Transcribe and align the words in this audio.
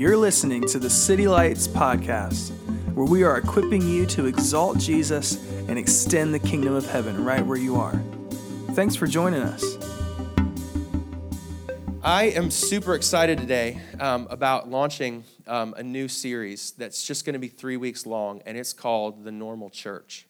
You're 0.00 0.16
listening 0.16 0.66
to 0.68 0.78
the 0.78 0.88
City 0.88 1.28
Lights 1.28 1.68
Podcast, 1.68 2.52
where 2.94 3.04
we 3.04 3.22
are 3.22 3.36
equipping 3.36 3.86
you 3.86 4.06
to 4.06 4.24
exalt 4.24 4.78
Jesus 4.78 5.36
and 5.68 5.78
extend 5.78 6.32
the 6.32 6.38
kingdom 6.38 6.72
of 6.72 6.90
heaven 6.90 7.22
right 7.22 7.44
where 7.44 7.58
you 7.58 7.76
are. 7.76 8.02
Thanks 8.70 8.96
for 8.96 9.06
joining 9.06 9.42
us. 9.42 9.62
I 12.02 12.30
am 12.30 12.50
super 12.50 12.94
excited 12.94 13.36
today 13.36 13.78
um, 14.00 14.26
about 14.30 14.70
launching 14.70 15.24
um, 15.46 15.74
a 15.76 15.82
new 15.82 16.08
series 16.08 16.70
that's 16.70 17.06
just 17.06 17.26
going 17.26 17.34
to 17.34 17.38
be 17.38 17.48
three 17.48 17.76
weeks 17.76 18.06
long, 18.06 18.40
and 18.46 18.56
it's 18.56 18.72
called 18.72 19.22
The 19.22 19.32
Normal 19.32 19.68
Church. 19.68 20.26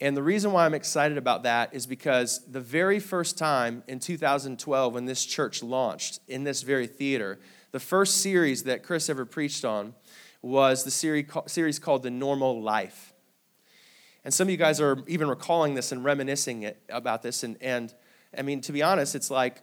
And 0.00 0.16
the 0.16 0.22
reason 0.24 0.50
why 0.50 0.64
I'm 0.66 0.74
excited 0.74 1.16
about 1.16 1.44
that 1.44 1.74
is 1.74 1.86
because 1.86 2.40
the 2.44 2.60
very 2.60 2.98
first 2.98 3.38
time 3.38 3.84
in 3.86 4.00
2012, 4.00 4.94
when 4.94 5.04
this 5.04 5.24
church 5.24 5.62
launched 5.62 6.18
in 6.26 6.42
this 6.42 6.62
very 6.62 6.88
theater, 6.88 7.38
the 7.72 7.80
first 7.80 8.18
series 8.18 8.64
that 8.64 8.82
Chris 8.82 9.08
ever 9.08 9.24
preached 9.24 9.64
on 9.64 9.94
was 10.42 10.84
the 10.84 10.90
series 10.90 11.78
called 11.78 12.02
The 12.02 12.10
Normal 12.10 12.62
Life. 12.62 13.12
And 14.24 14.32
some 14.32 14.46
of 14.46 14.50
you 14.50 14.56
guys 14.56 14.80
are 14.80 14.98
even 15.06 15.28
recalling 15.28 15.74
this 15.74 15.92
and 15.92 16.04
reminiscing 16.04 16.62
it, 16.64 16.82
about 16.88 17.22
this. 17.22 17.42
And, 17.42 17.56
and 17.60 17.94
I 18.36 18.42
mean, 18.42 18.60
to 18.62 18.72
be 18.72 18.82
honest, 18.82 19.14
it's 19.14 19.30
like 19.30 19.62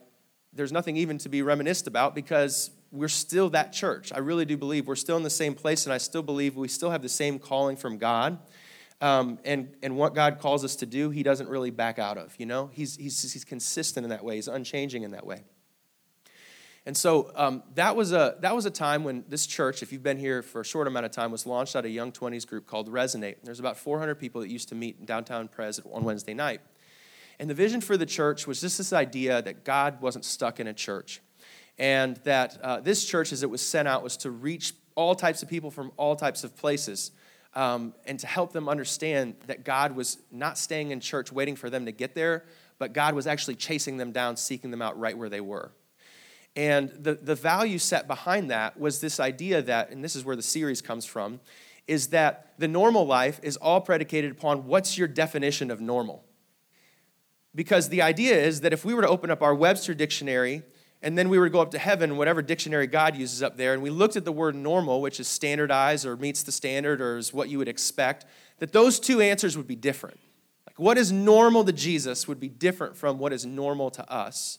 there's 0.52 0.72
nothing 0.72 0.96
even 0.96 1.18
to 1.18 1.28
be 1.28 1.42
reminisced 1.42 1.86
about 1.86 2.14
because 2.14 2.70
we're 2.90 3.08
still 3.08 3.50
that 3.50 3.72
church. 3.72 4.12
I 4.12 4.18
really 4.18 4.44
do 4.44 4.56
believe 4.56 4.86
we're 4.86 4.96
still 4.96 5.16
in 5.16 5.22
the 5.22 5.30
same 5.30 5.54
place, 5.54 5.84
and 5.84 5.92
I 5.92 5.98
still 5.98 6.22
believe 6.22 6.56
we 6.56 6.68
still 6.68 6.90
have 6.90 7.02
the 7.02 7.08
same 7.08 7.38
calling 7.38 7.76
from 7.76 7.98
God. 7.98 8.38
Um, 9.00 9.38
and, 9.44 9.76
and 9.82 9.96
what 9.96 10.14
God 10.14 10.38
calls 10.40 10.64
us 10.64 10.74
to 10.76 10.86
do, 10.86 11.10
He 11.10 11.22
doesn't 11.22 11.48
really 11.48 11.70
back 11.70 11.98
out 11.98 12.18
of, 12.18 12.34
you 12.38 12.46
know? 12.46 12.70
He's, 12.72 12.96
he's, 12.96 13.32
he's 13.32 13.44
consistent 13.44 14.04
in 14.04 14.10
that 14.10 14.24
way, 14.24 14.36
He's 14.36 14.48
unchanging 14.48 15.02
in 15.02 15.12
that 15.12 15.26
way. 15.26 15.44
And 16.88 16.96
so 16.96 17.30
um, 17.34 17.62
that, 17.74 17.96
was 17.96 18.12
a, 18.12 18.36
that 18.40 18.56
was 18.56 18.64
a 18.64 18.70
time 18.70 19.04
when 19.04 19.22
this 19.28 19.46
church, 19.46 19.82
if 19.82 19.92
you've 19.92 20.02
been 20.02 20.16
here 20.16 20.40
for 20.40 20.62
a 20.62 20.64
short 20.64 20.86
amount 20.86 21.04
of 21.04 21.12
time, 21.12 21.30
was 21.30 21.44
launched 21.44 21.76
out 21.76 21.80
of 21.80 21.84
a 21.84 21.90
young 21.90 22.12
20s 22.12 22.46
group 22.46 22.66
called 22.66 22.90
Resonate. 22.90 23.36
There's 23.44 23.60
about 23.60 23.76
400 23.76 24.14
people 24.14 24.40
that 24.40 24.48
used 24.48 24.70
to 24.70 24.74
meet 24.74 24.96
in 24.98 25.04
downtown 25.04 25.48
Pres 25.48 25.78
on 25.92 26.02
Wednesday 26.02 26.32
night. 26.32 26.62
And 27.38 27.50
the 27.50 27.52
vision 27.52 27.82
for 27.82 27.98
the 27.98 28.06
church 28.06 28.46
was 28.46 28.62
just 28.62 28.78
this 28.78 28.94
idea 28.94 29.42
that 29.42 29.66
God 29.66 30.00
wasn't 30.00 30.24
stuck 30.24 30.60
in 30.60 30.66
a 30.66 30.72
church. 30.72 31.20
And 31.78 32.16
that 32.24 32.58
uh, 32.62 32.80
this 32.80 33.04
church, 33.04 33.34
as 33.34 33.42
it 33.42 33.50
was 33.50 33.60
sent 33.60 33.86
out, 33.86 34.02
was 34.02 34.16
to 34.18 34.30
reach 34.30 34.72
all 34.94 35.14
types 35.14 35.42
of 35.42 35.50
people 35.50 35.70
from 35.70 35.92
all 35.98 36.16
types 36.16 36.42
of 36.42 36.56
places 36.56 37.10
um, 37.52 37.92
and 38.06 38.18
to 38.20 38.26
help 38.26 38.54
them 38.54 38.66
understand 38.66 39.34
that 39.46 39.62
God 39.62 39.94
was 39.94 40.16
not 40.32 40.56
staying 40.56 40.90
in 40.90 41.00
church 41.00 41.30
waiting 41.32 41.54
for 41.54 41.68
them 41.68 41.84
to 41.84 41.92
get 41.92 42.14
there, 42.14 42.46
but 42.78 42.94
God 42.94 43.14
was 43.14 43.26
actually 43.26 43.56
chasing 43.56 43.98
them 43.98 44.10
down, 44.10 44.38
seeking 44.38 44.70
them 44.70 44.80
out 44.80 44.98
right 44.98 45.18
where 45.18 45.28
they 45.28 45.42
were. 45.42 45.70
And 46.58 46.88
the, 46.88 47.14
the 47.14 47.36
value 47.36 47.78
set 47.78 48.08
behind 48.08 48.50
that 48.50 48.80
was 48.80 49.00
this 49.00 49.20
idea 49.20 49.62
that, 49.62 49.90
and 49.90 50.02
this 50.02 50.16
is 50.16 50.24
where 50.24 50.34
the 50.34 50.42
series 50.42 50.82
comes 50.82 51.06
from, 51.06 51.38
is 51.86 52.08
that 52.08 52.52
the 52.58 52.66
normal 52.66 53.06
life 53.06 53.38
is 53.44 53.56
all 53.58 53.80
predicated 53.80 54.32
upon 54.32 54.66
what's 54.66 54.98
your 54.98 55.06
definition 55.06 55.70
of 55.70 55.80
normal. 55.80 56.24
Because 57.54 57.90
the 57.90 58.02
idea 58.02 58.36
is 58.36 58.62
that 58.62 58.72
if 58.72 58.84
we 58.84 58.92
were 58.92 59.02
to 59.02 59.08
open 59.08 59.30
up 59.30 59.40
our 59.40 59.54
Webster 59.54 59.94
dictionary 59.94 60.64
and 61.00 61.16
then 61.16 61.28
we 61.28 61.38
were 61.38 61.46
to 61.46 61.52
go 61.52 61.60
up 61.60 61.70
to 61.70 61.78
heaven, 61.78 62.16
whatever 62.16 62.42
dictionary 62.42 62.88
God 62.88 63.14
uses 63.14 63.40
up 63.40 63.56
there, 63.56 63.72
and 63.72 63.80
we 63.80 63.90
looked 63.90 64.16
at 64.16 64.24
the 64.24 64.32
word 64.32 64.56
normal, 64.56 65.00
which 65.00 65.20
is 65.20 65.28
standardized 65.28 66.04
or 66.04 66.16
meets 66.16 66.42
the 66.42 66.50
standard 66.50 67.00
or 67.00 67.18
is 67.18 67.32
what 67.32 67.48
you 67.48 67.58
would 67.58 67.68
expect, 67.68 68.24
that 68.58 68.72
those 68.72 68.98
two 68.98 69.20
answers 69.20 69.56
would 69.56 69.68
be 69.68 69.76
different. 69.76 70.18
Like 70.66 70.80
what 70.80 70.98
is 70.98 71.12
normal 71.12 71.64
to 71.66 71.72
Jesus 71.72 72.26
would 72.26 72.40
be 72.40 72.48
different 72.48 72.96
from 72.96 73.20
what 73.20 73.32
is 73.32 73.46
normal 73.46 73.92
to 73.92 74.12
us. 74.12 74.58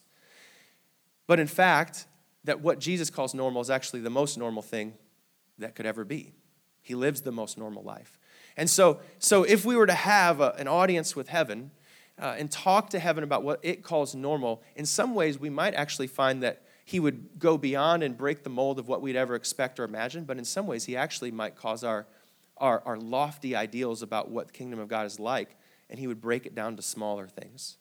But 1.30 1.40
in 1.40 1.46
fact, 1.46 2.08
that 2.46 2.62
what 2.62 2.80
Jesus 2.80 3.12
calls 3.12 3.36
normal 3.36 3.62
is 3.62 3.70
actually 3.70 4.00
the 4.00 4.10
most 4.10 4.36
normal 4.36 4.64
thing 4.64 4.96
that 5.60 5.76
could 5.76 5.86
ever 5.86 6.04
be. 6.04 6.34
He 6.82 6.96
lives 6.96 7.22
the 7.22 7.32
most 7.32 7.56
normal 7.56 7.84
life. 7.84 8.18
And 8.58 8.68
so, 8.68 9.00
so 9.20 9.44
if 9.44 9.64
we 9.64 9.76
were 9.76 9.86
to 9.86 9.94
have 9.94 10.42
a, 10.42 10.56
an 10.58 10.68
audience 10.68 11.16
with 11.16 11.28
heaven, 11.28 11.70
uh, 12.20 12.34
and 12.40 12.50
talk 12.50 12.90
to 12.90 13.00
heaven 13.00 13.24
about 13.24 13.44
what 13.44 13.60
it 13.62 13.84
calls 13.84 14.16
normal, 14.16 14.64
in 14.76 14.88
some 14.88 15.14
ways 15.14 15.38
we 15.38 15.52
might 15.52 15.76
actually 15.76 16.08
find 16.08 16.42
that 16.42 16.64
he 16.84 17.00
would 17.00 17.38
go 17.38 17.60
beyond 17.60 18.02
and 18.02 18.18
break 18.18 18.42
the 18.42 18.50
mold 18.50 18.80
of 18.80 18.88
what 18.88 19.00
we'd 19.00 19.16
ever 19.16 19.36
expect 19.36 19.80
or 19.80 19.84
imagine, 19.84 20.24
but 20.24 20.40
in 20.40 20.46
some 20.46 20.66
ways 20.66 20.86
he 20.86 20.98
actually 20.98 21.30
might 21.30 21.56
cause 21.56 21.84
our, 21.84 22.08
our, 22.58 22.82
our 22.88 22.98
lofty 22.98 23.56
ideals 23.56 24.02
about 24.02 24.32
what 24.32 24.48
the 24.48 24.54
kingdom 24.54 24.80
of 24.80 24.88
God 24.88 25.06
is 25.06 25.20
like, 25.20 25.56
and 25.92 26.00
he 26.00 26.08
would 26.08 26.22
break 26.22 26.48
it 26.48 26.56
down 26.56 26.76
to 26.76 26.82
smaller 26.82 27.28
things, 27.28 27.78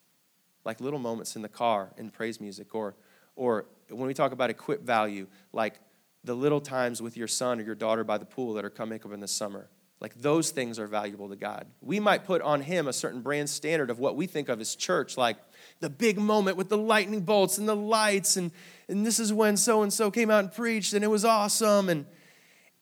like 0.66 0.82
little 0.82 0.98
moments 0.98 1.34
in 1.34 1.40
the 1.40 1.48
car 1.48 1.94
in 1.96 2.10
praise 2.10 2.42
music, 2.42 2.74
or, 2.74 2.94
or 3.38 3.66
when 3.88 4.06
we 4.06 4.14
talk 4.14 4.32
about 4.32 4.50
equip 4.50 4.82
value, 4.82 5.26
like 5.52 5.80
the 6.24 6.34
little 6.34 6.60
times 6.60 7.00
with 7.00 7.16
your 7.16 7.28
son 7.28 7.60
or 7.60 7.62
your 7.62 7.74
daughter 7.74 8.04
by 8.04 8.18
the 8.18 8.26
pool 8.26 8.52
that 8.54 8.64
are 8.64 8.70
coming 8.70 9.00
up 9.02 9.12
in 9.12 9.20
the 9.20 9.28
summer 9.28 9.70
like 10.00 10.14
those 10.14 10.50
things 10.50 10.78
are 10.78 10.86
valuable 10.86 11.28
to 11.28 11.36
God. 11.36 11.66
We 11.80 11.98
might 11.98 12.24
put 12.24 12.40
on 12.42 12.60
him 12.60 12.86
a 12.86 12.92
certain 12.92 13.20
brand 13.20 13.50
standard 13.50 13.90
of 13.90 13.98
what 13.98 14.14
we 14.14 14.26
think 14.26 14.48
of 14.48 14.60
as 14.60 14.76
church, 14.76 15.16
like 15.16 15.36
the 15.80 15.90
big 15.90 16.18
moment 16.18 16.56
with 16.56 16.68
the 16.68 16.78
lightning 16.78 17.22
bolts 17.22 17.58
and 17.58 17.68
the 17.68 17.74
lights, 17.74 18.36
and, 18.36 18.52
and 18.88 19.04
this 19.04 19.18
is 19.18 19.32
when 19.32 19.56
so 19.56 19.82
and 19.82 19.92
so 19.92 20.10
came 20.10 20.30
out 20.30 20.44
and 20.44 20.52
preached, 20.52 20.92
and 20.92 21.02
it 21.02 21.08
was 21.08 21.24
awesome. 21.24 21.88
And, 21.88 22.06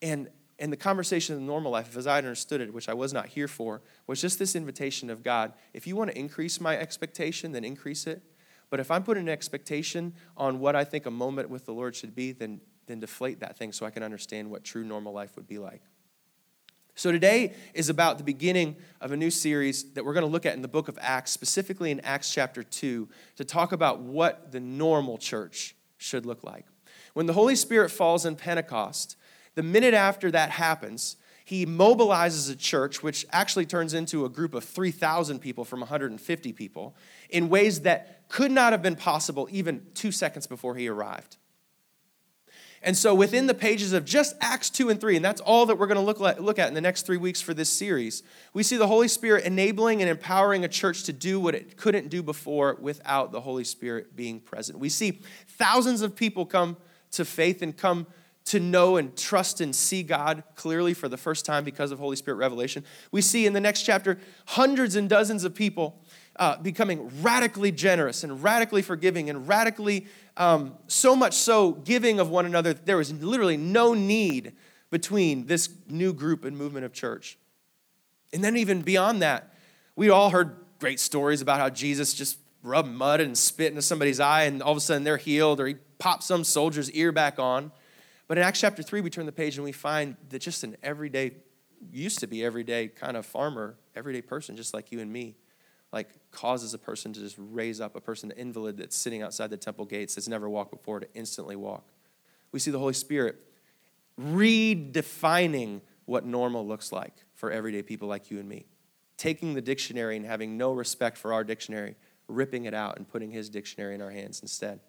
and, 0.02 0.28
and 0.58 0.70
the 0.70 0.76
conversation 0.76 1.36
in 1.36 1.40
the 1.40 1.46
normal 1.46 1.72
life, 1.72 1.96
as 1.96 2.06
I 2.06 2.18
understood 2.18 2.60
it, 2.60 2.72
which 2.72 2.88
I 2.88 2.94
was 2.94 3.14
not 3.14 3.26
here 3.26 3.48
for, 3.48 3.80
was 4.06 4.20
just 4.20 4.38
this 4.38 4.54
invitation 4.54 5.08
of 5.08 5.22
God 5.22 5.54
if 5.72 5.86
you 5.86 5.96
want 5.96 6.10
to 6.10 6.18
increase 6.18 6.60
my 6.60 6.76
expectation, 6.76 7.52
then 7.52 7.64
increase 7.64 8.06
it. 8.06 8.22
But 8.70 8.80
if 8.80 8.90
I'm 8.90 9.02
putting 9.02 9.24
an 9.24 9.28
expectation 9.28 10.14
on 10.36 10.58
what 10.58 10.74
I 10.74 10.84
think 10.84 11.06
a 11.06 11.10
moment 11.10 11.50
with 11.50 11.66
the 11.66 11.72
Lord 11.72 11.94
should 11.94 12.14
be, 12.14 12.32
then, 12.32 12.60
then 12.86 13.00
deflate 13.00 13.40
that 13.40 13.56
thing 13.56 13.72
so 13.72 13.86
I 13.86 13.90
can 13.90 14.02
understand 14.02 14.50
what 14.50 14.64
true 14.64 14.84
normal 14.84 15.12
life 15.12 15.36
would 15.36 15.46
be 15.46 15.58
like. 15.58 15.82
So 16.98 17.12
today 17.12 17.52
is 17.74 17.90
about 17.90 18.16
the 18.16 18.24
beginning 18.24 18.76
of 19.02 19.12
a 19.12 19.16
new 19.18 19.30
series 19.30 19.92
that 19.92 20.04
we're 20.04 20.14
going 20.14 20.24
to 20.24 20.32
look 20.32 20.46
at 20.46 20.54
in 20.54 20.62
the 20.62 20.68
book 20.68 20.88
of 20.88 20.98
Acts, 21.00 21.30
specifically 21.30 21.90
in 21.90 22.00
Acts 22.00 22.32
chapter 22.32 22.62
2, 22.62 23.06
to 23.36 23.44
talk 23.44 23.72
about 23.72 24.00
what 24.00 24.50
the 24.50 24.60
normal 24.60 25.18
church 25.18 25.76
should 25.98 26.24
look 26.24 26.42
like. 26.42 26.64
When 27.12 27.26
the 27.26 27.34
Holy 27.34 27.54
Spirit 27.54 27.90
falls 27.90 28.24
in 28.24 28.34
Pentecost, 28.34 29.16
the 29.56 29.62
minute 29.62 29.92
after 29.92 30.30
that 30.30 30.50
happens, 30.50 31.16
he 31.44 31.66
mobilizes 31.66 32.50
a 32.50 32.56
church, 32.56 33.02
which 33.02 33.26
actually 33.30 33.66
turns 33.66 33.94
into 33.94 34.24
a 34.24 34.28
group 34.30 34.54
of 34.54 34.64
3,000 34.64 35.38
people 35.38 35.64
from 35.64 35.80
150 35.80 36.52
people, 36.54 36.96
in 37.28 37.50
ways 37.50 37.82
that 37.82 38.15
could 38.28 38.50
not 38.50 38.72
have 38.72 38.82
been 38.82 38.96
possible 38.96 39.48
even 39.50 39.86
two 39.94 40.12
seconds 40.12 40.46
before 40.46 40.74
he 40.74 40.88
arrived. 40.88 41.36
And 42.82 42.96
so 42.96 43.14
within 43.14 43.46
the 43.46 43.54
pages 43.54 43.92
of 43.92 44.04
just 44.04 44.36
Acts 44.40 44.70
2 44.70 44.90
and 44.90 45.00
3, 45.00 45.16
and 45.16 45.24
that's 45.24 45.40
all 45.40 45.66
that 45.66 45.76
we're 45.76 45.88
going 45.88 45.96
to 45.96 46.04
look, 46.04 46.20
at, 46.20 46.42
look 46.42 46.58
at 46.58 46.68
in 46.68 46.74
the 46.74 46.80
next 46.80 47.02
three 47.02 47.16
weeks 47.16 47.40
for 47.40 47.52
this 47.52 47.68
series, 47.68 48.22
we 48.52 48.62
see 48.62 48.76
the 48.76 48.86
Holy 48.86 49.08
Spirit 49.08 49.44
enabling 49.44 50.02
and 50.02 50.10
empowering 50.10 50.64
a 50.64 50.68
church 50.68 51.02
to 51.04 51.12
do 51.12 51.40
what 51.40 51.54
it 51.54 51.76
couldn't 51.76 52.10
do 52.10 52.22
before 52.22 52.76
without 52.80 53.32
the 53.32 53.40
Holy 53.40 53.64
Spirit 53.64 54.14
being 54.14 54.38
present. 54.38 54.78
We 54.78 54.88
see 54.88 55.20
thousands 55.48 56.02
of 56.02 56.14
people 56.14 56.46
come 56.46 56.76
to 57.12 57.24
faith 57.24 57.60
and 57.60 57.76
come 57.76 58.06
to 58.46 58.60
know 58.60 58.96
and 58.96 59.16
trust 59.16 59.60
and 59.60 59.74
see 59.74 60.04
God 60.04 60.44
clearly 60.54 60.94
for 60.94 61.08
the 61.08 61.16
first 61.16 61.44
time 61.44 61.64
because 61.64 61.90
of 61.90 61.98
Holy 61.98 62.14
Spirit 62.14 62.36
revelation. 62.36 62.84
We 63.10 63.20
see 63.20 63.46
in 63.46 63.52
the 63.52 63.60
next 63.60 63.82
chapter 63.82 64.18
hundreds 64.46 64.94
and 64.94 65.08
dozens 65.08 65.42
of 65.42 65.54
people 65.54 66.00
uh, 66.38 66.56
becoming 66.58 67.10
radically 67.22 67.72
generous 67.72 68.24
and 68.24 68.42
radically 68.42 68.82
forgiving 68.82 69.30
and 69.30 69.48
radically 69.48 70.06
um, 70.36 70.74
so 70.86 71.16
much 71.16 71.34
so 71.34 71.72
giving 71.72 72.20
of 72.20 72.28
one 72.28 72.46
another, 72.46 72.74
there 72.74 72.96
was 72.96 73.12
literally 73.12 73.56
no 73.56 73.94
need 73.94 74.52
between 74.90 75.46
this 75.46 75.68
new 75.88 76.12
group 76.12 76.44
and 76.44 76.56
movement 76.56 76.84
of 76.84 76.92
church. 76.92 77.38
And 78.32 78.44
then, 78.44 78.56
even 78.56 78.82
beyond 78.82 79.22
that, 79.22 79.54
we 79.94 80.10
all 80.10 80.30
heard 80.30 80.56
great 80.78 81.00
stories 81.00 81.40
about 81.40 81.58
how 81.58 81.70
Jesus 81.70 82.12
just 82.12 82.38
rubbed 82.62 82.88
mud 82.88 83.20
and 83.20 83.36
spit 83.38 83.68
into 83.68 83.82
somebody's 83.82 84.20
eye, 84.20 84.44
and 84.44 84.62
all 84.62 84.72
of 84.72 84.78
a 84.78 84.80
sudden 84.80 85.04
they're 85.04 85.16
healed, 85.16 85.60
or 85.60 85.66
he 85.66 85.76
popped 85.98 86.24
some 86.24 86.44
soldier's 86.44 86.90
ear 86.90 87.12
back 87.12 87.38
on. 87.38 87.72
But 88.28 88.38
in 88.38 88.44
Acts 88.44 88.60
chapter 88.60 88.82
3, 88.82 89.00
we 89.00 89.10
turn 89.10 89.24
the 89.24 89.32
page 89.32 89.56
and 89.56 89.64
we 89.64 89.72
find 89.72 90.16
that 90.30 90.40
just 90.40 90.64
an 90.64 90.76
everyday, 90.82 91.32
used 91.92 92.18
to 92.20 92.26
be 92.26 92.44
everyday 92.44 92.88
kind 92.88 93.16
of 93.16 93.24
farmer, 93.24 93.76
everyday 93.94 94.20
person, 94.20 94.56
just 94.56 94.74
like 94.74 94.90
you 94.90 95.00
and 95.00 95.12
me, 95.12 95.36
like 95.96 96.10
causes 96.30 96.74
a 96.74 96.78
person 96.78 97.14
to 97.14 97.20
just 97.20 97.36
raise 97.38 97.80
up 97.80 97.96
a 97.96 98.00
person, 98.02 98.30
an 98.30 98.36
invalid 98.36 98.76
that's 98.76 98.94
sitting 98.94 99.22
outside 99.22 99.48
the 99.48 99.56
temple 99.56 99.86
gates 99.86 100.14
that's 100.14 100.28
never 100.28 100.46
walked 100.46 100.70
before 100.70 101.00
to 101.00 101.08
instantly 101.14 101.56
walk. 101.56 101.88
We 102.52 102.58
see 102.58 102.70
the 102.70 102.78
Holy 102.78 102.92
Spirit 102.92 103.36
redefining 104.20 105.80
what 106.04 106.26
normal 106.26 106.66
looks 106.66 106.92
like 106.92 107.14
for 107.34 107.50
everyday 107.50 107.80
people 107.80 108.08
like 108.08 108.30
you 108.30 108.38
and 108.38 108.46
me. 108.46 108.66
Taking 109.16 109.54
the 109.54 109.62
dictionary 109.62 110.18
and 110.18 110.26
having 110.26 110.58
no 110.58 110.72
respect 110.72 111.16
for 111.16 111.32
our 111.32 111.44
dictionary, 111.44 111.96
ripping 112.28 112.66
it 112.66 112.74
out 112.74 112.98
and 112.98 113.08
putting 113.08 113.30
his 113.30 113.48
dictionary 113.48 113.94
in 113.94 114.02
our 114.02 114.10
hands 114.10 114.40
instead. 114.42 114.80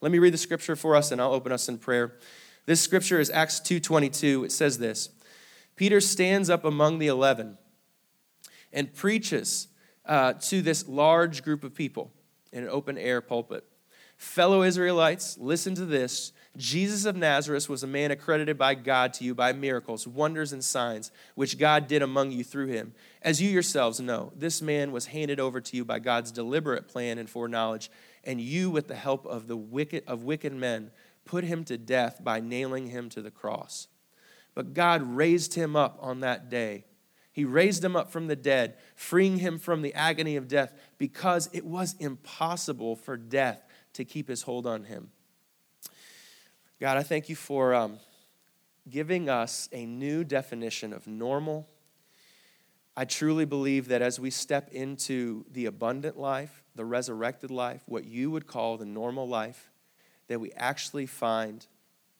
Let 0.00 0.10
me 0.10 0.18
read 0.18 0.34
the 0.34 0.38
scripture 0.38 0.74
for 0.74 0.96
us 0.96 1.12
and 1.12 1.20
I'll 1.20 1.32
open 1.32 1.52
us 1.52 1.68
in 1.68 1.78
prayer. 1.78 2.18
This 2.66 2.80
scripture 2.80 3.20
is 3.20 3.30
Acts 3.30 3.60
2:22. 3.60 4.44
It 4.44 4.50
says 4.50 4.78
this. 4.78 5.10
Peter 5.76 6.00
stands 6.00 6.50
up 6.50 6.64
among 6.64 6.98
the 6.98 7.06
11 7.06 7.58
and 8.72 8.92
preaches 8.92 9.68
uh, 10.06 10.34
to 10.34 10.62
this 10.62 10.88
large 10.88 11.42
group 11.42 11.64
of 11.64 11.74
people 11.74 12.12
in 12.52 12.62
an 12.62 12.68
open 12.68 12.98
air 12.98 13.20
pulpit. 13.20 13.64
Fellow 14.16 14.62
Israelites, 14.62 15.36
listen 15.38 15.74
to 15.74 15.84
this. 15.84 16.32
Jesus 16.56 17.04
of 17.04 17.16
Nazareth 17.16 17.68
was 17.68 17.82
a 17.82 17.88
man 17.88 18.12
accredited 18.12 18.56
by 18.56 18.74
God 18.76 19.12
to 19.14 19.24
you 19.24 19.34
by 19.34 19.52
miracles, 19.52 20.06
wonders, 20.06 20.52
and 20.52 20.62
signs, 20.62 21.10
which 21.34 21.58
God 21.58 21.88
did 21.88 22.00
among 22.00 22.30
you 22.30 22.44
through 22.44 22.68
him. 22.68 22.94
As 23.22 23.42
you 23.42 23.50
yourselves 23.50 23.98
know, 23.98 24.32
this 24.36 24.62
man 24.62 24.92
was 24.92 25.06
handed 25.06 25.40
over 25.40 25.60
to 25.60 25.76
you 25.76 25.84
by 25.84 25.98
God's 25.98 26.30
deliberate 26.30 26.86
plan 26.86 27.18
and 27.18 27.28
foreknowledge, 27.28 27.90
and 28.22 28.40
you, 28.40 28.70
with 28.70 28.86
the 28.86 28.94
help 28.94 29.26
of 29.26 29.48
the 29.48 29.56
wicked 29.56 30.04
of 30.06 30.22
wicked 30.22 30.52
men, 30.52 30.92
put 31.24 31.42
him 31.42 31.64
to 31.64 31.76
death 31.76 32.22
by 32.22 32.38
nailing 32.38 32.86
him 32.86 33.08
to 33.10 33.20
the 33.20 33.32
cross. 33.32 33.88
But 34.54 34.74
God 34.74 35.02
raised 35.02 35.54
him 35.54 35.74
up 35.74 35.98
on 36.00 36.20
that 36.20 36.48
day. 36.48 36.84
He 37.34 37.44
raised 37.44 37.84
him 37.84 37.96
up 37.96 38.12
from 38.12 38.28
the 38.28 38.36
dead, 38.36 38.76
freeing 38.94 39.38
him 39.38 39.58
from 39.58 39.82
the 39.82 39.92
agony 39.92 40.36
of 40.36 40.46
death, 40.46 40.72
because 40.98 41.50
it 41.52 41.66
was 41.66 41.96
impossible 41.98 42.94
for 42.94 43.16
death 43.16 43.60
to 43.94 44.04
keep 44.04 44.28
his 44.28 44.42
hold 44.42 44.68
on 44.68 44.84
him. 44.84 45.10
God, 46.80 46.96
I 46.96 47.02
thank 47.02 47.28
you 47.28 47.34
for 47.34 47.74
um, 47.74 47.98
giving 48.88 49.28
us 49.28 49.68
a 49.72 49.84
new 49.84 50.22
definition 50.22 50.92
of 50.92 51.08
normal. 51.08 51.68
I 52.96 53.04
truly 53.04 53.44
believe 53.44 53.88
that 53.88 54.00
as 54.00 54.20
we 54.20 54.30
step 54.30 54.68
into 54.70 55.44
the 55.50 55.66
abundant 55.66 56.16
life, 56.16 56.62
the 56.76 56.84
resurrected 56.84 57.50
life, 57.50 57.82
what 57.86 58.04
you 58.04 58.30
would 58.30 58.46
call 58.46 58.76
the 58.76 58.86
normal 58.86 59.26
life, 59.26 59.72
that 60.28 60.38
we 60.38 60.52
actually 60.52 61.06
find 61.06 61.66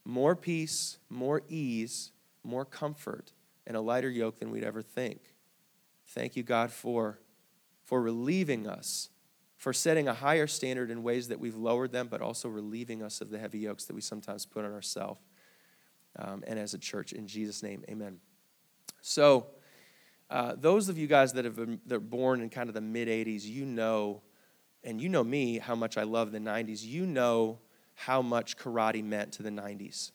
more 0.05 0.35
peace, 0.35 0.99
more 1.09 1.43
ease, 1.49 2.11
more 2.43 2.65
comfort, 2.65 3.33
and 3.67 3.77
a 3.77 3.81
lighter 3.81 4.11
yoke 4.11 4.39
than 4.39 4.51
we'd 4.51 4.65
ever 4.65 4.83
think. 4.83 5.21
Thank 6.09 6.37
you, 6.37 6.43
God, 6.43 6.71
for, 6.71 7.19
for 7.85 8.01
relieving 8.03 8.67
us 8.67 9.09
for 9.65 9.73
setting 9.73 10.09
a 10.09 10.13
higher 10.13 10.47
standard 10.47 10.91
in 10.91 11.03
ways 11.03 11.29
that 11.29 11.41
we've 11.41 11.57
lowered 11.57 11.91
them, 11.91 12.07
but 12.07 12.21
also 12.21 12.51
relieving 12.51 13.03
us 13.03 13.23
of 13.23 13.31
the 13.31 13.39
heavy 13.39 13.61
yokes 13.61 13.87
that 13.87 13.95
we 13.95 14.01
sometimes 14.03 14.45
put 14.45 14.63
on 14.63 14.73
ourselves 14.73 15.21
um, 16.19 16.45
and 16.47 16.59
as 16.59 16.75
a 16.75 16.79
church. 16.79 17.15
In 17.15 17.27
Jesus' 17.27 17.63
name, 17.63 17.83
amen. 17.89 18.19
So, 19.01 19.47
uh, 20.29 20.55
those 20.57 20.91
of 20.91 20.99
you 20.99 21.07
guys 21.07 21.33
that 21.33 21.47
have 21.47 21.57
been 21.57 21.81
that 21.87 21.97
are 21.97 22.01
born 22.01 22.43
in 22.43 22.51
kind 22.51 22.69
of 22.69 22.75
the 22.75 22.83
mid 22.83 23.09
80s, 23.09 23.45
you 23.45 23.65
know, 23.65 24.21
and 24.83 25.01
you 25.01 25.09
know 25.09 25.25
me, 25.25 25.59
how 25.59 25.75
much 25.75 25.97
I 25.97 26.03
love 26.03 26.31
the 26.31 26.39
90s. 26.39 26.85
You 26.85 27.07
know 27.07 27.59
how 27.95 28.21
much 28.21 28.59
karate 28.59 29.03
meant 29.03 29.33
to 29.33 29.43
the 29.43 29.51
90s. 29.51 30.11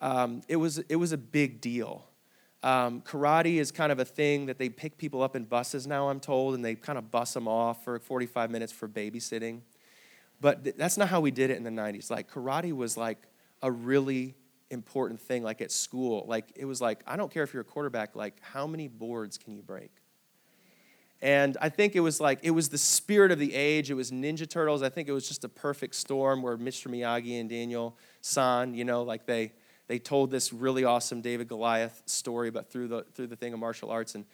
Um, 0.00 0.42
it, 0.46 0.56
was, 0.56 0.78
it 0.78 0.96
was 0.96 1.10
a 1.10 1.18
big 1.18 1.60
deal. 1.60 2.04
Um, 2.62 3.00
karate 3.00 3.56
is 3.56 3.72
kind 3.72 3.90
of 3.90 3.98
a 3.98 4.04
thing 4.04 4.46
that 4.46 4.58
they 4.58 4.68
pick 4.68 4.96
people 4.96 5.22
up 5.22 5.34
in 5.34 5.44
buses 5.44 5.86
now, 5.86 6.08
I'm 6.08 6.20
told, 6.20 6.54
and 6.54 6.64
they 6.64 6.76
kind 6.76 6.96
of 6.96 7.10
bus 7.10 7.34
them 7.34 7.48
off 7.48 7.82
for 7.84 7.98
45 7.98 8.50
minutes 8.50 8.72
for 8.72 8.88
babysitting. 8.88 9.62
But 10.40 10.64
th- 10.64 10.76
that's 10.76 10.96
not 10.96 11.08
how 11.08 11.20
we 11.20 11.32
did 11.32 11.50
it 11.50 11.56
in 11.56 11.64
the 11.64 11.70
90s. 11.70 12.10
Like, 12.10 12.30
karate 12.30 12.72
was 12.72 12.96
like 12.96 13.18
a 13.62 13.70
really 13.70 14.36
important 14.70 15.20
thing, 15.20 15.42
like 15.42 15.60
at 15.60 15.72
school. 15.72 16.24
Like, 16.28 16.52
it 16.54 16.64
was 16.64 16.80
like, 16.80 17.02
I 17.06 17.16
don't 17.16 17.32
care 17.32 17.42
if 17.42 17.52
you're 17.52 17.62
a 17.62 17.64
quarterback, 17.64 18.14
like, 18.14 18.34
how 18.40 18.66
many 18.66 18.86
boards 18.86 19.38
can 19.38 19.54
you 19.54 19.62
break? 19.62 19.90
And 21.20 21.56
I 21.60 21.68
think 21.68 21.94
it 21.94 22.00
was 22.00 22.20
like, 22.20 22.40
it 22.42 22.50
was 22.50 22.68
the 22.68 22.78
spirit 22.78 23.30
of 23.30 23.38
the 23.38 23.54
age. 23.54 23.90
It 23.90 23.94
was 23.94 24.10
Ninja 24.10 24.48
Turtles. 24.48 24.82
I 24.82 24.88
think 24.88 25.08
it 25.08 25.12
was 25.12 25.28
just 25.28 25.44
a 25.44 25.48
perfect 25.48 25.94
storm 25.94 26.42
where 26.42 26.58
Mr. 26.58 26.88
Miyagi 26.88 27.40
and 27.40 27.48
Daniel 27.48 27.96
San, 28.20 28.74
you 28.74 28.84
know, 28.84 29.04
like 29.04 29.24
they, 29.24 29.52
they 29.92 29.98
told 29.98 30.30
this 30.30 30.54
really 30.54 30.84
awesome 30.84 31.20
David 31.20 31.48
Goliath 31.48 32.02
story, 32.06 32.50
but 32.50 32.72
through 32.72 32.88
the 32.88 33.04
through 33.12 33.26
the 33.26 33.36
thing 33.36 33.52
of 33.52 33.58
martial 33.58 33.90
arts, 33.90 34.14
and 34.14 34.24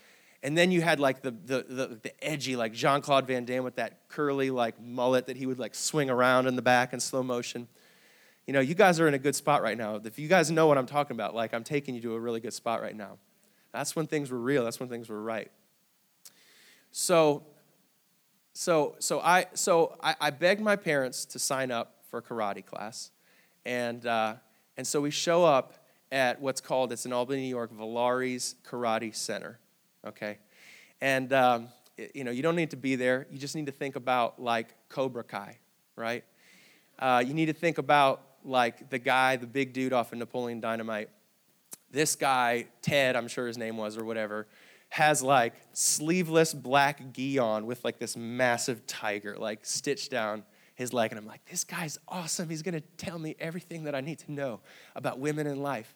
and 0.40 0.56
then 0.56 0.70
you 0.70 0.80
had 0.80 1.00
like 1.00 1.20
the 1.20 1.32
the 1.32 1.66
the, 1.68 1.98
the 2.00 2.24
edgy 2.24 2.54
like 2.54 2.72
Jean 2.72 3.00
Claude 3.00 3.26
Van 3.26 3.44
Damme 3.44 3.64
with 3.64 3.74
that 3.74 4.08
curly 4.08 4.50
like 4.50 4.80
mullet 4.80 5.26
that 5.26 5.36
he 5.36 5.46
would 5.46 5.58
like 5.58 5.74
swing 5.74 6.10
around 6.10 6.46
in 6.46 6.54
the 6.54 6.62
back 6.62 6.92
in 6.92 7.00
slow 7.00 7.24
motion. 7.24 7.66
You 8.46 8.52
know, 8.52 8.60
you 8.60 8.76
guys 8.76 9.00
are 9.00 9.08
in 9.08 9.14
a 9.14 9.18
good 9.18 9.34
spot 9.34 9.60
right 9.60 9.76
now. 9.76 9.96
If 9.96 10.16
you 10.16 10.28
guys 10.28 10.48
know 10.48 10.68
what 10.68 10.78
I'm 10.78 10.86
talking 10.86 11.16
about, 11.16 11.34
like 11.34 11.52
I'm 11.52 11.64
taking 11.64 11.96
you 11.96 12.02
to 12.02 12.14
a 12.14 12.20
really 12.20 12.38
good 12.38 12.54
spot 12.54 12.80
right 12.80 12.94
now. 12.94 13.18
That's 13.72 13.96
when 13.96 14.06
things 14.06 14.30
were 14.30 14.38
real. 14.38 14.62
That's 14.62 14.78
when 14.78 14.88
things 14.88 15.08
were 15.08 15.20
right. 15.20 15.50
So, 16.92 17.42
so, 18.52 18.94
so 19.00 19.18
I, 19.18 19.46
so 19.54 19.96
I, 20.00 20.14
I 20.20 20.30
begged 20.30 20.60
my 20.60 20.76
parents 20.76 21.24
to 21.24 21.40
sign 21.40 21.72
up 21.72 21.96
for 22.12 22.22
karate 22.22 22.64
class, 22.64 23.10
and 23.66 24.06
uh, 24.06 24.36
and 24.78 24.86
so 24.86 25.02
we 25.02 25.10
show 25.10 25.44
up 25.44 25.74
at 26.10 26.40
what's 26.40 26.62
called, 26.62 26.92
it's 26.92 27.04
in 27.04 27.12
Albany, 27.12 27.42
New 27.42 27.48
York, 27.48 27.70
Valari's 27.72 28.54
Karate 28.66 29.14
Center, 29.14 29.58
okay? 30.06 30.38
And, 31.00 31.32
um, 31.32 31.68
you 32.14 32.24
know, 32.24 32.30
you 32.30 32.42
don't 32.42 32.56
need 32.56 32.70
to 32.70 32.76
be 32.76 32.96
there. 32.96 33.26
You 33.30 33.38
just 33.38 33.54
need 33.56 33.66
to 33.66 33.72
think 33.72 33.96
about, 33.96 34.40
like, 34.40 34.74
Cobra 34.88 35.24
Kai, 35.24 35.58
right? 35.96 36.24
Uh, 36.98 37.22
you 37.26 37.34
need 37.34 37.46
to 37.46 37.52
think 37.52 37.78
about, 37.78 38.22
like, 38.44 38.88
the 38.88 38.98
guy, 38.98 39.36
the 39.36 39.46
big 39.46 39.72
dude 39.72 39.92
off 39.92 40.12
of 40.12 40.18
Napoleon 40.18 40.60
Dynamite. 40.60 41.10
This 41.90 42.14
guy, 42.14 42.66
Ted, 42.80 43.16
I'm 43.16 43.28
sure 43.28 43.46
his 43.46 43.58
name 43.58 43.76
was, 43.76 43.98
or 43.98 44.04
whatever, 44.04 44.46
has, 44.90 45.22
like, 45.22 45.54
sleeveless 45.72 46.54
black 46.54 47.12
gi 47.12 47.38
on 47.38 47.66
with, 47.66 47.84
like, 47.84 47.98
this 47.98 48.16
massive 48.16 48.86
tiger, 48.86 49.36
like, 49.36 49.66
stitched 49.66 50.10
down 50.10 50.44
his 50.78 50.92
leg. 50.92 51.10
And 51.10 51.18
I'm 51.18 51.26
like, 51.26 51.44
this 51.50 51.64
guy's 51.64 51.98
awesome. 52.06 52.48
He's 52.48 52.62
going 52.62 52.74
to 52.74 52.82
tell 52.96 53.18
me 53.18 53.34
everything 53.40 53.84
that 53.84 53.96
I 53.96 54.00
need 54.00 54.20
to 54.20 54.32
know 54.32 54.60
about 54.94 55.18
women 55.18 55.48
in 55.48 55.60
life. 55.60 55.92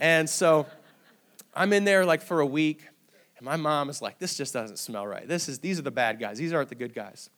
And 0.00 0.28
so 0.28 0.66
I'm 1.54 1.70
in 1.74 1.84
there 1.84 2.06
like 2.06 2.22
for 2.22 2.40
a 2.40 2.46
week. 2.46 2.82
And 3.36 3.44
my 3.44 3.56
mom 3.56 3.90
is 3.90 4.00
like, 4.00 4.18
this 4.18 4.34
just 4.34 4.54
doesn't 4.54 4.78
smell 4.78 5.06
right. 5.06 5.28
This 5.28 5.50
is, 5.50 5.58
these 5.58 5.78
are 5.78 5.82
the 5.82 5.90
bad 5.90 6.18
guys. 6.18 6.38
These 6.38 6.54
aren't 6.54 6.70
the 6.70 6.74
good 6.74 6.94
guys. 6.94 7.28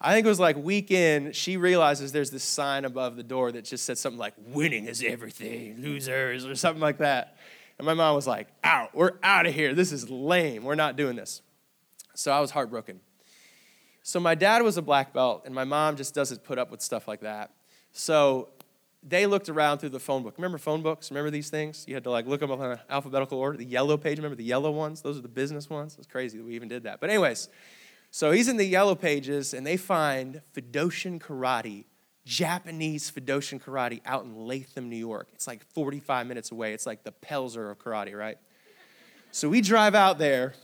I 0.00 0.14
think 0.14 0.24
it 0.24 0.28
was 0.30 0.40
like 0.40 0.56
week 0.56 0.90
in, 0.90 1.32
she 1.32 1.58
realizes 1.58 2.12
there's 2.12 2.30
this 2.30 2.44
sign 2.44 2.86
above 2.86 3.16
the 3.16 3.22
door 3.22 3.52
that 3.52 3.66
just 3.66 3.84
said 3.84 3.98
something 3.98 4.18
like, 4.18 4.32
winning 4.38 4.86
is 4.86 5.04
everything, 5.06 5.82
losers, 5.82 6.46
or 6.46 6.54
something 6.54 6.80
like 6.80 6.98
that. 6.98 7.36
And 7.78 7.84
my 7.84 7.92
mom 7.92 8.14
was 8.14 8.26
like, 8.26 8.48
out, 8.64 8.94
we're 8.94 9.12
out 9.22 9.44
of 9.44 9.52
here. 9.52 9.74
This 9.74 9.92
is 9.92 10.08
lame. 10.08 10.64
We're 10.64 10.76
not 10.76 10.96
doing 10.96 11.16
this. 11.16 11.42
So 12.14 12.32
I 12.32 12.40
was 12.40 12.52
heartbroken. 12.52 13.00
So 14.06 14.20
my 14.20 14.36
dad 14.36 14.62
was 14.62 14.76
a 14.76 14.82
black 14.82 15.12
belt, 15.12 15.42
and 15.46 15.52
my 15.52 15.64
mom 15.64 15.96
just 15.96 16.14
doesn't 16.14 16.44
put 16.44 16.60
up 16.60 16.70
with 16.70 16.80
stuff 16.80 17.08
like 17.08 17.22
that. 17.22 17.50
So 17.90 18.50
they 19.02 19.26
looked 19.26 19.48
around 19.48 19.78
through 19.78 19.88
the 19.88 19.98
phone 19.98 20.22
book. 20.22 20.34
Remember 20.38 20.58
phone 20.58 20.80
books? 20.80 21.10
Remember 21.10 21.28
these 21.28 21.50
things? 21.50 21.84
You 21.88 21.94
had 21.94 22.04
to 22.04 22.10
like 22.10 22.24
look 22.24 22.38
them 22.38 22.52
up 22.52 22.60
in 22.60 22.78
alphabetical 22.88 23.36
order. 23.36 23.58
The 23.58 23.64
yellow 23.64 23.96
page, 23.96 24.18
remember 24.18 24.36
the 24.36 24.44
yellow 24.44 24.70
ones? 24.70 25.02
Those 25.02 25.18
are 25.18 25.22
the 25.22 25.28
business 25.28 25.68
ones. 25.68 25.96
It's 25.98 26.06
crazy 26.06 26.38
that 26.38 26.44
we 26.44 26.54
even 26.54 26.68
did 26.68 26.84
that. 26.84 27.00
But 27.00 27.10
anyways, 27.10 27.48
so 28.12 28.30
he's 28.30 28.46
in 28.46 28.58
the 28.58 28.64
yellow 28.64 28.94
pages, 28.94 29.52
and 29.52 29.66
they 29.66 29.76
find 29.76 30.40
Fudoshin 30.54 31.18
Karate, 31.18 31.86
Japanese 32.24 33.10
Fudoshin 33.10 33.60
Karate 33.60 34.02
out 34.06 34.24
in 34.24 34.36
Latham, 34.36 34.88
New 34.88 34.94
York. 34.94 35.30
It's 35.34 35.48
like 35.48 35.64
45 35.74 36.28
minutes 36.28 36.52
away. 36.52 36.74
It's 36.74 36.86
like 36.86 37.02
the 37.02 37.10
Pelzer 37.10 37.72
of 37.72 37.80
karate, 37.80 38.16
right? 38.16 38.38
So 39.32 39.48
we 39.48 39.60
drive 39.60 39.96
out 39.96 40.18
there 40.18 40.54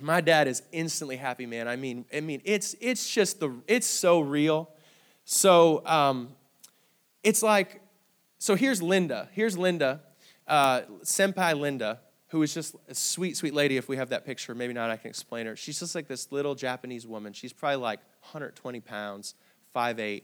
and 0.00 0.06
my 0.06 0.22
dad 0.22 0.48
is 0.48 0.62
instantly 0.72 1.16
happy, 1.16 1.44
man. 1.44 1.68
I 1.68 1.76
mean, 1.76 2.06
I 2.12 2.20
mean, 2.20 2.40
it's 2.44 2.74
it's 2.80 3.08
just 3.08 3.38
the 3.38 3.54
it's 3.68 3.86
so 3.86 4.20
real. 4.20 4.70
So 5.26 5.86
um, 5.86 6.30
it's 7.22 7.42
like, 7.42 7.82
so 8.38 8.54
here's 8.54 8.82
Linda. 8.82 9.28
Here's 9.32 9.58
Linda, 9.58 10.00
uh, 10.48 10.80
Senpai 11.04 11.58
Linda, 11.58 12.00
who 12.28 12.42
is 12.42 12.54
just 12.54 12.76
a 12.88 12.94
sweet, 12.94 13.36
sweet 13.36 13.52
lady. 13.52 13.76
If 13.76 13.88
we 13.88 13.98
have 13.98 14.08
that 14.08 14.24
picture, 14.24 14.54
maybe 14.54 14.72
not. 14.72 14.90
I 14.90 14.96
can 14.96 15.10
explain 15.10 15.44
her. 15.44 15.54
She's 15.54 15.78
just 15.78 15.94
like 15.94 16.08
this 16.08 16.32
little 16.32 16.54
Japanese 16.54 17.06
woman. 17.06 17.34
She's 17.34 17.52
probably 17.52 17.76
like 17.76 18.00
120 18.22 18.80
pounds, 18.80 19.34
5'8", 19.76 20.22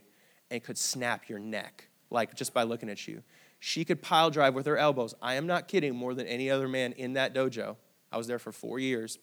and 0.50 0.62
could 0.62 0.78
snap 0.78 1.28
your 1.28 1.38
neck 1.38 1.88
like 2.09 2.35
just 2.35 2.54
by 2.54 2.62
looking 2.62 2.88
at 2.88 3.06
you. 3.06 3.23
She 3.61 3.85
could 3.85 4.00
pile 4.00 4.30
drive 4.30 4.54
with 4.54 4.64
her 4.64 4.78
elbows. 4.78 5.14
I 5.21 5.35
am 5.35 5.47
not 5.47 5.68
kidding. 5.68 5.95
More 5.95 6.14
than 6.14 6.26
any 6.26 6.50
other 6.50 6.66
man 6.66 6.92
in 6.92 7.12
that 7.12 7.35
dojo. 7.35 7.76
I 8.11 8.16
was 8.16 8.26
there 8.26 8.38
for 8.38 8.52
four 8.52 8.78
years 8.78 9.18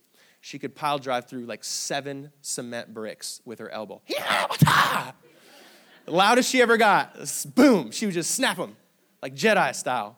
she 0.46 0.60
could 0.60 0.76
pile 0.76 1.00
drive 1.00 1.30
through 1.30 1.46
like 1.46 1.64
seven 1.64 2.30
cement 2.42 2.94
bricks 2.94 3.40
with 3.46 3.60
her 3.60 3.70
elbow. 3.70 4.02
loudest 6.06 6.52
she 6.52 6.62
ever 6.62 6.76
got. 6.76 7.16
Boom. 7.56 7.92
She 7.92 8.06
would 8.06 8.14
just 8.14 8.32
snap 8.32 8.58
them 8.58 8.76
like 9.22 9.36
Jedi 9.36 9.74
style. 9.74 10.18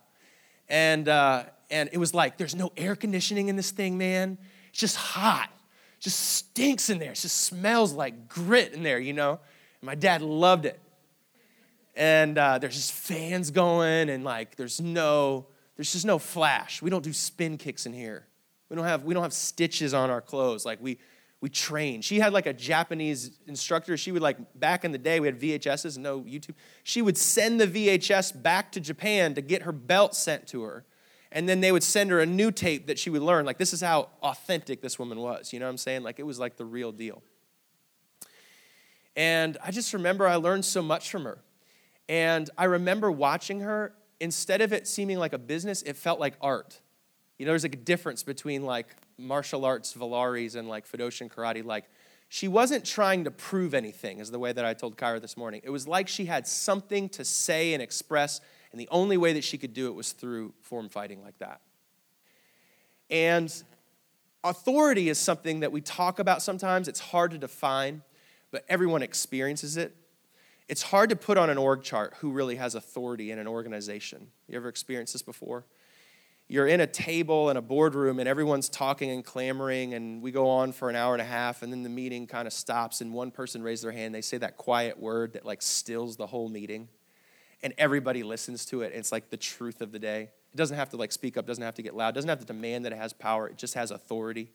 And, 0.67 1.08
uh, 1.08 1.44
and 1.70 1.91
it 1.94 2.00
was 2.00 2.15
like, 2.15 2.38
there's 2.38 2.55
no 2.55 2.72
air 2.75 2.96
conditioning 2.96 3.50
in 3.50 3.55
this 3.55 3.70
thing, 3.70 4.00
man. 4.00 4.39
It's 4.70 4.79
just 4.79 4.96
hot. 4.96 5.48
It 6.00 6.01
just 6.01 6.20
stinks 6.20 6.89
in 6.89 6.98
there. 6.98 7.12
It 7.12 7.20
just 7.20 7.44
smells 7.44 7.94
like 7.94 8.27
grit 8.27 8.74
in 8.74 8.82
there, 8.82 8.98
you 8.98 9.13
know? 9.13 9.39
And 9.79 9.84
my 9.84 9.94
dad 9.94 10.24
loved 10.24 10.65
it. 10.65 10.79
And 11.96 12.36
uh, 12.36 12.58
there's 12.58 12.75
just 12.75 12.94
fans 12.94 13.51
going, 13.51 14.10
and 14.10 14.24
like 14.24 14.55
there's 14.55 14.82
no, 14.82 15.46
there's 15.75 15.94
just 15.94 16.05
no 16.05 16.17
flash. 16.17 16.82
We 16.82 16.89
don't 16.89 17.03
do 17.03 17.13
spin 17.13 17.60
kicks 17.60 17.86
in 17.86 17.94
here. 17.94 18.25
We 18.69 18.75
don't 18.75 18.86
have, 18.86 19.03
we 19.03 19.13
don't 19.13 19.24
have 19.24 19.34
stitches 19.34 19.93
on 19.93 20.10
our 20.10 20.22
clothes. 20.22 20.65
Like 20.65 20.79
we, 20.81 20.98
we 21.41 21.50
train. 21.50 22.01
She 22.01 22.19
had 22.19 22.34
like 22.34 22.45
a 22.45 22.53
Japanese 22.53 23.38
instructor. 23.48 23.98
She 23.98 24.12
would 24.12 24.22
like, 24.22 24.38
back 24.60 24.84
in 24.84 24.91
the 24.91 24.98
day, 24.98 25.19
we 25.19 25.27
had 25.27 25.39
VHSs, 25.39 25.95
and 25.95 26.03
no 26.03 26.22
YouTube. 26.22 26.55
She 26.84 27.01
would 27.01 27.17
send 27.17 27.62
the 27.62 27.67
VHS 27.67 28.41
back 28.41 28.72
to 28.72 28.79
Japan 28.79 29.36
to 29.36 29.41
get 29.41 29.63
her 29.63 29.72
belt 29.72 30.15
sent 30.15 30.48
to 30.48 30.63
her. 30.63 30.86
And 31.31 31.50
then 31.50 31.60
they 31.60 31.72
would 31.72 31.84
send 31.84 32.10
her 32.12 32.22
a 32.22 32.25
new 32.25 32.50
tape 32.50 32.88
that 32.88 32.98
she 32.98 33.10
would 33.10 33.22
learn. 33.22 33.45
Like, 33.45 33.57
this 33.57 33.74
is 33.74 33.81
how 33.81 34.10
authentic 34.24 34.81
this 34.81 34.98
woman 34.98 35.19
was. 35.19 35.51
You 35.51 35.60
know 35.60 35.65
what 35.65 35.72
I'm 35.72 35.77
saying? 35.77 36.03
Like, 36.03 36.17
it 36.17 36.24
was 36.24 36.39
like 36.39 36.55
the 36.55 36.65
real 36.65 36.91
deal. 36.91 37.22
And 39.15 39.57
I 39.63 39.72
just 39.72 39.93
remember 39.93 40.27
I 40.27 40.36
learned 40.36 40.65
so 40.65 40.81
much 40.81 41.10
from 41.10 41.25
her. 41.25 41.39
And 42.07 42.50
I 42.57 42.65
remember 42.65 43.12
watching 43.12 43.62
her, 43.62 43.93
instead 44.19 44.62
of 44.62 44.72
it 44.72 44.88
seeming 44.88 45.17
like 45.17 45.34
a 45.34 45.38
business, 45.38 45.81
it 45.81 45.98
felt 45.98 46.19
like 46.19 46.36
art. 46.41 46.79
You 47.38 47.46
know, 47.46 47.51
there's 47.51 47.63
like 47.63 47.75
a 47.75 47.77
difference 47.77 48.24
between 48.24 48.63
like 48.63 48.88
martial 49.18 49.65
arts, 49.65 49.94
Valaris, 49.94 50.56
and 50.56 50.68
like 50.68 50.89
Fudoshin 50.89 51.30
karate. 51.30 51.63
Like, 51.63 51.86
she 52.30 52.48
wasn't 52.48 52.84
trying 52.84 53.24
to 53.25 53.32
prove 53.32 53.74
anything, 53.74 54.20
is 54.20 54.32
the 54.32 54.39
way 54.39 54.51
that 54.51 54.65
I 54.65 54.74
told 54.74 54.98
Kyra 54.98 55.22
this 55.22 55.38
morning. 55.38 55.62
It 55.63 55.70
was 55.70 55.88
like 55.88 56.08
she 56.08 56.25
had 56.25 56.48
something 56.48 57.08
to 57.10 57.24
say 57.24 57.74
and 57.74 57.84
express, 57.84 58.42
and 58.72 58.82
the 58.82 58.89
only 58.89 59.18
way 59.18 59.34
that 59.34 59.44
she 59.44 59.58
could 59.58 59.74
do 59.74 59.88
it 59.88 59.96
was 59.96 60.12
through 60.12 60.54
form 60.62 60.89
fighting 60.89 61.24
like 61.24 61.38
that. 61.39 61.62
And 63.10 63.54
authority 64.44 65.10
is 65.10 65.20
something 65.20 65.60
that 65.60 65.72
we 65.72 65.82
talk 65.82 66.20
about 66.20 66.42
sometimes. 66.42 66.88
It's 66.88 67.00
hard 67.00 67.32
to 67.32 67.38
define, 67.38 68.01
but 68.51 68.65
everyone 68.68 69.04
experiences 69.04 69.77
it. 69.77 69.96
It's 70.68 70.82
hard 70.82 71.12
to 71.12 71.15
put 71.15 71.38
on 71.38 71.51
an 71.51 71.60
org 71.60 71.84
chart 71.84 72.15
who 72.20 72.32
really 72.32 72.56
has 72.56 72.74
authority 72.74 73.30
in 73.30 73.38
an 73.38 73.48
organization. 73.48 74.27
You 74.48 74.58
ever 74.58 74.68
experienced 74.68 75.13
this 75.13 75.22
before? 75.22 75.65
You're 76.48 76.68
in 76.68 76.80
a 76.80 76.88
table 76.88 77.50
in 77.50 77.58
a 77.58 77.62
boardroom 77.62 78.20
and 78.20 78.30
everyone's 78.30 78.70
talking 78.70 79.10
and 79.10 79.25
clamoring, 79.25 79.96
and 79.96 80.22
we 80.22 80.32
go 80.32 80.48
on 80.48 80.74
for 80.74 80.90
an 80.90 80.96
hour 80.96 81.14
and 81.14 81.22
a 81.22 81.25
half, 81.25 81.64
and 81.64 81.72
then 81.72 81.82
the 81.82 81.90
meeting 81.90 82.28
kind 82.28 82.48
of 82.48 82.54
stops, 82.54 83.02
and 83.02 83.14
one 83.14 83.32
person 83.32 83.64
raises 83.64 83.82
their 83.82 83.92
hand. 83.92 84.14
They 84.14 84.22
say 84.22 84.38
that 84.38 84.56
quiet 84.56 85.00
word 85.00 85.34
that 85.34 85.44
like 85.44 85.64
stills 85.64 86.18
the 86.18 86.28
whole 86.28 86.48
meeting, 86.48 86.88
and 87.64 87.74
everybody 87.80 88.22
listens 88.22 88.64
to 88.68 88.84
it. 88.84 88.92
It's 88.94 89.12
like 89.12 89.32
the 89.32 89.38
truth 89.38 89.82
of 89.82 89.92
the 89.92 89.98
day. 89.98 90.30
It 90.54 90.58
doesn't 90.58 90.78
have 90.78 90.90
to 90.90 90.98
like 90.98 91.12
speak 91.12 91.36
up, 91.36 91.48
doesn't 91.48 91.64
have 91.64 91.75
to 91.75 91.82
get 91.82 91.96
loud, 91.96 92.14
doesn't 92.14 92.30
have 92.30 92.40
to 92.40 92.46
demand 92.46 92.86
that 92.86 92.94
it 92.94 92.98
has 92.98 93.12
power, 93.12 93.48
it 93.48 93.58
just 93.58 93.74
has 93.74 93.90
authority. 93.90 94.52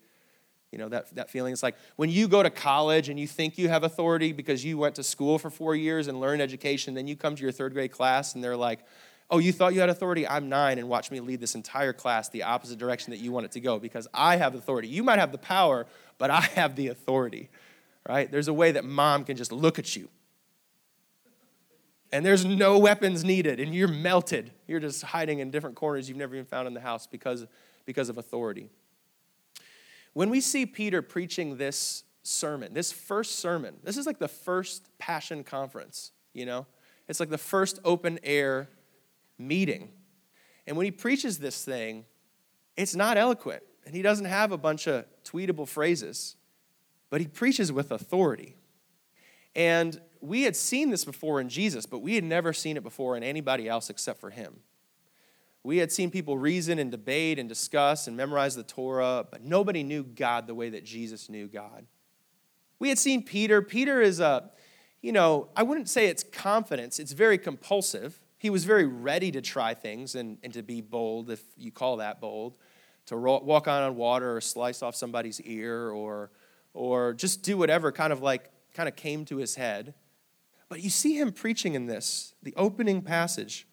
You 0.71 0.79
know, 0.79 0.89
that, 0.91 1.13
that 1.17 1.31
feeling. 1.31 1.53
It's 1.53 1.65
like 1.65 1.75
when 1.97 2.11
you 2.11 2.29
go 2.29 2.45
to 2.45 2.51
college 2.51 3.09
and 3.09 3.19
you 3.19 3.27
think 3.27 3.59
you 3.59 3.69
have 3.69 3.83
authority 3.83 4.33
because 4.33 4.65
you 4.65 4.79
went 4.79 4.95
to 4.95 5.03
school 5.03 5.37
for 5.37 5.51
four 5.51 5.75
years 5.75 6.07
and 6.07 6.21
learned 6.21 6.41
education, 6.41 6.95
then 6.95 7.09
you 7.09 7.17
come 7.17 7.35
to 7.35 7.43
your 7.43 7.51
third 7.51 7.73
grade 7.73 7.91
class 7.91 8.37
and 8.37 8.45
they're 8.45 8.57
like, 8.57 8.87
oh, 9.31 9.39
you 9.39 9.53
thought 9.53 9.75
you 9.75 9.81
had 9.81 9.89
authority? 9.89 10.27
I'm 10.27 10.49
nine, 10.49 10.79
and 10.79 10.89
watch 10.89 11.11
me 11.11 11.21
lead 11.21 11.41
this 11.41 11.55
entire 11.55 11.93
class 11.93 12.29
the 12.29 12.43
opposite 12.43 12.79
direction 12.79 13.13
that 13.13 13.19
you 13.19 13.33
want 13.33 13.47
it 13.47 13.53
to 13.53 13.61
go 13.61 13.79
because 13.79 14.09
I 14.13 14.37
have 14.37 14.55
authority. 14.55 14.89
You 14.89 15.03
might 15.03 15.19
have 15.19 15.33
the 15.33 15.39
power, 15.39 15.87
but 16.19 16.31
I 16.31 16.41
have 16.41 16.77
the 16.77 16.89
authority, 16.89 17.51
right? 18.09 18.31
There's 18.31 18.49
a 18.49 18.55
way 18.55 18.73
that 18.73 18.85
mom 18.85 19.25
can 19.25 19.37
just 19.37 19.53
look 19.53 19.79
at 19.79 19.97
you 19.97 20.09
and 22.13 22.27
there's 22.27 22.45
no 22.45 22.79
weapons 22.79 23.25
needed, 23.25 23.61
and 23.61 23.75
you're 23.75 23.89
melted. 23.89 24.51
You're 24.67 24.81
just 24.81 25.03
hiding 25.03 25.39
in 25.39 25.51
different 25.51 25.77
corners 25.77 26.09
you've 26.09 26.19
never 26.19 26.35
even 26.35 26.47
found 26.47 26.67
in 26.67 26.75
the 26.75 26.81
house 26.81 27.07
because, 27.07 27.47
because 27.87 28.09
of 28.09 28.19
authority. 28.19 28.69
When 30.13 30.29
we 30.29 30.41
see 30.41 30.67
Peter 30.67 31.03
preaching 31.03 31.57
this 31.57 32.03
sermon, 32.23 32.75
this 32.75 32.91
first 32.91 33.39
sermon, 33.39 33.77
this 33.85 33.97
is 33.97 34.07
like 34.07 34.19
the 34.19 34.29
first 34.29 34.89
passion 34.99 35.45
conference, 35.45 36.11
you 36.33 36.47
know? 36.47 36.67
It's 37.09 37.21
like 37.21 37.31
the 37.31 37.39
first 37.39 37.79
open 37.85 38.19
air 38.25 38.69
meeting. 39.41 39.91
And 40.67 40.77
when 40.77 40.85
he 40.85 40.91
preaches 40.91 41.39
this 41.39 41.65
thing, 41.65 42.05
it's 42.77 42.95
not 42.95 43.17
eloquent, 43.17 43.63
and 43.85 43.95
he 43.95 44.03
doesn't 44.03 44.27
have 44.27 44.53
a 44.53 44.59
bunch 44.59 44.87
of 44.87 45.05
tweetable 45.25 45.69
phrases, 45.69 46.37
but 47.09 47.21
he 47.21 47.27
preaches 47.27 47.73
with 47.73 47.91
authority. 47.91 48.57
And 49.57 50.01
we 50.21 50.43
had 50.43 50.55
seen 50.55 50.91
this 50.91 51.05
before 51.05 51.41
in 51.41 51.49
Jesus, 51.49 51.87
but 51.87 52.01
we 52.01 52.15
had 52.15 52.25
never 52.25 52.53
seen 52.53 52.77
it 52.77 52.83
before 52.83 53.17
in 53.17 53.23
anybody 53.23 53.69
else 53.69 53.91
except 53.91 54.21
for 54.21 54.31
him. 54.31 54.61
We 55.63 55.79
had 55.79 55.93
seen 55.93 56.11
people 56.11 56.39
reason 56.39 56.79
and 56.79 56.91
debate 56.91 57.39
and 57.39 57.49
discuss 57.49 58.07
and 58.07 58.17
memorize 58.17 58.55
the 58.55 58.63
Torah, 58.63 59.27
but 59.31 59.43
nobody 59.43 59.83
knew 59.83 60.05
God 60.05 60.47
the 60.47 60.55
way 60.55 60.71
that 60.71 60.85
Jesus 60.85 61.29
knew 61.29 61.49
God. 61.49 61.87
We 62.79 62.89
had 62.89 62.99
seen 62.99 63.23
Peter. 63.23 63.61
Peter 63.61 64.01
is 64.01 64.21
a, 64.21 64.51
you 65.03 65.13
know, 65.13 65.49
I 65.55 65.63
wouldn't 65.63 65.89
say 65.89 66.07
it's 66.07 66.23
confidence, 66.23 66.99
it's 66.99 67.13
very 67.13 67.37
compulsive. 67.37 68.19
He 68.41 68.49
was 68.49 68.65
very 68.65 68.87
ready 68.87 69.31
to 69.33 69.43
try 69.43 69.75
things 69.75 70.15
and, 70.15 70.39
and 70.43 70.51
to 70.55 70.63
be 70.63 70.81
bold, 70.81 71.29
if 71.31 71.43
you 71.59 71.71
call 71.71 71.99
that 71.99 72.23
bold, 72.23 72.57
to 73.07 73.17
walk 73.19 73.69
on 73.69 73.83
on 73.83 73.97
water 73.97 74.35
or 74.35 74.41
slice 74.41 74.83
off 74.83 74.97
somebody's 74.97 75.43
ear 75.43 75.91
or, 75.91 76.31
or 76.73 77.13
just 77.13 77.43
do 77.43 77.59
whatever 77.59 77.93
kind 77.93 78.15
of 78.15 78.23
like 78.23 78.51
kind 78.73 78.89
of 78.89 78.97
came 78.97 79.27
to 79.27 79.37
his 79.37 79.57
head. 79.57 79.93
But 80.71 80.83
you 80.83 80.89
see 80.89 81.19
him 81.21 81.33
preaching 81.33 81.75
in 81.75 81.85
this, 81.85 82.35
the 82.43 82.55
opening 82.57 83.03
passage. 83.03 83.67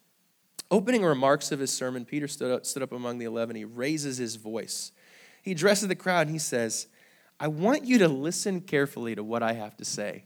Opening 0.70 1.02
remarks 1.02 1.50
of 1.50 1.60
his 1.60 1.72
sermon, 1.72 2.04
Peter 2.04 2.28
stood 2.28 2.52
up, 2.52 2.66
stood 2.66 2.82
up 2.82 2.92
among 2.92 3.16
the 3.16 3.24
eleven. 3.24 3.56
He 3.56 3.64
raises 3.64 4.18
his 4.18 4.36
voice. 4.36 4.92
He 5.40 5.52
addresses 5.52 5.88
the 5.88 5.96
crowd 5.96 6.26
and 6.26 6.30
he 6.30 6.38
says, 6.38 6.88
I 7.40 7.48
want 7.48 7.86
you 7.86 7.96
to 8.00 8.08
listen 8.08 8.60
carefully 8.60 9.14
to 9.14 9.24
what 9.24 9.42
I 9.42 9.54
have 9.54 9.78
to 9.78 9.86
say. 9.86 10.24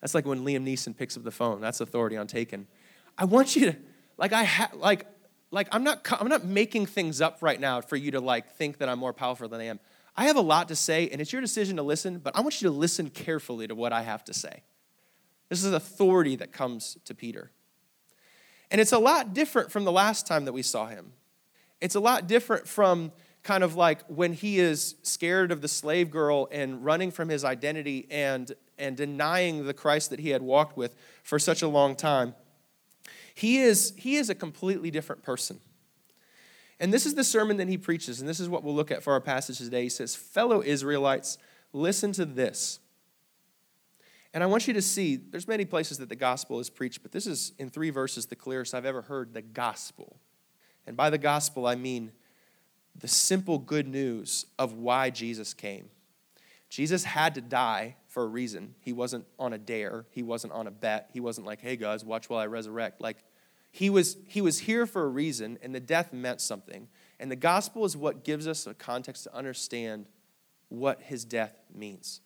That's 0.00 0.14
like 0.14 0.24
when 0.24 0.40
Liam 0.40 0.66
Neeson 0.66 0.96
picks 0.96 1.18
up 1.18 1.24
the 1.24 1.30
phone. 1.30 1.60
That's 1.60 1.82
authority 1.82 2.16
on 2.16 2.26
taken. 2.26 2.66
I 3.16 3.24
want 3.24 3.56
you 3.56 3.72
to, 3.72 3.76
like, 4.16 4.32
I 4.32 4.44
ha- 4.44 4.70
like, 4.74 5.06
like 5.50 5.68
I'm 5.70 5.84
not, 5.84 6.06
I'm 6.20 6.28
not 6.28 6.44
making 6.44 6.86
things 6.86 7.20
up 7.20 7.38
right 7.40 7.60
now 7.60 7.80
for 7.80 7.96
you 7.96 8.12
to 8.12 8.20
like 8.20 8.54
think 8.56 8.78
that 8.78 8.88
I'm 8.88 8.98
more 8.98 9.12
powerful 9.12 9.48
than 9.48 9.60
I 9.60 9.64
am. 9.64 9.80
I 10.16 10.26
have 10.26 10.36
a 10.36 10.42
lot 10.42 10.68
to 10.68 10.76
say, 10.76 11.08
and 11.10 11.20
it's 11.20 11.32
your 11.32 11.40
decision 11.40 11.76
to 11.76 11.82
listen, 11.82 12.18
but 12.18 12.36
I 12.36 12.40
want 12.40 12.60
you 12.60 12.68
to 12.68 12.74
listen 12.74 13.10
carefully 13.10 13.66
to 13.68 13.74
what 13.74 13.92
I 13.92 14.02
have 14.02 14.24
to 14.24 14.34
say. 14.34 14.62
This 15.48 15.64
is 15.64 15.72
authority 15.72 16.36
that 16.36 16.52
comes 16.52 16.98
to 17.04 17.14
Peter. 17.14 17.50
And 18.70 18.80
it's 18.80 18.92
a 18.92 18.98
lot 18.98 19.34
different 19.34 19.70
from 19.70 19.84
the 19.84 19.92
last 19.92 20.26
time 20.26 20.46
that 20.46 20.52
we 20.52 20.62
saw 20.62 20.86
him. 20.86 21.12
It's 21.80 21.94
a 21.94 22.00
lot 22.00 22.26
different 22.26 22.66
from 22.66 23.12
kind 23.42 23.64
of 23.64 23.74
like 23.74 24.02
when 24.06 24.32
he 24.32 24.58
is 24.58 24.94
scared 25.02 25.50
of 25.52 25.60
the 25.60 25.68
slave 25.68 26.10
girl 26.10 26.48
and 26.50 26.84
running 26.84 27.10
from 27.10 27.28
his 27.28 27.44
identity 27.44 28.06
and, 28.10 28.52
and 28.78 28.96
denying 28.96 29.66
the 29.66 29.74
Christ 29.74 30.10
that 30.10 30.20
he 30.20 30.30
had 30.30 30.40
walked 30.40 30.76
with 30.76 30.94
for 31.22 31.38
such 31.38 31.60
a 31.60 31.68
long 31.68 31.96
time. 31.96 32.34
He 33.34 33.58
is, 33.58 33.94
he 33.96 34.16
is 34.16 34.30
a 34.30 34.34
completely 34.34 34.90
different 34.90 35.22
person. 35.22 35.60
And 36.80 36.92
this 36.92 37.06
is 37.06 37.14
the 37.14 37.24
sermon 37.24 37.58
that 37.58 37.68
he 37.68 37.78
preaches, 37.78 38.20
and 38.20 38.28
this 38.28 38.40
is 38.40 38.48
what 38.48 38.64
we'll 38.64 38.74
look 38.74 38.90
at 38.90 39.02
for 39.02 39.12
our 39.12 39.20
passage 39.20 39.58
today. 39.58 39.84
He 39.84 39.88
says, 39.88 40.16
Fellow 40.16 40.62
Israelites, 40.62 41.38
listen 41.72 42.12
to 42.12 42.24
this. 42.24 42.80
And 44.34 44.42
I 44.42 44.46
want 44.46 44.66
you 44.66 44.74
to 44.74 44.82
see, 44.82 45.16
there's 45.16 45.46
many 45.46 45.64
places 45.64 45.98
that 45.98 46.08
the 46.08 46.16
gospel 46.16 46.58
is 46.58 46.70
preached, 46.70 47.02
but 47.02 47.12
this 47.12 47.26
is 47.26 47.52
in 47.58 47.68
three 47.68 47.90
verses 47.90 48.26
the 48.26 48.36
clearest 48.36 48.74
I've 48.74 48.86
ever 48.86 49.02
heard 49.02 49.34
the 49.34 49.42
gospel. 49.42 50.16
And 50.86 50.96
by 50.96 51.10
the 51.10 51.18
gospel, 51.18 51.66
I 51.66 51.74
mean 51.74 52.12
the 52.98 53.08
simple 53.08 53.58
good 53.58 53.86
news 53.86 54.46
of 54.58 54.72
why 54.72 55.10
Jesus 55.10 55.54
came. 55.54 55.88
Jesus 56.68 57.04
had 57.04 57.34
to 57.34 57.40
die 57.40 57.96
for 58.12 58.24
a 58.24 58.26
reason. 58.26 58.74
He 58.80 58.92
wasn't 58.92 59.24
on 59.38 59.54
a 59.54 59.58
dare, 59.58 60.04
he 60.10 60.22
wasn't 60.22 60.52
on 60.52 60.66
a 60.66 60.70
bet. 60.70 61.08
He 61.14 61.20
wasn't 61.20 61.46
like, 61.46 61.62
hey 61.62 61.76
guys, 61.76 62.04
watch 62.04 62.28
while 62.28 62.40
I 62.40 62.46
resurrect. 62.46 63.00
Like, 63.00 63.24
he 63.70 63.88
was, 63.88 64.18
he 64.26 64.42
was 64.42 64.60
here 64.60 64.84
for 64.84 65.02
a 65.04 65.08
reason, 65.08 65.58
and 65.62 65.74
the 65.74 65.80
death 65.80 66.12
meant 66.12 66.42
something. 66.42 66.88
And 67.18 67.30
the 67.30 67.36
gospel 67.36 67.86
is 67.86 67.96
what 67.96 68.22
gives 68.22 68.46
us 68.46 68.66
a 68.66 68.74
context 68.74 69.24
to 69.24 69.34
understand 69.34 70.04
what 70.68 71.00
his 71.00 71.24
death 71.24 71.54
means. 71.74 72.20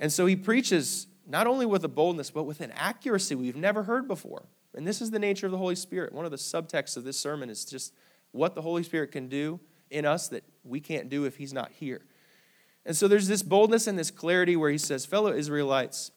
And 0.00 0.12
so 0.12 0.26
he 0.26 0.34
preaches 0.34 1.06
not 1.24 1.46
only 1.46 1.66
with 1.66 1.84
a 1.84 1.88
boldness, 1.88 2.32
but 2.32 2.42
with 2.42 2.60
an 2.60 2.72
accuracy 2.72 3.36
we've 3.36 3.54
never 3.54 3.84
heard 3.84 4.08
before. 4.08 4.42
And 4.74 4.84
this 4.84 5.00
is 5.00 5.12
the 5.12 5.20
nature 5.20 5.46
of 5.46 5.52
the 5.52 5.58
Holy 5.58 5.76
Spirit. 5.76 6.12
One 6.12 6.24
of 6.24 6.32
the 6.32 6.36
subtexts 6.36 6.96
of 6.96 7.04
this 7.04 7.16
sermon 7.16 7.48
is 7.48 7.64
just 7.64 7.94
what 8.32 8.56
the 8.56 8.62
Holy 8.62 8.82
Spirit 8.82 9.12
can 9.12 9.28
do 9.28 9.60
in 9.88 10.04
us 10.04 10.26
that 10.28 10.42
we 10.64 10.80
can't 10.80 11.08
do 11.08 11.26
if 11.26 11.36
he's 11.36 11.52
not 11.52 11.70
here. 11.70 12.02
And 12.84 12.96
so 12.96 13.06
there's 13.06 13.28
this 13.28 13.42
boldness 13.42 13.86
and 13.86 13.98
this 13.98 14.10
clarity 14.10 14.56
where 14.56 14.70
he 14.70 14.78
says, 14.78 15.06
Fellow 15.06 15.32
Israelites, 15.32 16.10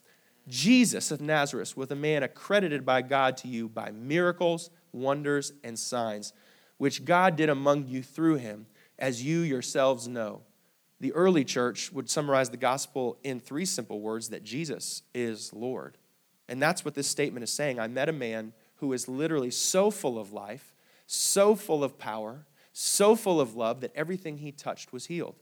Jesus 0.48 1.12
of 1.12 1.22
Nazareth 1.22 1.76
was 1.76 1.92
a 1.92 1.96
man 1.96 2.24
accredited 2.24 2.86
by 2.86 3.02
God 3.02 3.38
to 3.38 3.48
you 3.48 3.68
by 3.68 3.92
miracles, 3.92 4.70
wonders, 4.92 5.54
and 5.64 5.78
signs, 5.78 6.34
which 6.78 7.06
God 7.06 7.36
did 7.36 7.50
among 7.50 7.88
you 7.88 8.04
through 8.04 8.36
him, 8.36 8.66
as 8.98 9.24
you 9.24 9.40
yourselves 9.40 10.08
know. 10.08 10.42
The 11.00 11.14
early 11.14 11.44
church 11.44 11.92
would 11.92 12.10
summarize 12.10 12.50
the 12.50 12.58
gospel 12.58 13.18
in 13.24 13.40
three 13.40 13.66
simple 13.66 14.00
words 14.00 14.30
that 14.30 14.44
Jesus 14.44 15.04
is 15.14 15.54
Lord. 15.54 15.98
And 16.48 16.62
that's 16.62 16.86
what 16.86 16.96
this 16.96 17.08
statement 17.08 17.44
is 17.44 17.52
saying. 17.52 17.80
I 17.80 17.88
met 17.88 18.10
a 18.10 18.14
man 18.14 18.54
who 18.78 18.94
is 18.94 19.08
literally 19.08 19.52
so 19.52 19.92
full 19.92 20.20
of 20.20 20.32
life, 20.32 20.74
so 21.08 21.56
full 21.56 21.84
of 21.84 21.98
power, 21.98 22.46
so 22.72 23.16
full 23.16 23.42
of 23.42 23.56
love 23.56 23.82
that 23.82 23.96
everything 23.96 24.38
he 24.38 24.52
touched 24.52 24.94
was 24.94 25.08
healed. 25.08 25.36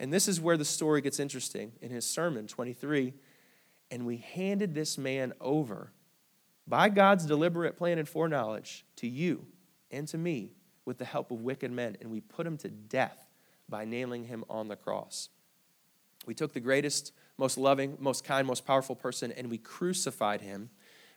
And 0.00 0.10
this 0.10 0.28
is 0.28 0.40
where 0.40 0.56
the 0.56 0.64
story 0.64 1.02
gets 1.02 1.20
interesting 1.20 1.72
in 1.82 1.90
his 1.90 2.06
sermon 2.06 2.46
23. 2.46 3.12
And 3.90 4.06
we 4.06 4.16
handed 4.16 4.74
this 4.74 4.96
man 4.96 5.34
over 5.42 5.92
by 6.66 6.88
God's 6.88 7.26
deliberate 7.26 7.76
plan 7.76 7.98
and 7.98 8.08
foreknowledge 8.08 8.86
to 8.96 9.06
you 9.06 9.44
and 9.90 10.08
to 10.08 10.16
me 10.16 10.52
with 10.86 10.96
the 10.96 11.04
help 11.04 11.30
of 11.30 11.42
wicked 11.42 11.70
men, 11.70 11.98
and 12.00 12.10
we 12.10 12.20
put 12.20 12.46
him 12.46 12.56
to 12.56 12.68
death 12.68 13.26
by 13.68 13.84
nailing 13.84 14.24
him 14.24 14.42
on 14.48 14.68
the 14.68 14.76
cross. 14.76 15.28
We 16.26 16.34
took 16.34 16.54
the 16.54 16.60
greatest, 16.60 17.12
most 17.36 17.58
loving, 17.58 17.98
most 18.00 18.24
kind, 18.24 18.46
most 18.46 18.64
powerful 18.64 18.96
person, 18.96 19.32
and 19.32 19.50
we 19.50 19.58
crucified 19.58 20.40
him. 20.40 20.70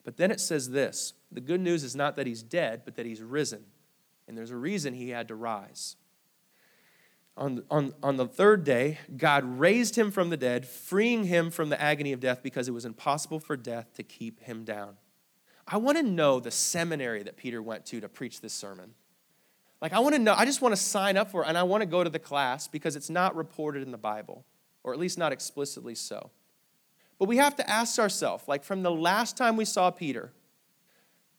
But 0.04 0.18
then 0.18 0.30
it 0.30 0.42
says 0.42 0.72
this 0.72 1.14
the 1.32 1.42
good 1.42 1.62
news 1.62 1.86
is 1.86 1.96
not 1.96 2.18
that 2.18 2.28
he's 2.28 2.44
dead, 2.44 2.82
but 2.84 2.96
that 2.96 3.06
he's 3.06 3.22
risen. 3.22 3.64
And 4.28 4.38
there's 4.38 4.52
a 4.52 4.58
reason 4.58 4.94
he 4.94 5.10
had 5.10 5.30
to 5.30 5.36
rise. 5.36 5.96
On, 7.36 7.64
on, 7.72 7.94
on 8.04 8.18
the 8.18 8.28
third 8.28 8.64
day, 8.64 9.00
God 9.18 9.44
raised 9.60 9.96
him 9.98 10.12
from 10.12 10.30
the 10.30 10.38
dead, 10.38 10.68
freeing 10.68 11.24
him 11.24 11.50
from 11.50 11.70
the 11.70 11.82
agony 11.82 12.14
of 12.14 12.20
death 12.20 12.44
because 12.44 12.68
it 12.68 12.72
was 12.74 12.86
impossible 12.86 13.40
for 13.40 13.58
death 13.58 13.92
to 13.96 14.04
keep 14.04 14.42
him 14.42 14.64
down. 14.64 14.98
I 15.68 15.78
want 15.78 15.98
to 15.98 16.04
know 16.04 16.40
the 16.40 16.52
seminary 16.52 17.24
that 17.24 17.38
Peter 17.38 17.62
went 17.62 17.86
to 17.88 18.02
to 18.02 18.10
preach 18.10 18.40
this 18.40 18.54
sermon. 18.54 18.94
Like, 19.82 19.94
I 19.94 20.00
want 20.00 20.14
to 20.14 20.20
know, 20.20 20.36
I 20.38 20.46
just 20.46 20.62
want 20.62 20.76
to 20.76 20.82
sign 20.82 21.18
up 21.18 21.32
for 21.32 21.44
it, 21.44 21.48
and 21.48 21.58
I 21.58 21.64
want 21.64 21.82
to 21.82 21.88
go 21.88 22.04
to 22.04 22.10
the 22.10 22.20
class 22.20 22.68
because 22.68 22.96
it's 22.96 23.10
not 23.10 23.36
reported 23.36 23.82
in 23.82 23.92
the 23.92 23.98
Bible, 23.98 24.46
or 24.84 24.94
at 24.94 25.00
least 25.00 25.18
not 25.18 25.32
explicitly 25.32 25.96
so. 25.96 26.30
But 27.18 27.28
we 27.28 27.38
have 27.38 27.56
to 27.56 27.70
ask 27.70 27.98
ourselves, 27.98 28.48
like, 28.48 28.64
from 28.64 28.84
the 28.84 28.92
last 28.92 29.36
time 29.38 29.58
we 29.58 29.66
saw 29.66 29.90
Peter 29.90 30.32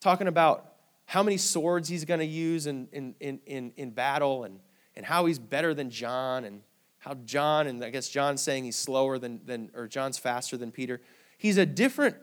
talking 0.01 0.27
about 0.27 0.73
how 1.07 1.23
many 1.23 1.37
swords 1.37 1.89
he's 1.89 2.05
going 2.05 2.21
to 2.21 2.27
use 2.27 2.67
in, 2.67 2.89
in, 2.93 3.15
in, 3.21 3.41
in, 3.47 3.73
in 3.77 3.91
battle 3.91 4.45
and, 4.45 4.59
and 4.97 5.05
how 5.07 5.27
he's 5.27 5.39
better 5.39 5.75
than 5.75 5.91
John 5.91 6.45
and 6.45 6.63
how 6.99 7.15
John, 7.25 7.67
and 7.67 7.85
I 7.85 7.91
guess 7.91 8.09
John's 8.09 8.41
saying 8.41 8.65
he's 8.65 8.77
slower 8.77 9.19
than, 9.19 9.41
than 9.45 9.71
or 9.75 9.87
John's 9.87 10.19
faster 10.19 10.57
than 10.57 10.73
Peter. 10.73 11.01
He's 11.37 11.59
a 11.59 11.67
different 11.67 12.17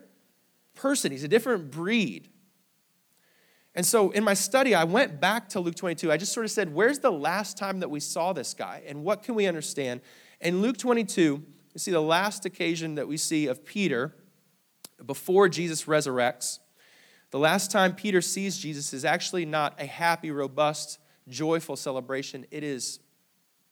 person, 0.74 1.12
he's 1.12 1.24
a 1.24 1.28
different 1.28 1.70
breed. 1.70 2.28
And 3.74 3.86
so 3.86 4.10
in 4.10 4.22
my 4.22 4.34
study, 4.34 4.74
I 4.74 4.84
went 4.84 5.20
back 5.20 5.48
to 5.50 5.60
Luke 5.60 5.76
22. 5.76 6.12
I 6.12 6.18
just 6.18 6.32
sort 6.32 6.44
of 6.44 6.50
said, 6.50 6.74
where's 6.74 6.98
the 6.98 7.12
last 7.12 7.56
time 7.56 7.80
that 7.80 7.90
we 7.90 8.00
saw 8.00 8.32
this 8.34 8.52
guy? 8.52 8.82
And 8.86 9.02
what 9.02 9.22
can 9.22 9.34
we 9.34 9.46
understand? 9.46 10.02
In 10.42 10.60
Luke 10.60 10.76
22, 10.76 11.22
you 11.22 11.78
see 11.78 11.90
the 11.90 12.02
last 12.02 12.44
occasion 12.44 12.96
that 12.96 13.08
we 13.08 13.16
see 13.16 13.46
of 13.46 13.64
Peter 13.64 14.14
before 15.04 15.48
Jesus 15.48 15.84
resurrects. 15.84 16.58
The 17.30 17.38
last 17.38 17.70
time 17.70 17.94
Peter 17.94 18.20
sees 18.20 18.58
Jesus 18.58 18.92
is 18.92 19.06
actually 19.06 19.46
not 19.46 19.80
a 19.80 19.86
happy, 19.86 20.30
robust, 20.30 20.98
joyful 21.28 21.76
celebration. 21.76 22.46
It 22.50 22.64
is 22.64 23.00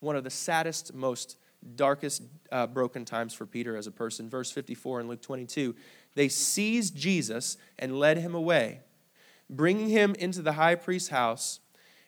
one 0.01 0.17
of 0.17 0.25
the 0.25 0.31
saddest, 0.31 0.95
most 0.95 1.37
darkest, 1.77 2.23
uh, 2.51 2.67
broken 2.67 3.05
times 3.05 3.35
for 3.35 3.47
Peter 3.47 3.77
as 3.77 3.87
a 3.87 3.91
person. 3.91 4.29
Verse 4.29 4.51
54 4.51 5.01
in 5.01 5.09
Luke 5.09 5.23
22 5.23 5.75
they 6.15 6.29
seized 6.29 6.97
Jesus 6.97 7.57
and 7.79 7.99
led 7.99 8.19
him 8.19 8.35
away, 8.35 8.81
bringing 9.49 9.89
him 9.89 10.15
into 10.17 10.43
the 10.43 10.53
high 10.53 10.75
priest's 10.75 11.11
house, 11.11 11.61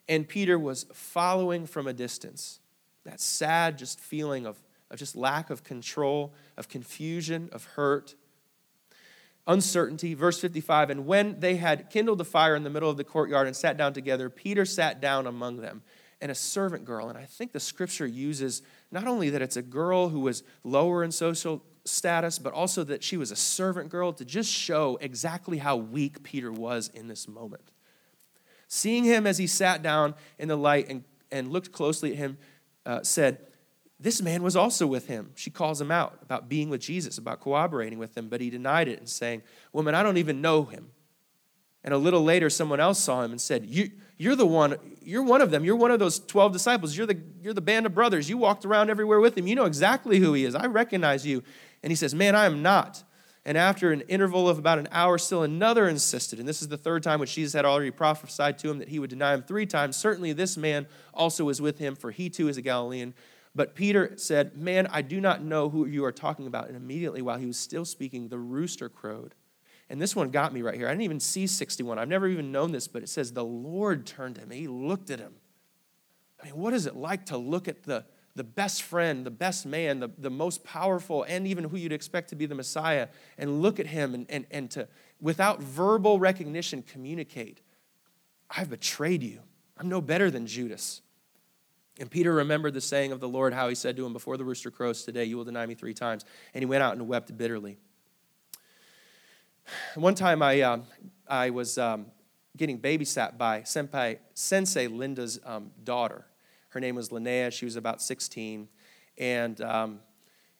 and 0.08 0.28
Peter 0.28 0.58
was 0.58 0.86
following 0.92 1.66
from 1.66 1.86
a 1.86 1.92
distance. 1.92 2.58
That 3.04 3.20
sad, 3.20 3.78
just 3.78 4.00
feeling 4.00 4.46
of, 4.46 4.60
of 4.90 4.98
just 4.98 5.16
lack 5.16 5.50
of 5.50 5.62
control, 5.62 6.34
of 6.56 6.68
confusion, 6.68 7.48
of 7.52 7.64
hurt, 7.64 8.14
uncertainty. 9.46 10.14
Verse 10.14 10.40
55 10.40 10.90
And 10.90 11.06
when 11.06 11.40
they 11.40 11.56
had 11.56 11.90
kindled 11.90 12.20
a 12.20 12.24
fire 12.24 12.54
in 12.54 12.62
the 12.62 12.70
middle 12.70 12.90
of 12.90 12.96
the 12.96 13.04
courtyard 13.04 13.46
and 13.46 13.56
sat 13.56 13.76
down 13.76 13.92
together, 13.92 14.30
Peter 14.30 14.64
sat 14.64 15.00
down 15.00 15.26
among 15.26 15.58
them. 15.58 15.82
And 16.20 16.30
a 16.30 16.36
servant 16.36 16.84
girl, 16.84 17.08
and 17.08 17.18
I 17.18 17.24
think 17.24 17.50
the 17.50 17.58
scripture 17.58 18.06
uses 18.06 18.62
not 18.92 19.08
only 19.08 19.30
that 19.30 19.42
it's 19.42 19.56
a 19.56 19.62
girl 19.62 20.08
who 20.08 20.20
was 20.20 20.44
lower 20.62 21.02
in 21.02 21.10
social 21.10 21.64
status, 21.84 22.38
but 22.38 22.52
also 22.52 22.84
that 22.84 23.02
she 23.02 23.16
was 23.16 23.32
a 23.32 23.36
servant 23.36 23.88
girl 23.88 24.12
to 24.12 24.24
just 24.24 24.48
show 24.48 24.98
exactly 25.00 25.58
how 25.58 25.76
weak 25.76 26.22
Peter 26.22 26.52
was 26.52 26.88
in 26.94 27.08
this 27.08 27.26
moment. 27.26 27.72
Seeing 28.68 29.02
him 29.02 29.26
as 29.26 29.38
he 29.38 29.48
sat 29.48 29.82
down 29.82 30.14
in 30.38 30.46
the 30.46 30.56
light 30.56 30.88
and, 30.88 31.02
and 31.32 31.50
looked 31.50 31.72
closely 31.72 32.12
at 32.12 32.18
him, 32.18 32.38
uh, 32.86 33.02
said, 33.02 33.38
This 34.02 34.20
man 34.20 34.42
was 34.42 34.56
also 34.56 34.86
with 34.86 35.06
him. 35.06 35.30
She 35.36 35.48
calls 35.48 35.80
him 35.80 35.92
out 35.92 36.18
about 36.22 36.48
being 36.48 36.68
with 36.68 36.80
Jesus, 36.80 37.18
about 37.18 37.38
cooperating 37.38 38.00
with 38.00 38.16
him, 38.18 38.28
but 38.28 38.40
he 38.40 38.50
denied 38.50 38.88
it 38.88 38.98
and 38.98 39.08
saying, 39.08 39.42
Woman, 39.72 39.94
I 39.94 40.02
don't 40.02 40.16
even 40.16 40.40
know 40.40 40.64
him. 40.64 40.90
And 41.84 41.94
a 41.94 41.98
little 41.98 42.24
later, 42.24 42.50
someone 42.50 42.80
else 42.80 42.98
saw 42.98 43.22
him 43.22 43.30
and 43.30 43.40
said, 43.40 43.64
you, 43.64 43.90
You're 44.16 44.34
the 44.34 44.46
one, 44.46 44.76
you're 45.00 45.22
one 45.22 45.40
of 45.40 45.52
them. 45.52 45.64
You're 45.64 45.76
one 45.76 45.92
of 45.92 46.00
those 46.00 46.18
12 46.18 46.52
disciples. 46.52 46.96
You're 46.96 47.06
the, 47.06 47.20
you're 47.40 47.54
the 47.54 47.60
band 47.60 47.86
of 47.86 47.94
brothers. 47.94 48.28
You 48.28 48.38
walked 48.38 48.64
around 48.64 48.90
everywhere 48.90 49.20
with 49.20 49.38
him. 49.38 49.46
You 49.46 49.54
know 49.54 49.66
exactly 49.66 50.18
who 50.18 50.32
he 50.32 50.44
is. 50.44 50.56
I 50.56 50.66
recognize 50.66 51.24
you. 51.24 51.44
And 51.84 51.92
he 51.92 51.96
says, 51.96 52.12
Man, 52.12 52.34
I 52.34 52.46
am 52.46 52.60
not. 52.60 53.04
And 53.44 53.58
after 53.58 53.90
an 53.90 54.02
interval 54.02 54.48
of 54.48 54.58
about 54.58 54.78
an 54.78 54.88
hour, 54.92 55.18
still 55.18 55.42
another 55.42 55.88
insisted. 55.88 56.38
And 56.38 56.48
this 56.48 56.62
is 56.62 56.68
the 56.68 56.76
third 56.76 57.02
time 57.02 57.18
which 57.18 57.34
Jesus 57.34 57.52
had 57.52 57.64
already 57.64 57.90
prophesied 57.90 58.58
to 58.60 58.70
him 58.70 58.78
that 58.78 58.88
he 58.88 59.00
would 59.00 59.10
deny 59.10 59.34
him 59.34 59.42
three 59.42 59.66
times. 59.66 59.96
Certainly, 59.96 60.34
this 60.34 60.56
man 60.56 60.86
also 61.12 61.44
was 61.44 61.60
with 61.60 61.78
him, 61.78 61.96
for 61.96 62.12
he 62.12 62.30
too 62.30 62.48
is 62.48 62.56
a 62.56 62.62
Galilean. 62.62 63.14
But 63.54 63.74
Peter 63.74 64.12
said, 64.16 64.56
Man, 64.56 64.86
I 64.86 65.02
do 65.02 65.20
not 65.20 65.42
know 65.42 65.68
who 65.68 65.86
you 65.86 66.04
are 66.04 66.12
talking 66.12 66.46
about. 66.46 66.68
And 66.68 66.76
immediately, 66.76 67.22
while 67.22 67.38
he 67.38 67.46
was 67.46 67.58
still 67.58 67.84
speaking, 67.84 68.28
the 68.28 68.38
rooster 68.38 68.88
crowed. 68.88 69.34
And 69.90 70.00
this 70.00 70.16
one 70.16 70.30
got 70.30 70.54
me 70.54 70.62
right 70.62 70.74
here. 70.74 70.86
I 70.86 70.90
didn't 70.90 71.02
even 71.02 71.20
see 71.20 71.46
61. 71.46 71.98
I've 71.98 72.08
never 72.08 72.26
even 72.26 72.50
known 72.50 72.72
this, 72.72 72.88
but 72.88 73.02
it 73.02 73.08
says, 73.08 73.32
The 73.32 73.44
Lord 73.44 74.06
turned 74.06 74.36
to 74.36 74.42
him. 74.42 74.50
He 74.50 74.68
looked 74.68 75.10
at 75.10 75.18
him. 75.18 75.34
I 76.40 76.46
mean, 76.46 76.56
what 76.56 76.72
is 76.72 76.86
it 76.86 76.96
like 76.96 77.26
to 77.26 77.36
look 77.36 77.68
at 77.68 77.82
the 77.82 78.04
the 78.34 78.44
best 78.44 78.82
friend, 78.82 79.26
the 79.26 79.30
best 79.30 79.66
man, 79.66 80.00
the, 80.00 80.10
the 80.18 80.30
most 80.30 80.64
powerful, 80.64 81.24
and 81.24 81.46
even 81.46 81.64
who 81.64 81.76
you'd 81.76 81.92
expect 81.92 82.30
to 82.30 82.36
be 82.36 82.46
the 82.46 82.54
Messiah, 82.54 83.08
and 83.36 83.60
look 83.60 83.78
at 83.78 83.86
him 83.86 84.14
and, 84.14 84.26
and, 84.30 84.46
and 84.50 84.70
to, 84.70 84.88
without 85.20 85.62
verbal 85.62 86.18
recognition, 86.18 86.82
communicate, 86.82 87.60
I've 88.50 88.70
betrayed 88.70 89.22
you. 89.22 89.40
I'm 89.76 89.88
no 89.88 90.00
better 90.00 90.30
than 90.30 90.46
Judas. 90.46 91.02
And 92.02 92.10
Peter 92.10 92.34
remembered 92.34 92.74
the 92.74 92.80
saying 92.80 93.12
of 93.12 93.20
the 93.20 93.28
Lord, 93.28 93.54
how 93.54 93.68
he 93.68 93.76
said 93.76 93.96
to 93.96 94.04
him, 94.04 94.12
Before 94.12 94.36
the 94.36 94.44
rooster 94.44 94.72
crows 94.72 95.04
today, 95.04 95.22
you 95.22 95.36
will 95.36 95.44
deny 95.44 95.64
me 95.66 95.76
three 95.76 95.94
times. 95.94 96.24
And 96.52 96.60
he 96.60 96.66
went 96.66 96.82
out 96.82 96.94
and 96.94 97.06
wept 97.06 97.38
bitterly. 97.38 97.78
One 99.94 100.16
time 100.16 100.42
I, 100.42 100.62
uh, 100.62 100.78
I 101.28 101.50
was 101.50 101.78
um, 101.78 102.06
getting 102.56 102.80
babysat 102.80 103.38
by 103.38 103.60
Senpai, 103.60 104.18
Sensei 104.34 104.88
Linda's 104.88 105.38
um, 105.46 105.70
daughter. 105.84 106.26
Her 106.70 106.80
name 106.80 106.96
was 106.96 107.10
Linnea. 107.10 107.52
She 107.52 107.66
was 107.66 107.76
about 107.76 108.02
16. 108.02 108.66
And, 109.18 109.60
um, 109.60 110.00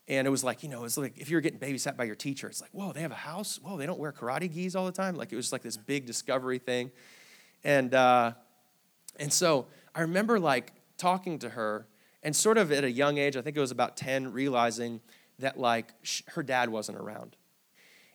and 0.06 0.28
it 0.28 0.30
was 0.30 0.44
like, 0.44 0.62
you 0.62 0.68
know, 0.68 0.84
it's 0.84 0.96
like 0.96 1.18
if 1.18 1.28
you 1.28 1.36
were 1.36 1.40
getting 1.40 1.58
babysat 1.58 1.96
by 1.96 2.04
your 2.04 2.14
teacher, 2.14 2.46
it's 2.46 2.60
like, 2.60 2.70
whoa, 2.70 2.92
they 2.92 3.00
have 3.00 3.10
a 3.10 3.16
house? 3.16 3.58
Whoa, 3.60 3.76
they 3.78 3.86
don't 3.86 3.98
wear 3.98 4.12
karate 4.12 4.48
gis 4.48 4.76
all 4.76 4.86
the 4.86 4.92
time? 4.92 5.16
Like 5.16 5.32
it 5.32 5.36
was 5.36 5.50
like 5.50 5.62
this 5.62 5.76
big 5.76 6.06
discovery 6.06 6.60
thing. 6.60 6.92
And, 7.64 7.92
uh, 7.94 8.34
and 9.18 9.32
so 9.32 9.66
I 9.92 10.02
remember 10.02 10.38
like 10.38 10.72
talking 11.02 11.36
to 11.36 11.48
her 11.50 11.88
and 12.22 12.34
sort 12.34 12.56
of 12.56 12.70
at 12.70 12.84
a 12.84 12.90
young 12.90 13.18
age, 13.18 13.36
I 13.36 13.42
think 13.42 13.56
it 13.56 13.60
was 13.60 13.72
about 13.72 13.96
10, 13.96 14.32
realizing 14.32 15.00
that 15.40 15.58
like 15.58 15.92
her 16.28 16.44
dad 16.44 16.68
wasn't 16.68 16.98
around. 16.98 17.34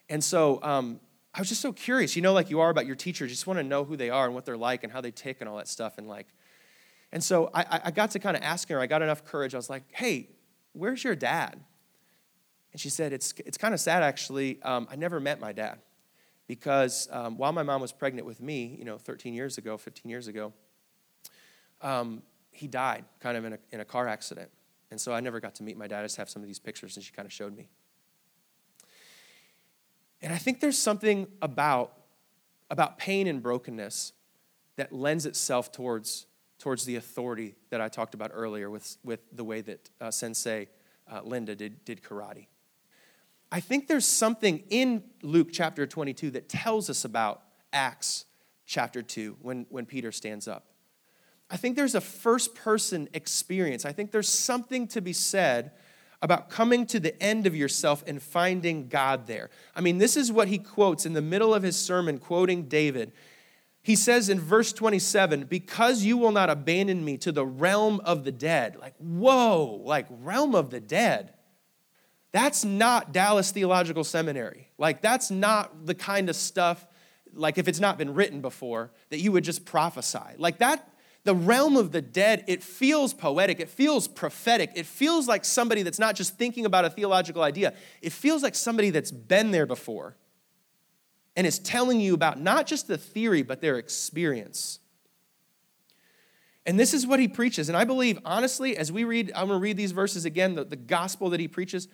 And 0.08 0.24
so 0.24 0.58
um, 0.62 0.98
I 1.34 1.40
was 1.40 1.50
just 1.50 1.60
so 1.60 1.70
curious, 1.70 2.16
you 2.16 2.22
know, 2.22 2.32
like 2.32 2.48
you 2.48 2.60
are 2.60 2.70
about 2.70 2.86
your 2.86 2.96
teachers, 2.96 3.28
you 3.28 3.34
just 3.34 3.46
want 3.46 3.58
to 3.58 3.62
know 3.62 3.84
who 3.84 3.94
they 3.94 4.08
are 4.08 4.24
and 4.24 4.34
what 4.34 4.46
they're 4.46 4.56
like 4.56 4.84
and 4.84 4.92
how 4.92 5.02
they 5.02 5.10
tick 5.10 5.36
and 5.40 5.50
all 5.50 5.58
that 5.58 5.68
stuff. 5.68 5.98
And 5.98 6.08
like, 6.08 6.28
and 7.12 7.22
so 7.22 7.50
I, 7.52 7.80
I 7.84 7.90
got 7.90 8.10
to 8.12 8.18
kind 8.18 8.34
of 8.34 8.42
asking 8.42 8.76
her, 8.76 8.80
I 8.80 8.86
got 8.86 9.02
enough 9.02 9.22
courage. 9.22 9.54
I 9.54 9.58
was 9.58 9.68
like, 9.68 9.82
hey, 9.92 10.30
where's 10.72 11.04
your 11.04 11.14
dad? 11.14 11.60
And 12.72 12.80
she 12.80 12.88
said, 12.88 13.12
it's, 13.12 13.34
it's 13.44 13.58
kind 13.58 13.74
of 13.74 13.80
sad, 13.80 14.02
actually. 14.02 14.62
Um, 14.62 14.88
I 14.90 14.96
never 14.96 15.20
met 15.20 15.40
my 15.40 15.52
dad 15.52 15.78
because 16.46 17.06
um, 17.12 17.36
while 17.36 17.52
my 17.52 17.62
mom 17.62 17.82
was 17.82 17.92
pregnant 17.92 18.26
with 18.26 18.40
me, 18.40 18.76
you 18.78 18.86
know, 18.86 18.96
13 18.96 19.34
years 19.34 19.58
ago, 19.58 19.76
15 19.76 20.08
years 20.08 20.26
ago, 20.26 20.54
um, 21.82 22.22
he 22.58 22.66
died 22.66 23.04
kind 23.20 23.36
of 23.36 23.44
in 23.44 23.52
a, 23.54 23.58
in 23.70 23.80
a 23.80 23.84
car 23.84 24.08
accident. 24.08 24.50
And 24.90 25.00
so 25.00 25.12
I 25.12 25.20
never 25.20 25.38
got 25.38 25.54
to 25.56 25.62
meet 25.62 25.76
my 25.76 25.86
dad. 25.86 26.00
I 26.00 26.04
just 26.04 26.16
have 26.16 26.28
some 26.28 26.42
of 26.42 26.48
these 26.48 26.58
pictures, 26.58 26.96
and 26.96 27.04
she 27.04 27.12
kind 27.12 27.26
of 27.26 27.32
showed 27.32 27.56
me. 27.56 27.68
And 30.20 30.32
I 30.32 30.38
think 30.38 30.60
there's 30.60 30.78
something 30.78 31.28
about, 31.40 31.92
about 32.70 32.98
pain 32.98 33.26
and 33.26 33.42
brokenness 33.42 34.12
that 34.76 34.92
lends 34.92 35.26
itself 35.26 35.70
towards 35.70 36.26
towards 36.58 36.84
the 36.84 36.96
authority 36.96 37.54
that 37.70 37.80
I 37.80 37.88
talked 37.88 38.14
about 38.14 38.32
earlier 38.34 38.68
with, 38.68 38.96
with 39.04 39.20
the 39.32 39.44
way 39.44 39.60
that 39.60 39.90
uh, 40.00 40.10
Sensei 40.10 40.68
uh, 41.10 41.20
Linda 41.22 41.54
did, 41.54 41.84
did 41.84 42.02
karate. 42.02 42.46
I 43.50 43.60
think 43.60 43.86
there's 43.86 44.04
something 44.04 44.64
in 44.68 45.04
Luke 45.22 45.48
chapter 45.52 45.86
22 45.86 46.32
that 46.32 46.48
tells 46.48 46.90
us 46.90 47.04
about 47.04 47.42
Acts 47.72 48.24
chapter 48.66 49.02
2 49.02 49.36
when, 49.40 49.66
when 49.70 49.86
Peter 49.86 50.12
stands 50.12 50.48
up. 50.48 50.67
I 51.50 51.56
think 51.56 51.76
there's 51.76 51.94
a 51.94 52.00
first 52.00 52.54
person 52.54 53.08
experience. 53.14 53.84
I 53.84 53.92
think 53.92 54.10
there's 54.10 54.28
something 54.28 54.86
to 54.88 55.00
be 55.00 55.12
said 55.12 55.72
about 56.20 56.50
coming 56.50 56.84
to 56.86 57.00
the 57.00 57.20
end 57.22 57.46
of 57.46 57.54
yourself 57.54 58.02
and 58.06 58.20
finding 58.20 58.88
God 58.88 59.26
there. 59.26 59.50
I 59.74 59.80
mean, 59.80 59.98
this 59.98 60.16
is 60.16 60.32
what 60.32 60.48
he 60.48 60.58
quotes 60.58 61.06
in 61.06 61.12
the 61.12 61.22
middle 61.22 61.54
of 61.54 61.62
his 61.62 61.76
sermon, 61.76 62.18
quoting 62.18 62.64
David. 62.64 63.12
He 63.82 63.94
says 63.94 64.28
in 64.28 64.40
verse 64.40 64.72
27, 64.72 65.44
because 65.44 66.02
you 66.02 66.18
will 66.18 66.32
not 66.32 66.50
abandon 66.50 67.04
me 67.04 67.16
to 67.18 67.32
the 67.32 67.46
realm 67.46 68.00
of 68.04 68.24
the 68.24 68.32
dead. 68.32 68.76
Like, 68.76 68.94
whoa, 68.98 69.80
like 69.84 70.06
realm 70.10 70.54
of 70.54 70.70
the 70.70 70.80
dead. 70.80 71.32
That's 72.32 72.64
not 72.64 73.12
Dallas 73.12 73.50
Theological 73.52 74.04
Seminary. 74.04 74.68
Like, 74.76 75.00
that's 75.00 75.30
not 75.30 75.86
the 75.86 75.94
kind 75.94 76.28
of 76.28 76.36
stuff, 76.36 76.86
like, 77.32 77.56
if 77.56 77.68
it's 77.68 77.80
not 77.80 77.96
been 77.96 78.12
written 78.12 78.42
before, 78.42 78.90
that 79.10 79.20
you 79.20 79.32
would 79.32 79.44
just 79.44 79.64
prophesy. 79.64 80.18
Like, 80.36 80.58
that, 80.58 80.86
the 81.28 81.34
realm 81.34 81.76
of 81.76 81.92
the 81.92 82.00
dead, 82.00 82.42
it 82.46 82.62
feels 82.62 83.12
poetic, 83.12 83.60
it 83.60 83.68
feels 83.68 84.08
prophetic, 84.08 84.72
it 84.74 84.86
feels 84.86 85.28
like 85.28 85.44
somebody 85.44 85.82
that's 85.82 85.98
not 85.98 86.16
just 86.16 86.38
thinking 86.38 86.64
about 86.64 86.86
a 86.86 86.90
theological 86.90 87.42
idea, 87.42 87.74
it 88.00 88.12
feels 88.12 88.42
like 88.42 88.54
somebody 88.54 88.88
that's 88.88 89.10
been 89.10 89.50
there 89.50 89.66
before 89.66 90.16
and 91.36 91.46
is 91.46 91.58
telling 91.58 92.00
you 92.00 92.14
about 92.14 92.40
not 92.40 92.66
just 92.66 92.88
the 92.88 92.96
theory, 92.96 93.42
but 93.42 93.60
their 93.60 93.76
experience. 93.76 94.78
And 96.64 96.80
this 96.80 96.94
is 96.94 97.06
what 97.06 97.20
he 97.20 97.28
preaches. 97.28 97.68
And 97.68 97.76
I 97.76 97.84
believe, 97.84 98.18
honestly, 98.24 98.74
as 98.78 98.90
we 98.90 99.04
read, 99.04 99.30
I'm 99.36 99.48
going 99.48 99.60
to 99.60 99.62
read 99.62 99.76
these 99.76 99.92
verses 99.92 100.24
again, 100.24 100.54
the, 100.54 100.64
the 100.64 100.76
gospel 100.76 101.28
that 101.28 101.40
he 101.40 101.46
preaches, 101.46 101.88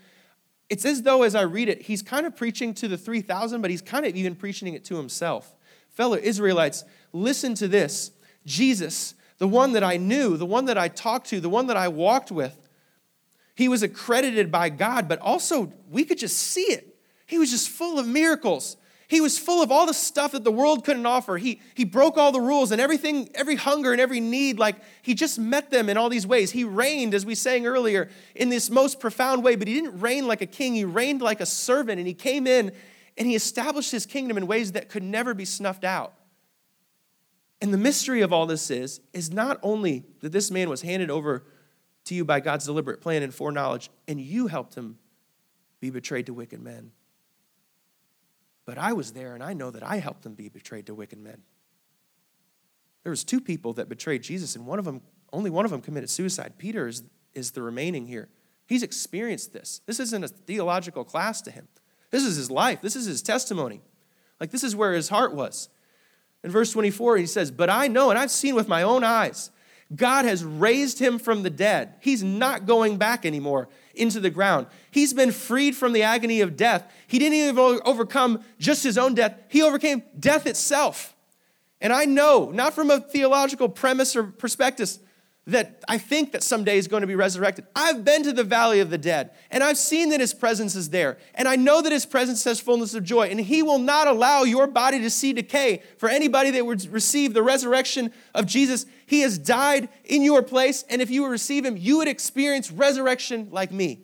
it's 0.71 0.85
as 0.85 1.03
though 1.03 1.25
as 1.25 1.35
I 1.35 1.43
read 1.43 1.69
it, 1.69 1.83
he's 1.83 2.03
kind 2.03 2.25
of 2.25 2.37
preaching 2.37 2.73
to 2.75 2.87
the 2.87 2.97
3,000, 2.97 3.63
but 3.63 3.73
he's 3.73 3.83
kind 3.83 4.07
of 4.07 4.15
even 4.15 4.37
preaching 4.37 4.75
it 4.75 4.85
to 4.85 4.97
himself. 4.97 5.57
Fellow 5.89 6.17
Israelites, 6.17 6.85
listen 7.13 7.57
to 7.57 7.67
this 7.67 8.13
Jesus, 8.47 9.17
the 9.39 9.49
one 9.49 9.73
that 9.73 9.85
I 9.85 9.97
knew, 9.97 10.37
the 10.37 10.47
one 10.47 10.67
that 10.67 10.79
I 10.79 10.89
talked 10.89 11.29
to, 11.29 11.41
the 11.41 11.49
one 11.49 11.67
that 11.67 11.77
I 11.77 11.89
walked 11.89 12.31
with, 12.31 12.57
he 13.55 13.69
was 13.69 13.83
accredited 13.83 14.51
by 14.51 14.69
God, 14.69 15.09
but 15.09 15.21
also 15.21 15.73
we 15.91 16.05
could 16.05 16.19
just 16.19 16.37
see 16.37 16.63
it. 16.63 16.97
He 17.27 17.39
was 17.39 17.51
just 17.51 17.69
full 17.69 17.99
of 17.99 18.07
miracles. 18.07 18.77
He 19.07 19.21
was 19.21 19.39
full 19.39 19.63
of 19.63 19.71
all 19.71 19.87
the 19.87 19.95
stuff 19.95 20.33
that 20.33 20.45
the 20.45 20.51
world 20.51 20.85
couldn't 20.85 21.07
offer. 21.07 21.37
He, 21.37 21.61
he 21.75 21.85
broke 21.85 22.17
all 22.17 22.33
the 22.33 22.41
rules 22.41 22.73
and 22.73 22.81
everything, 22.81 23.29
every 23.35 23.55
hunger 23.55 23.93
and 23.93 24.01
every 24.01 24.21
need, 24.21 24.59
like 24.59 24.77
he 25.03 25.15
just 25.15 25.39
met 25.39 25.71
them 25.71 25.89
in 25.89 25.97
all 25.97 26.09
these 26.09 26.27
ways. 26.27 26.51
He 26.51 26.65
reigned, 26.65 27.15
as 27.15 27.25
we 27.25 27.35
sang 27.35 27.67
earlier, 27.67 28.09
in 28.35 28.49
this 28.49 28.71
most 28.71 28.99
profound 28.99 29.45
way, 29.45 29.57
but 29.57 29.69
he 29.69 29.75
didn't 29.75 30.01
reign 30.01 30.27
like 30.27 30.41
a 30.41 30.47
king. 30.47 30.75
He 30.75 30.85
reigned 30.85 31.23
like 31.23 31.41
a 31.41 31.47
servant, 31.47 31.99
and 31.99 32.09
he 32.09 32.15
came 32.15 32.47
in 32.47 32.73
and 33.17 33.29
he 33.29 33.37
established 33.37 33.93
his 33.93 34.07
kingdom 34.07 34.37
in 34.37 34.47
ways 34.47 34.73
that 34.73 34.89
could 34.89 35.03
never 35.03 35.35
be 35.35 35.45
snuffed 35.45 35.85
out. 35.85 36.15
And 37.61 37.73
the 37.73 37.79
mystery 37.79 38.21
of 38.21 38.33
all 38.33 38.47
this 38.47 38.71
is, 38.71 39.01
is 39.13 39.33
not 39.33 39.59
only 39.63 40.05
that 40.21 40.33
this 40.33 40.51
man 40.51 40.69
was 40.69 40.83
handed 40.83 41.11
over 41.11 41.45
to 42.05 42.15
you 42.15 42.25
by 42.25 42.41
God's 42.41 42.67
deliberate 42.67 43.01
plan 43.01 43.23
and 43.23 43.35
foreknowledge, 43.35 43.91
and 44.07 44.21
you 44.21 44.49
helped 44.49 44.75
him 44.75 44.99
be 45.81 45.91
betrayed 45.91 46.27
to 46.27 46.35
wicked 46.35 46.61
men. 46.61 46.93
But 48.67 48.79
I 48.79 48.93
was 48.93 49.13
there, 49.13 49.35
and 49.35 49.43
I 49.43 49.53
know 49.53 49.71
that 49.71 49.83
I 49.83 49.97
helped 49.97 50.25
him 50.25 50.35
be 50.35 50.49
betrayed 50.49 50.87
to 50.87 50.95
wicked 50.95 51.19
men. 51.19 51.43
There 53.03 53.11
was 53.11 53.25
two 53.25 53.41
people 53.41 53.75
that 53.75 53.89
betrayed 53.89 54.23
Jesus, 54.23 54.57
and 54.57 54.67
one 54.67 54.79
of 54.79 54.85
them, 54.85 55.03
only 55.33 55.51
one 55.51 55.65
of 55.65 55.71
them 55.71 55.83
committed 55.83 56.11
suicide. 56.11 56.55
Peter 56.59 56.89
is, 56.89 57.03
is 57.35 57.51
the 57.51 57.63
remaining 57.63 58.07
here. 58.07 58.29
He's 58.67 58.83
experienced 58.83 59.53
this. 59.53 59.83
This 59.87 60.01
isn't 60.01 60.25
a 60.25 60.29
theological 60.29 61.05
class 61.05 61.43
to 61.43 61.51
him. 61.51 61.69
This 62.11 62.25
is 62.25 62.37
his 62.37 62.51
life. 62.51 62.81
This 62.81 62.97
is 62.97 63.05
his 63.05 63.23
testimony. 63.23 63.83
Like 64.41 64.51
this 64.51 64.65
is 64.65 64.75
where 64.75 64.95
his 64.95 65.11
heart 65.11 65.35
was. 65.35 65.69
In 66.45 66.51
verse 66.51 66.71
24, 66.71 67.17
he 67.17 67.27
says, 67.27 67.51
But 67.51 67.71
I 67.71 67.89
know, 67.89 68.11
and 68.11 68.19
I've 68.19 68.31
seen 68.31 68.55
with 68.55 68.69
my 68.69 68.83
own 68.83 69.03
eyes 69.03 69.51
God 69.95 70.25
has 70.25 70.45
raised 70.45 70.99
him 70.99 71.19
from 71.19 71.43
the 71.43 71.51
dead. 71.51 71.95
He's 72.01 72.23
not 72.23 72.67
going 72.67 72.97
back 72.97 73.27
anymore 73.27 73.69
into 73.95 74.19
the 74.19 74.31
ground. 74.31 74.67
He's 74.91 75.13
been 75.13 75.31
freed 75.31 75.77
from 75.77 75.93
the 75.93 76.03
agony 76.03 76.41
of 76.41 76.57
death. 76.57 76.91
He 77.07 77.19
didn't 77.19 77.35
even 77.35 77.81
overcome 77.85 78.43
just 78.59 78.83
his 78.83 78.99
own 78.99 79.15
death, 79.15 79.37
he 79.49 79.63
overcame 79.63 80.03
death 80.19 80.47
itself. 80.47 81.15
And 81.81 81.93
I 81.93 82.07
know, 82.07 82.51
not 82.51 82.73
from 82.73 82.91
a 82.91 83.01
theological 83.01 83.69
premise 83.69 84.17
or 84.17 84.25
perspective, 84.25 84.99
that 85.47 85.85
I 85.89 85.99
think 85.99 86.33
that 86.33 86.43
someday 86.43 86.79
is 86.79 86.89
going 86.89 87.03
to 87.03 87.07
be 87.07 87.15
resurrected. 87.15 87.67
I've 87.77 88.03
been 88.03 88.23
to 88.23 88.33
the 88.33 88.45
valley 88.45 88.81
of 88.81 88.89
the 88.89 88.97
dead, 88.97 89.31
and 89.51 89.63
I've 89.63 89.77
seen 89.77 90.09
that 90.09 90.21
his 90.21 90.33
presence 90.33 90.75
is 90.75 90.89
there. 90.89 91.19
And 91.35 91.47
I 91.47 91.57
know 91.57 91.83
that 91.83 91.93
his 91.93 92.07
presence 92.07 92.45
has 92.45 92.61
fullness 92.61 92.95
of 92.95 93.05
joy, 93.05 93.29
and 93.29 93.39
he 93.39 93.63
will 93.63 93.79
not 93.79 94.09
allow 94.09 94.45
your 94.45 94.67
body 94.67 95.01
to 95.01 95.11
see 95.11 95.35
decay. 95.35 95.83
For 95.99 96.09
anybody 96.09 96.51
that 96.53 96.65
would 96.65 96.91
receive 96.91 97.35
the 97.35 97.43
resurrection 97.43 98.11
of 98.35 98.47
Jesus, 98.47 98.87
he 99.05 99.21
has 99.21 99.37
died 99.37 99.91
in 100.05 100.23
your 100.23 100.43
place, 100.43 100.83
and 100.89 101.03
if 101.03 101.11
you 101.11 101.23
would 101.23 101.31
receive 101.31 101.65
him, 101.65 101.77
you 101.77 101.99
would 101.99 102.09
experience 102.09 102.71
resurrection 102.71 103.49
like 103.51 103.71
me. 103.71 104.01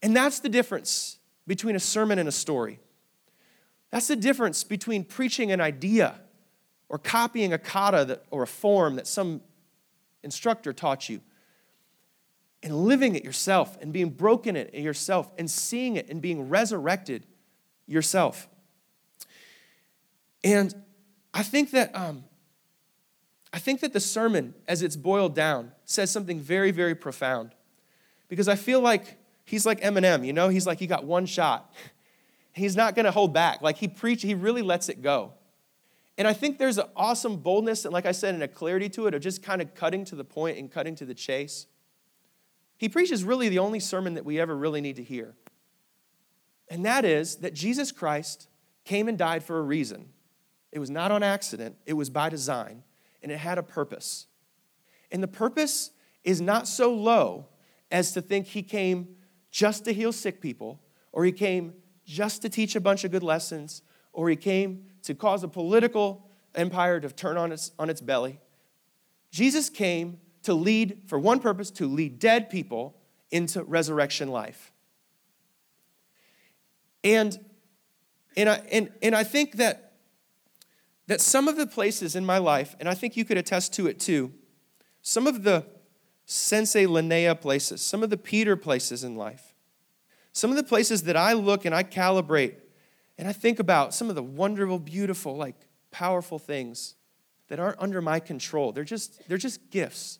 And 0.00 0.14
that's 0.14 0.38
the 0.38 0.48
difference 0.48 1.18
between 1.46 1.74
a 1.74 1.80
sermon 1.80 2.20
and 2.20 2.28
a 2.28 2.32
story. 2.32 2.78
That's 3.90 4.06
the 4.06 4.16
difference 4.16 4.62
between 4.62 5.04
preaching 5.04 5.50
an 5.50 5.60
idea 5.60 6.20
or 6.92 6.98
copying 6.98 7.54
a 7.54 7.58
kata 7.58 8.04
that, 8.04 8.24
or 8.30 8.42
a 8.42 8.46
form 8.46 8.96
that 8.96 9.06
some 9.06 9.40
instructor 10.22 10.74
taught 10.74 11.08
you 11.08 11.22
and 12.62 12.84
living 12.84 13.16
it 13.16 13.24
yourself 13.24 13.78
and 13.80 13.94
being 13.94 14.10
broken 14.10 14.54
it 14.54 14.72
yourself 14.74 15.32
and 15.38 15.50
seeing 15.50 15.96
it 15.96 16.08
and 16.10 16.20
being 16.20 16.50
resurrected 16.50 17.26
yourself. 17.86 18.46
And 20.44 20.74
I 21.32 21.42
think 21.42 21.70
that 21.70 21.96
um, 21.96 22.24
I 23.54 23.58
think 23.58 23.80
that 23.80 23.94
the 23.94 24.00
sermon, 24.00 24.54
as 24.68 24.82
it's 24.82 24.96
boiled 24.96 25.34
down, 25.34 25.72
says 25.86 26.10
something 26.10 26.40
very, 26.40 26.72
very 26.72 26.94
profound. 26.94 27.52
Because 28.28 28.48
I 28.48 28.54
feel 28.54 28.80
like 28.80 29.18
he's 29.46 29.64
like 29.64 29.80
Eminem, 29.80 30.26
you 30.26 30.34
know, 30.34 30.50
he's 30.50 30.66
like 30.66 30.78
he 30.78 30.86
got 30.86 31.04
one 31.04 31.24
shot. 31.26 31.72
He's 32.54 32.76
not 32.76 32.94
gonna 32.94 33.10
hold 33.10 33.32
back. 33.32 33.62
Like 33.62 33.78
he 33.78 33.88
preach, 33.88 34.20
he 34.20 34.34
really 34.34 34.60
lets 34.60 34.90
it 34.90 35.00
go. 35.00 35.32
And 36.18 36.28
I 36.28 36.32
think 36.32 36.58
there's 36.58 36.78
an 36.78 36.88
awesome 36.94 37.38
boldness 37.38 37.84
and, 37.84 37.92
like 37.92 38.06
I 38.06 38.12
said, 38.12 38.34
and 38.34 38.42
a 38.42 38.48
clarity 38.48 38.88
to 38.90 39.06
it 39.06 39.14
of 39.14 39.22
just 39.22 39.42
kind 39.42 39.62
of 39.62 39.74
cutting 39.74 40.04
to 40.06 40.14
the 40.14 40.24
point 40.24 40.58
and 40.58 40.70
cutting 40.70 40.94
to 40.96 41.06
the 41.06 41.14
chase. 41.14 41.66
He 42.76 42.88
preaches 42.88 43.24
really 43.24 43.48
the 43.48 43.60
only 43.60 43.80
sermon 43.80 44.14
that 44.14 44.24
we 44.24 44.38
ever 44.40 44.56
really 44.56 44.80
need 44.80 44.96
to 44.96 45.02
hear. 45.02 45.34
And 46.68 46.84
that 46.84 47.04
is 47.04 47.36
that 47.36 47.54
Jesus 47.54 47.92
Christ 47.92 48.48
came 48.84 49.08
and 49.08 49.16
died 49.16 49.42
for 49.42 49.58
a 49.58 49.62
reason. 49.62 50.08
It 50.70 50.78
was 50.78 50.90
not 50.90 51.12
on 51.12 51.22
accident, 51.22 51.76
it 51.86 51.92
was 51.92 52.10
by 52.10 52.28
design, 52.28 52.82
and 53.22 53.30
it 53.30 53.38
had 53.38 53.58
a 53.58 53.62
purpose. 53.62 54.26
And 55.10 55.22
the 55.22 55.28
purpose 55.28 55.90
is 56.24 56.40
not 56.40 56.66
so 56.66 56.92
low 56.94 57.46
as 57.90 58.12
to 58.12 58.22
think 58.22 58.46
he 58.46 58.62
came 58.62 59.16
just 59.50 59.84
to 59.84 59.92
heal 59.92 60.12
sick 60.12 60.40
people, 60.40 60.80
or 61.12 61.24
he 61.24 61.32
came 61.32 61.74
just 62.04 62.42
to 62.42 62.48
teach 62.48 62.74
a 62.74 62.80
bunch 62.80 63.04
of 63.04 63.10
good 63.10 63.22
lessons, 63.22 63.82
or 64.12 64.28
he 64.30 64.36
came 64.36 64.86
to 65.02 65.14
cause 65.14 65.42
a 65.42 65.48
political 65.48 66.28
empire 66.54 67.00
to 67.00 67.08
turn 67.08 67.36
on 67.36 67.52
its, 67.52 67.72
on 67.78 67.90
its 67.90 68.00
belly. 68.00 68.40
Jesus 69.30 69.70
came 69.70 70.18
to 70.42 70.54
lead, 70.54 71.02
for 71.06 71.18
one 71.18 71.40
purpose, 71.40 71.70
to 71.72 71.86
lead 71.86 72.18
dead 72.18 72.50
people 72.50 72.96
into 73.30 73.62
resurrection 73.64 74.28
life. 74.28 74.72
And, 77.04 77.38
and, 78.36 78.48
I, 78.48 78.62
and, 78.70 78.90
and 79.02 79.14
I 79.14 79.24
think 79.24 79.56
that, 79.56 79.92
that 81.06 81.20
some 81.20 81.48
of 81.48 81.56
the 81.56 81.66
places 81.66 82.14
in 82.14 82.24
my 82.24 82.38
life, 82.38 82.76
and 82.78 82.88
I 82.88 82.94
think 82.94 83.16
you 83.16 83.24
could 83.24 83.38
attest 83.38 83.72
to 83.74 83.86
it 83.86 83.98
too, 83.98 84.32
some 85.00 85.26
of 85.26 85.42
the 85.42 85.66
Sensei 86.26 86.84
Linnea 86.84 87.40
places, 87.40 87.82
some 87.82 88.02
of 88.02 88.10
the 88.10 88.16
Peter 88.16 88.56
places 88.56 89.02
in 89.02 89.16
life, 89.16 89.54
some 90.32 90.50
of 90.50 90.56
the 90.56 90.62
places 90.62 91.02
that 91.04 91.16
I 91.16 91.32
look 91.32 91.64
and 91.64 91.74
I 91.74 91.82
calibrate 91.82 92.54
and 93.22 93.28
I 93.28 93.32
think 93.32 93.60
about 93.60 93.94
some 93.94 94.08
of 94.08 94.16
the 94.16 94.22
wonderful, 94.22 94.80
beautiful, 94.80 95.36
like 95.36 95.54
powerful 95.92 96.40
things 96.40 96.96
that 97.46 97.60
aren't 97.60 97.80
under 97.80 98.02
my 98.02 98.18
control. 98.18 98.72
They're 98.72 98.82
just, 98.82 99.28
they're 99.28 99.38
just 99.38 99.70
gifts. 99.70 100.18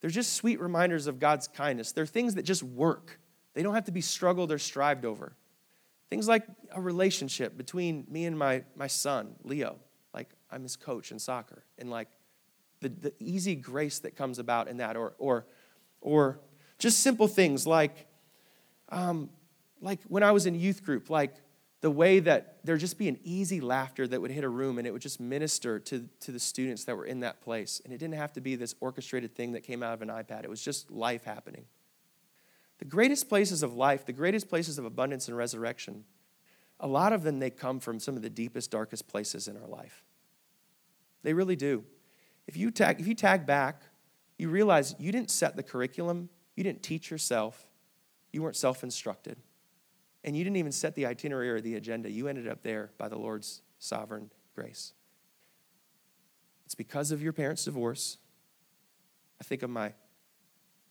They're 0.00 0.10
just 0.10 0.32
sweet 0.32 0.58
reminders 0.58 1.06
of 1.06 1.20
God's 1.20 1.46
kindness. 1.46 1.92
They're 1.92 2.06
things 2.06 2.34
that 2.34 2.42
just 2.42 2.64
work. 2.64 3.20
They 3.52 3.62
don't 3.62 3.74
have 3.74 3.84
to 3.84 3.92
be 3.92 4.00
struggled 4.00 4.50
or 4.50 4.58
strived 4.58 5.04
over. 5.04 5.36
Things 6.10 6.26
like 6.26 6.42
a 6.72 6.80
relationship 6.80 7.56
between 7.56 8.04
me 8.08 8.24
and 8.24 8.36
my, 8.36 8.64
my 8.74 8.88
son, 8.88 9.36
Leo. 9.44 9.76
Like 10.12 10.30
I'm 10.50 10.64
his 10.64 10.74
coach 10.74 11.12
in 11.12 11.20
soccer. 11.20 11.62
And 11.78 11.88
like 11.88 12.08
the, 12.80 12.88
the 12.88 13.14
easy 13.20 13.54
grace 13.54 14.00
that 14.00 14.16
comes 14.16 14.40
about 14.40 14.66
in 14.66 14.78
that. 14.78 14.96
Or, 14.96 15.14
or, 15.18 15.46
or 16.00 16.40
just 16.80 16.98
simple 16.98 17.28
things 17.28 17.64
like, 17.64 18.08
um, 18.88 19.30
like 19.80 20.00
when 20.08 20.24
I 20.24 20.32
was 20.32 20.46
in 20.46 20.56
youth 20.56 20.82
group, 20.82 21.10
like 21.10 21.36
the 21.84 21.90
way 21.90 22.18
that 22.18 22.56
there'd 22.64 22.80
just 22.80 22.96
be 22.96 23.08
an 23.08 23.18
easy 23.24 23.60
laughter 23.60 24.08
that 24.08 24.18
would 24.18 24.30
hit 24.30 24.42
a 24.42 24.48
room 24.48 24.78
and 24.78 24.86
it 24.86 24.90
would 24.90 25.02
just 25.02 25.20
minister 25.20 25.78
to, 25.78 26.08
to 26.18 26.32
the 26.32 26.40
students 26.40 26.84
that 26.84 26.96
were 26.96 27.04
in 27.04 27.20
that 27.20 27.42
place. 27.42 27.82
And 27.84 27.92
it 27.92 27.98
didn't 27.98 28.14
have 28.14 28.32
to 28.32 28.40
be 28.40 28.56
this 28.56 28.74
orchestrated 28.80 29.34
thing 29.34 29.52
that 29.52 29.64
came 29.64 29.82
out 29.82 29.92
of 29.92 30.00
an 30.00 30.08
iPad, 30.08 30.44
it 30.44 30.48
was 30.48 30.62
just 30.62 30.90
life 30.90 31.24
happening. 31.24 31.66
The 32.78 32.86
greatest 32.86 33.28
places 33.28 33.62
of 33.62 33.74
life, 33.74 34.06
the 34.06 34.14
greatest 34.14 34.48
places 34.48 34.78
of 34.78 34.86
abundance 34.86 35.28
and 35.28 35.36
resurrection, 35.36 36.04
a 36.80 36.86
lot 36.86 37.12
of 37.12 37.22
them 37.22 37.38
they 37.38 37.50
come 37.50 37.80
from 37.80 38.00
some 38.00 38.16
of 38.16 38.22
the 38.22 38.30
deepest, 38.30 38.70
darkest 38.70 39.06
places 39.06 39.46
in 39.46 39.58
our 39.58 39.68
life. 39.68 40.02
They 41.22 41.34
really 41.34 41.54
do. 41.54 41.84
If 42.46 42.56
you 42.56 42.70
tag, 42.70 42.98
if 42.98 43.06
you 43.06 43.14
tag 43.14 43.44
back, 43.44 43.82
you 44.38 44.48
realize 44.48 44.94
you 44.98 45.12
didn't 45.12 45.30
set 45.30 45.54
the 45.54 45.62
curriculum, 45.62 46.30
you 46.56 46.64
didn't 46.64 46.82
teach 46.82 47.10
yourself, 47.10 47.68
you 48.32 48.42
weren't 48.42 48.56
self 48.56 48.82
instructed. 48.82 49.36
And 50.24 50.36
you 50.36 50.42
didn't 50.42 50.56
even 50.56 50.72
set 50.72 50.94
the 50.94 51.06
itinerary 51.06 51.50
or 51.50 51.60
the 51.60 51.74
agenda. 51.74 52.10
You 52.10 52.28
ended 52.28 52.48
up 52.48 52.62
there 52.62 52.90
by 52.96 53.08
the 53.08 53.18
Lord's 53.18 53.60
sovereign 53.78 54.30
grace. 54.54 54.94
It's 56.64 56.74
because 56.74 57.10
of 57.10 57.22
your 57.22 57.34
parents' 57.34 57.64
divorce. 57.64 58.16
I 59.40 59.44
think 59.44 59.62
of 59.62 59.68
my, 59.68 59.92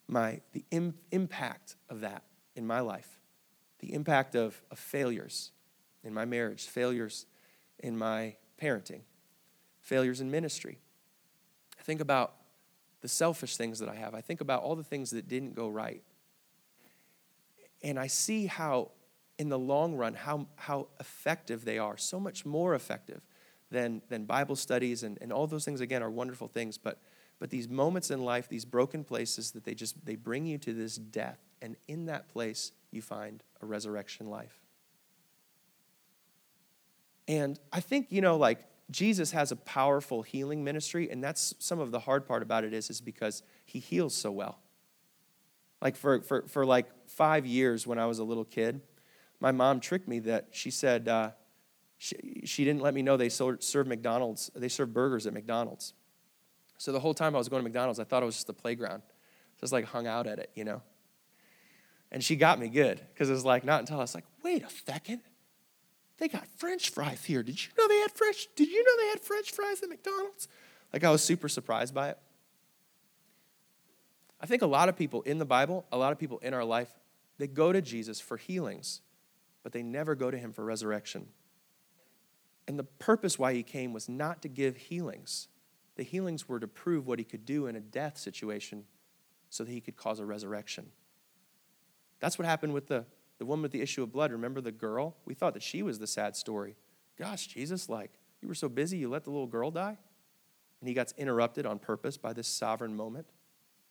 my 0.08 0.41
the 0.52 0.63
Im- 0.69 0.93
impact 1.12 1.76
of 1.89 2.02
that 2.02 2.24
in 2.56 2.67
my 2.67 2.82
life, 2.82 3.19
the 3.80 3.93
impact 3.93 4.36
of, 4.36 4.62
of 4.69 4.78
failures 4.78 5.52
in 6.04 6.13
my 6.13 6.26
marriage, 6.26 6.67
failures 6.67 7.26
in 7.80 7.98
my 7.98 8.36
parenting, 8.62 9.02
failures 9.82 10.22
in 10.22 10.30
ministry. 10.30 10.78
I 11.80 11.82
think 11.82 12.02
about 12.02 12.36
the 13.02 13.08
selfish 13.08 13.58
things 13.58 13.80
that 13.80 13.89
I 13.89 13.96
have. 13.96 14.13
I 14.13 14.22
think 14.22 14.41
about 14.41 14.62
all 14.62 14.76
the 14.76 14.84
things 14.84 15.10
that 15.10 15.28
didn't 15.28 15.56
go 15.56 15.69
right. 15.69 16.04
And 17.82 18.00
I 18.00 18.08
see 18.08 18.46
how 18.46 18.91
in 19.43 19.49
the 19.49 19.60
long 19.60 19.93
run 19.95 20.13
how, 20.13 20.47
how 20.56 20.88
effective 21.01 21.65
they 21.65 21.77
are, 21.77 21.97
so 21.97 22.17
much 22.17 22.45
more 22.45 22.73
effective 22.75 23.21
than, 23.69 24.01
than 24.08 24.23
Bible 24.23 24.56
studies, 24.56 25.03
and, 25.03 25.17
and 25.19 25.34
all 25.34 25.47
those 25.47 25.65
things, 25.65 25.82
again, 25.82 26.01
are 26.01 26.10
wonderful 26.10 26.47
things. 26.47 26.77
But, 26.77 26.99
but 27.39 27.49
these 27.49 27.67
moments 27.67 28.10
in 28.10 28.23
life, 28.23 28.47
these 28.47 28.63
broken 28.63 29.03
places 29.03 29.51
that 29.51 29.65
they 29.65 29.73
just, 29.73 30.06
they 30.06 30.15
bring 30.15 30.45
you 30.45 30.58
to 30.60 30.73
this 30.73 30.95
death. 30.95 31.39
And 31.62 31.75
in 31.89 32.06
that 32.06 32.29
place, 32.29 32.71
you 32.89 33.01
find 33.01 33.43
a 33.62 33.65
resurrection 33.65 34.29
life. 34.29 34.62
And 37.27 37.60
I 37.73 37.82
think, 37.82 38.08
you 38.10 38.21
know, 38.21 38.38
like 38.38 38.60
Jesus 38.91 39.32
has 39.32 39.51
a 39.51 39.58
powerful 39.58 40.21
healing 40.21 40.63
ministry, 40.63 41.10
and 41.12 41.21
that's 41.21 41.53
some 41.60 41.79
of 41.79 41.91
the 41.91 41.99
hard 41.99 42.25
part 42.25 42.43
about 42.43 42.63
it 42.63 42.73
is, 42.73 42.89
is 42.89 43.01
because 43.01 43.43
he 43.65 43.79
heals 43.79 44.15
so 44.15 44.32
well. 44.32 44.60
Like 45.82 45.97
for, 45.97 46.21
for, 46.21 46.47
for 46.47 46.65
like 46.65 46.88
five 47.08 47.45
years 47.45 47.86
when 47.86 47.99
I 47.99 48.06
was 48.06 48.19
a 48.19 48.23
little 48.23 48.45
kid, 48.45 48.79
my 49.43 49.51
mom 49.51 49.82
tricked 49.82 50.08
me 50.08 50.19
that 50.19 50.47
she 50.51 50.71
said 50.71 51.10
uh, 51.10 51.32
she, 51.97 52.43
she 52.45 52.63
didn't 52.63 52.82
let 52.82 52.93
me 52.93 53.01
know 53.01 53.17
they 53.17 53.27
serve 53.27 53.88
McDonald's, 53.88 54.49
they 54.56 54.69
serve 54.69 54.93
burgers 54.93 55.27
at 55.27 55.34
McDonald's. 55.34 55.93
So 56.77 56.93
the 56.93 56.99
whole 56.99 57.13
time 57.13 57.36
I 57.36 57.38
was 57.38 57.49
going 57.49 57.60
to 57.60 57.63
McDonald's, 57.63 57.99
I 57.99 58.06
thought 58.06 58.23
it 58.23 58.25
was 58.25 58.36
just 58.36 58.47
the 58.47 58.53
playground. 58.53 59.03
Just 59.60 59.73
like 59.73 59.86
hung 59.86 60.08
out 60.08 60.27
at 60.27 60.39
it, 60.39 60.49
you 60.56 60.63
know. 60.63 60.82
And 62.12 62.23
she 62.23 62.38
got 62.38 62.58
me 62.58 62.69
good 62.69 63.01
because 63.13 63.29
it 63.29 63.34
was 63.34 63.43
like 63.43 63.65
not 63.65 63.82
until 63.82 63.97
I 63.97 64.01
was 64.01 64.15
like, 64.15 64.25
wait 64.43 64.63
a 64.63 64.69
second, 64.86 65.21
they 66.17 66.29
got 66.29 66.47
French 66.58 66.89
fries 66.89 67.23
here. 67.25 67.43
Did 67.43 67.62
you 67.62 67.69
know 67.77 67.88
they 67.88 67.99
had 67.99 68.12
French? 68.12 68.47
Did 68.56 68.69
you 68.69 68.84
know 68.84 69.03
they 69.03 69.10
had 69.10 69.19
French 69.19 69.51
fries 69.51 69.84
at 69.84 69.89
McDonald's? 69.89 70.47
Like 70.93 71.03
I 71.03 71.10
was 71.10 71.21
super 71.21 71.49
surprised 71.49 71.93
by 71.93 72.10
it. 72.10 72.17
I 74.39 74.45
think 74.45 74.62
a 74.62 74.67
lot 74.67 74.89
of 74.89 74.95
people 74.95 75.21
in 75.23 75.38
the 75.38 75.45
Bible, 75.45 75.86
a 75.91 75.97
lot 75.97 76.13
of 76.13 76.19
people 76.19 76.39
in 76.39 76.53
our 76.53 76.65
life, 76.65 76.93
they 77.38 77.47
go 77.47 77.73
to 77.73 77.82
Jesus 77.82 78.21
for 78.21 78.38
healings, 78.38 79.01
but 79.63 79.71
they 79.71 79.82
never 79.82 80.13
go 80.13 80.30
to 80.30 80.38
him 80.38 80.52
for 80.52 80.63
resurrection. 80.63 81.28
And 82.67 82.78
the 82.78 82.84
purpose 82.84 83.39
why 83.39 83.54
he 83.54 83.63
came 83.63 83.93
was 83.93 84.08
not 84.08 84.41
to 84.43 84.47
give 84.47 84.76
healings. 84.76 85.47
The 85.95 86.04
healings 86.04 86.47
were 86.47 86.60
to 86.60 86.67
prove 86.67 87.08
what 87.08 87.19
he 87.19 87.26
could 87.26 87.45
do 87.45 87.67
in 87.67 87.76
a 87.76 87.80
death 87.80 88.17
situation 88.17 88.86
so 89.49 89.63
that 89.63 89.71
he 89.71 89.82
could 89.82 89.95
cause 89.95 90.19
a 90.19 90.26
resurrection. 90.26 90.88
That's 92.19 92.39
what 92.39 92.47
happened 92.47 92.73
with 92.73 92.88
the, 92.88 93.06
the 93.38 93.45
woman 93.45 93.63
with 93.63 93.71
the 93.71 93.82
issue 93.82 94.04
of 94.04 94.12
blood. 94.12 94.32
Remember 94.32 94.62
the 94.62 94.71
girl? 94.71 95.17
We 95.26 95.34
thought 95.34 95.54
that 95.54 95.63
she 95.63 95.84
was 95.84 95.99
the 95.99 96.08
sad 96.08 96.36
story. 96.36 96.76
Gosh, 97.17 97.47
Jesus, 97.47 97.89
like, 97.89 98.12
you 98.41 98.47
were 98.47 98.56
so 98.56 98.69
busy, 98.69 98.97
you 98.97 99.10
let 99.10 99.23
the 99.23 99.30
little 99.30 99.47
girl 99.47 99.71
die? 99.71 99.97
And 100.80 100.88
he 100.88 100.93
got 100.93 101.13
interrupted 101.17 101.65
on 101.65 101.80
purpose 101.80 102.17
by 102.17 102.34
this 102.34 102.47
sovereign 102.47 102.95
moment. 102.95 103.28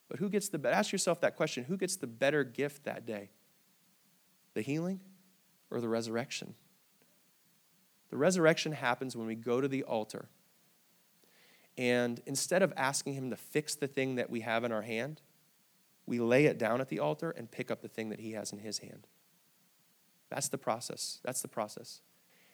But 0.09 0.19
who 0.19 0.29
gets 0.29 0.49
the 0.49 0.61
ask 0.71 0.93
yourself 0.93 1.21
that 1.21 1.37
question, 1.37 1.65
who 1.65 1.77
gets 1.77 1.97
the 1.97 2.07
better 2.07 2.45
gift 2.45 2.85
that 2.85 3.07
day? 3.07 3.31
The 4.55 4.61
healing 4.61 5.01
or 5.73 5.81
the 5.81 5.89
resurrection? 5.89 6.55
The 8.11 8.17
resurrection 8.17 8.73
happens 8.73 9.17
when 9.17 9.27
we 9.27 9.35
go 9.35 9.61
to 9.61 9.69
the 9.69 9.83
altar. 9.85 10.29
And 11.79 12.21
instead 12.27 12.63
of 12.63 12.73
asking 12.77 13.15
him 13.15 13.31
to 13.31 13.37
fix 13.37 13.75
the 13.75 13.87
thing 13.87 14.17
that 14.17 14.29
we 14.29 14.41
have 14.41 14.65
in 14.65 14.73
our 14.73 14.83
hand, 14.83 15.23
we 16.05 16.21
lay 16.21 16.45
it 16.45 16.59
down 16.59 16.81
at 16.81 16.89
the 16.89 16.99
altar 16.99 17.31
and 17.31 17.51
pick 17.51 17.71
up 17.71 17.81
the 17.81 17.89
thing 17.89 18.11
that 18.11 18.21
he 18.21 18.33
has 18.33 18.53
in 18.53 18.59
his 18.59 18.79
hand. 18.79 19.07
That's 20.29 20.49
the 20.49 20.59
process. 20.59 21.21
That's 21.25 21.41
the 21.41 21.49
process. 21.49 22.03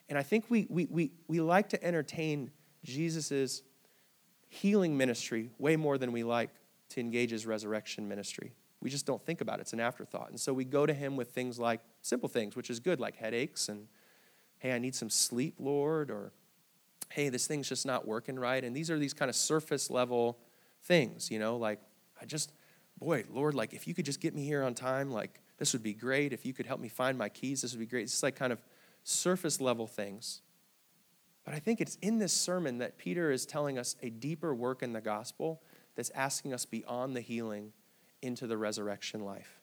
And 0.09 0.17
I 0.17 0.23
think 0.23 0.45
we, 0.49 0.67
we, 0.71 0.87
we, 0.91 1.13
we 1.27 1.41
like 1.41 1.69
to 1.71 1.85
entertain 1.85 2.51
Jesus' 2.85 3.63
healing 4.49 4.97
ministry 4.97 5.51
way 5.59 5.77
more 5.77 5.99
than 5.99 6.13
we 6.13 6.23
like 6.23 6.51
to 6.91 7.01
engage 7.01 7.31
his 7.31 7.47
resurrection 7.47 8.09
ministry. 8.09 8.53
We 8.81 8.91
just 8.91 9.07
don't 9.07 9.25
think 9.25 9.41
about 9.41 9.59
it. 9.59 9.63
It's 9.63 9.73
an 9.73 9.81
afterthought. 9.81 10.31
And 10.31 10.39
so 10.39 10.53
we 10.53 10.65
go 10.65 10.87
to 10.87 10.95
him 10.95 11.17
with 11.17 11.33
things 11.33 11.59
like 11.59 11.81
simple 12.01 12.29
things, 12.29 12.55
which 12.55 12.71
is 12.71 12.81
good, 12.81 13.01
like 13.01 13.17
headaches 13.17 13.69
and 13.69 13.89
hey, 14.59 14.73
I 14.73 14.79
need 14.79 14.95
some 14.95 15.11
sleep, 15.11 15.55
Lord, 15.59 16.11
or 16.11 16.33
hey, 17.11 17.29
this 17.29 17.47
thing's 17.47 17.69
just 17.69 17.87
not 17.87 18.07
working 18.07 18.39
right. 18.39 18.63
And 18.63 18.75
these 18.75 18.91
are 18.91 18.99
these 18.99 19.15
kind 19.15 19.29
of 19.29 19.37
surface 19.37 19.91
level 19.91 20.39
things, 20.83 21.31
you 21.31 21.39
know, 21.39 21.57
like 21.57 21.81
I 22.21 22.25
just, 22.25 22.53
boy, 22.99 23.25
Lord, 23.31 23.55
like 23.55 23.73
if 23.73 23.87
you 23.89 23.95
could 23.95 24.05
just 24.05 24.21
get 24.21 24.35
me 24.35 24.45
here 24.45 24.63
on 24.63 24.75
time, 24.75 25.11
like 25.11 25.41
this 25.59 25.73
would 25.73 25.83
be 25.83 25.95
great. 25.95 26.33
If 26.33 26.45
you 26.45 26.53
could 26.53 26.67
help 26.67 26.81
me 26.81 26.89
find 26.89 27.17
my 27.17 27.29
keys, 27.29 27.63
this 27.63 27.73
would 27.73 27.81
be 27.81 27.87
great. 27.87 28.03
It's 28.03 28.23
like 28.23 28.37
kind 28.37 28.53
of 28.53 28.63
surface 29.05 29.61
level 29.61 29.87
things. 29.87 30.43
But 31.45 31.55
I 31.55 31.61
think 31.61 31.81
it's 31.81 31.97
in 32.03 32.19
this 32.19 32.33
sermon 32.33 32.79
that 32.79 32.99
Peter 32.99 33.31
is 33.31 33.47
telling 33.47 33.79
us 33.79 33.97
a 34.03 34.11
deeper 34.11 34.55
work 34.55 34.83
in 34.83 34.93
the 34.93 35.01
gospel 35.01 35.63
that's 35.97 36.11
asking 36.11 36.53
us 36.53 36.67
beyond 36.67 37.17
the 37.17 37.21
healing 37.21 37.73
into 38.23 38.47
the 38.47 38.57
resurrection 38.57 39.25
life. 39.25 39.61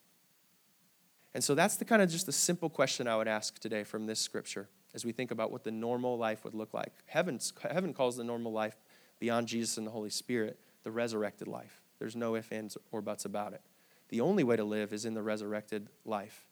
And 1.34 1.44
so 1.44 1.54
that's 1.54 1.76
the 1.76 1.86
kind 1.86 2.02
of 2.02 2.10
just 2.10 2.26
the 2.26 2.32
simple 2.32 2.70
question 2.70 3.08
I 3.08 3.18
would 3.18 3.28
ask 3.28 3.60
today 3.60 3.84
from 3.84 4.06
this 4.06 4.20
scripture 4.20 4.70
as 4.94 5.04
we 5.04 5.12
think 5.12 5.32
about 5.32 5.52
what 5.52 5.66
the 5.66 5.72
normal 5.72 6.18
life 6.18 6.46
would 6.46 6.56
look 6.56 6.74
like. 6.74 6.94
Heaven's, 7.08 7.52
heaven 7.70 7.94
calls 7.94 8.16
the 8.16 8.24
normal 8.24 8.54
life 8.54 8.78
beyond 9.20 9.48
Jesus 9.48 9.78
and 9.78 9.86
the 9.86 9.92
Holy 9.92 10.10
Spirit 10.10 10.58
the 10.84 10.92
resurrected 10.92 11.48
life. 11.48 11.82
There's 12.00 12.16
no 12.16 12.36
ifs, 12.36 12.52
ands, 12.52 12.78
or 12.92 13.02
buts 13.02 13.26
about 13.26 13.54
it. 13.54 13.62
The 14.10 14.22
only 14.22 14.44
way 14.44 14.56
to 14.56 14.64
live 14.64 14.94
is 14.94 15.04
in 15.04 15.14
the 15.14 15.22
resurrected 15.22 15.90
life. 16.06 16.46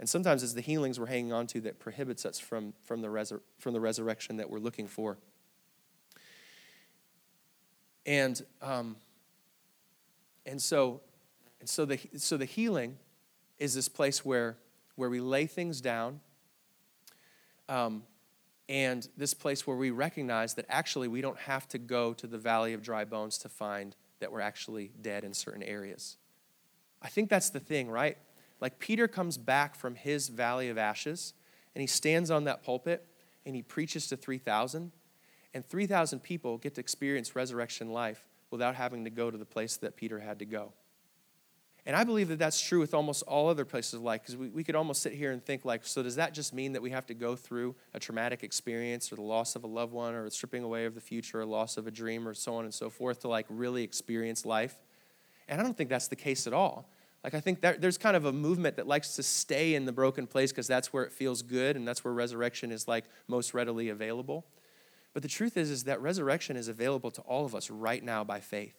And 0.00 0.08
sometimes 0.08 0.42
it's 0.42 0.54
the 0.54 0.60
healings 0.60 0.98
we're 0.98 1.06
hanging 1.06 1.32
on 1.32 1.46
to 1.48 1.60
that 1.62 1.78
prohibits 1.78 2.26
us 2.26 2.38
from, 2.38 2.74
from, 2.82 3.02
the, 3.02 3.08
resur- 3.08 3.40
from 3.58 3.72
the 3.72 3.80
resurrection 3.80 4.38
that 4.38 4.50
we're 4.50 4.58
looking 4.58 4.86
for. 4.86 5.18
And, 8.04 8.44
um, 8.60 8.96
and 10.46 10.62
so, 10.62 11.00
and 11.60 11.68
so, 11.68 11.84
the, 11.84 11.98
so 12.16 12.36
the 12.36 12.44
healing 12.44 12.96
is 13.58 13.74
this 13.74 13.88
place 13.88 14.24
where, 14.24 14.56
where 14.94 15.10
we 15.10 15.20
lay 15.20 15.46
things 15.46 15.80
down 15.80 16.20
um, 17.68 18.04
and 18.68 19.08
this 19.16 19.34
place 19.34 19.66
where 19.66 19.76
we 19.76 19.90
recognize 19.90 20.54
that 20.54 20.66
actually 20.68 21.08
we 21.08 21.20
don't 21.20 21.38
have 21.38 21.68
to 21.68 21.78
go 21.78 22.12
to 22.14 22.26
the 22.26 22.38
valley 22.38 22.72
of 22.72 22.82
dry 22.82 23.04
bones 23.04 23.38
to 23.38 23.48
find 23.48 23.96
that 24.20 24.32
we're 24.32 24.40
actually 24.40 24.92
dead 25.02 25.24
in 25.24 25.34
certain 25.34 25.62
areas. 25.62 26.16
I 27.02 27.08
think 27.08 27.28
that's 27.28 27.50
the 27.50 27.60
thing, 27.60 27.90
right? 27.90 28.16
Like 28.60 28.78
Peter 28.78 29.08
comes 29.08 29.36
back 29.36 29.74
from 29.74 29.94
his 29.94 30.28
valley 30.28 30.68
of 30.68 30.78
ashes 30.78 31.34
and 31.74 31.80
he 31.80 31.86
stands 31.86 32.30
on 32.30 32.44
that 32.44 32.62
pulpit 32.62 33.04
and 33.44 33.54
he 33.54 33.62
preaches 33.62 34.08
to 34.08 34.16
3,000, 34.16 34.90
and 35.54 35.64
3,000 35.64 36.20
people 36.20 36.58
get 36.58 36.74
to 36.74 36.80
experience 36.80 37.36
resurrection 37.36 37.92
life 37.92 38.24
without 38.50 38.74
having 38.74 39.04
to 39.04 39.10
go 39.10 39.30
to 39.30 39.38
the 39.38 39.44
place 39.44 39.76
that 39.78 39.96
Peter 39.96 40.18
had 40.18 40.38
to 40.38 40.44
go. 40.44 40.72
And 41.86 41.94
I 41.94 42.02
believe 42.02 42.28
that 42.28 42.40
that's 42.40 42.60
true 42.60 42.80
with 42.80 42.94
almost 42.94 43.22
all 43.22 43.48
other 43.48 43.64
places 43.64 43.94
of 43.94 44.02
life 44.02 44.22
because 44.22 44.36
we, 44.36 44.48
we 44.48 44.64
could 44.64 44.74
almost 44.74 45.02
sit 45.02 45.12
here 45.12 45.30
and 45.30 45.44
think, 45.44 45.64
like, 45.64 45.86
so 45.86 46.02
does 46.02 46.16
that 46.16 46.34
just 46.34 46.52
mean 46.52 46.72
that 46.72 46.82
we 46.82 46.90
have 46.90 47.06
to 47.06 47.14
go 47.14 47.36
through 47.36 47.76
a 47.94 48.00
traumatic 48.00 48.42
experience 48.42 49.12
or 49.12 49.16
the 49.16 49.22
loss 49.22 49.54
of 49.54 49.62
a 49.62 49.68
loved 49.68 49.92
one 49.92 50.12
or 50.12 50.24
the 50.24 50.30
stripping 50.32 50.64
away 50.64 50.84
of 50.84 50.96
the 50.96 51.00
future 51.00 51.40
or 51.40 51.46
loss 51.46 51.76
of 51.76 51.86
a 51.86 51.92
dream 51.92 52.26
or 52.26 52.34
so 52.34 52.56
on 52.56 52.64
and 52.64 52.74
so 52.74 52.90
forth 52.90 53.20
to 53.20 53.28
like 53.28 53.46
really 53.48 53.84
experience 53.84 54.44
life? 54.44 54.74
And 55.46 55.60
I 55.60 55.64
don't 55.64 55.76
think 55.76 55.88
that's 55.88 56.08
the 56.08 56.16
case 56.16 56.48
at 56.48 56.52
all. 56.52 56.90
Like, 57.22 57.34
I 57.34 57.40
think 57.40 57.60
that 57.60 57.80
there's 57.80 57.98
kind 57.98 58.16
of 58.16 58.24
a 58.24 58.32
movement 58.32 58.76
that 58.76 58.88
likes 58.88 59.14
to 59.14 59.22
stay 59.22 59.76
in 59.76 59.84
the 59.84 59.92
broken 59.92 60.26
place 60.26 60.50
because 60.50 60.66
that's 60.66 60.92
where 60.92 61.04
it 61.04 61.12
feels 61.12 61.42
good 61.42 61.76
and 61.76 61.86
that's 61.86 62.04
where 62.04 62.12
resurrection 62.12 62.72
is 62.72 62.88
like 62.88 63.04
most 63.28 63.54
readily 63.54 63.90
available. 63.90 64.44
But 65.16 65.22
the 65.22 65.30
truth 65.30 65.56
is, 65.56 65.70
is 65.70 65.84
that 65.84 66.02
resurrection 66.02 66.58
is 66.58 66.68
available 66.68 67.10
to 67.12 67.22
all 67.22 67.46
of 67.46 67.54
us 67.54 67.70
right 67.70 68.04
now 68.04 68.22
by 68.22 68.38
faith. 68.38 68.74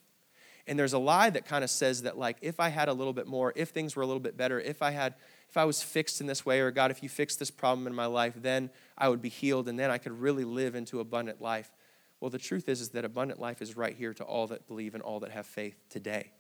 And 0.68 0.78
there's 0.78 0.94
a 0.94 1.00
lie 1.00 1.32
that 1.32 1.48
kind 1.48 1.64
of 1.64 1.70
says 1.72 2.04
that, 2.04 2.16
like, 2.16 2.38
if 2.44 2.60
I 2.60 2.70
had 2.70 2.90
a 2.90 2.94
little 2.94 3.12
bit 3.12 3.26
more, 3.26 3.54
if 3.56 3.70
things 3.70 3.96
were 3.96 4.04
a 4.04 4.06
little 4.06 4.20
bit 4.20 4.38
better, 4.38 4.60
if 4.60 4.84
I 4.84 4.92
had, 4.92 5.16
if 5.50 5.58
I 5.58 5.66
was 5.66 5.82
fixed 5.82 6.22
in 6.22 6.28
this 6.28 6.46
way, 6.46 6.60
or 6.60 6.70
God, 6.70 6.92
if 6.92 7.02
you 7.02 7.10
fixed 7.10 7.40
this 7.40 7.50
problem 7.50 7.88
in 7.88 7.96
my 7.96 8.06
life, 8.06 8.36
then 8.38 8.70
I 8.96 9.10
would 9.10 9.20
be 9.20 9.30
healed 9.30 9.68
and 9.68 9.80
then 9.80 9.90
I 9.90 9.98
could 9.98 10.12
really 10.12 10.44
live 10.44 10.76
into 10.76 11.00
abundant 11.00 11.42
life. 11.42 11.72
Well, 12.20 12.30
the 12.30 12.38
truth 12.38 12.70
is, 12.70 12.82
is 12.82 12.90
that 12.90 13.04
abundant 13.04 13.40
life 13.40 13.60
is 13.60 13.76
right 13.76 13.96
here 13.96 14.14
to 14.14 14.24
all 14.24 14.46
that 14.46 14.68
believe 14.68 14.94
and 14.94 15.02
all 15.02 15.20
that 15.22 15.32
have 15.32 15.48
faith 15.48 15.80
today. 15.90 16.34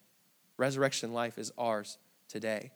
Resurrection 0.57 1.11
life 1.11 1.39
is 1.39 1.51
ours 1.57 1.97
today. 2.27 2.69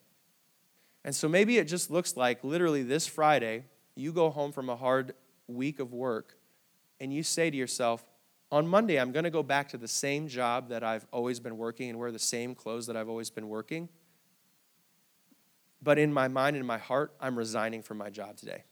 And 1.06 1.16
so 1.16 1.30
maybe 1.30 1.60
it 1.60 1.66
just 1.66 1.92
looks 1.92 2.18
like 2.18 2.44
literally 2.44 2.82
this 2.82 3.06
Friday, 3.06 3.66
you 3.94 4.12
go 4.12 4.32
home 4.32 4.52
from 4.52 4.70
a 4.70 4.76
hard 4.76 5.14
week 5.48 5.80
of 5.80 5.94
work 5.94 6.38
and 7.02 7.12
you 7.12 7.24
say 7.24 7.50
to 7.50 7.58
yourself, 7.58 8.06
on 8.52 8.68
Monday, 8.68 9.00
I'm 9.00 9.12
going 9.12 9.24
to 9.24 9.32
go 9.32 9.42
back 9.42 9.70
to 9.70 9.78
the 9.78 9.88
same 9.88 10.28
job 10.28 10.70
that 10.70 10.84
I've 10.84 11.08
always 11.12 11.40
been 11.40 11.58
working 11.58 11.90
and 11.90 11.98
wear 11.98 12.12
the 12.12 12.20
same 12.20 12.54
clothes 12.54 12.86
that 12.88 12.96
I've 12.96 13.10
always 13.10 13.32
been 13.32 13.50
working. 13.50 13.90
But 15.82 15.98
in 15.98 16.14
my 16.14 16.28
mind 16.28 16.56
and 16.56 16.68
my 16.68 16.78
heart, 16.78 17.14
I'm 17.20 17.38
resigning 17.38 17.82
from 17.82 17.98
my 17.98 18.12
job 18.12 18.38
today. 18.38 18.66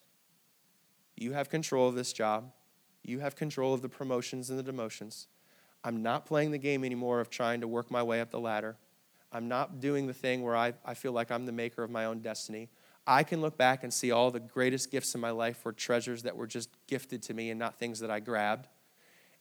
You 1.18 1.34
have 1.34 1.50
control 1.50 1.90
of 1.90 1.96
this 1.96 2.14
job. 2.14 2.52
You 3.04 3.20
have 3.20 3.36
control 3.36 3.74
of 3.74 3.82
the 3.82 3.90
promotions 3.90 4.52
and 4.52 4.60
the 4.60 4.72
demotions. 4.72 5.26
I'm 5.84 6.04
not 6.04 6.26
playing 6.26 6.52
the 6.52 6.60
game 6.60 6.84
anymore 6.84 7.22
of 7.22 7.32
trying 7.32 7.62
to 7.62 7.68
work 7.68 7.90
my 7.90 8.04
way 8.04 8.22
up 8.22 8.30
the 8.30 8.40
ladder. 8.40 8.78
I'm 9.32 9.48
not 9.48 9.80
doing 9.80 10.06
the 10.06 10.14
thing 10.14 10.44
where 10.44 10.56
I, 10.56 10.74
I 10.86 10.94
feel 10.94 11.14
like 11.14 11.32
I'm 11.32 11.46
the 11.48 11.52
maker 11.52 11.84
of 11.84 11.90
my 11.90 12.06
own 12.06 12.20
destiny. 12.20 12.70
I 13.10 13.24
can 13.24 13.42
look 13.42 13.58
back 13.58 13.84
and 13.84 13.92
see 13.92 14.12
all 14.12 14.30
the 14.30 14.40
greatest 14.40 14.92
gifts 14.92 15.16
in 15.16 15.20
my 15.20 15.32
life 15.32 15.66
were 15.66 15.74
treasures 15.74 16.22
that 16.24 16.36
were 16.36 16.46
just 16.46 16.70
gifted 16.86 17.24
to 17.24 17.34
me 17.34 17.50
and 17.50 17.58
not 17.58 17.80
things 17.80 18.02
that 18.02 18.12
I 18.12 18.20
grabbed. 18.20 18.68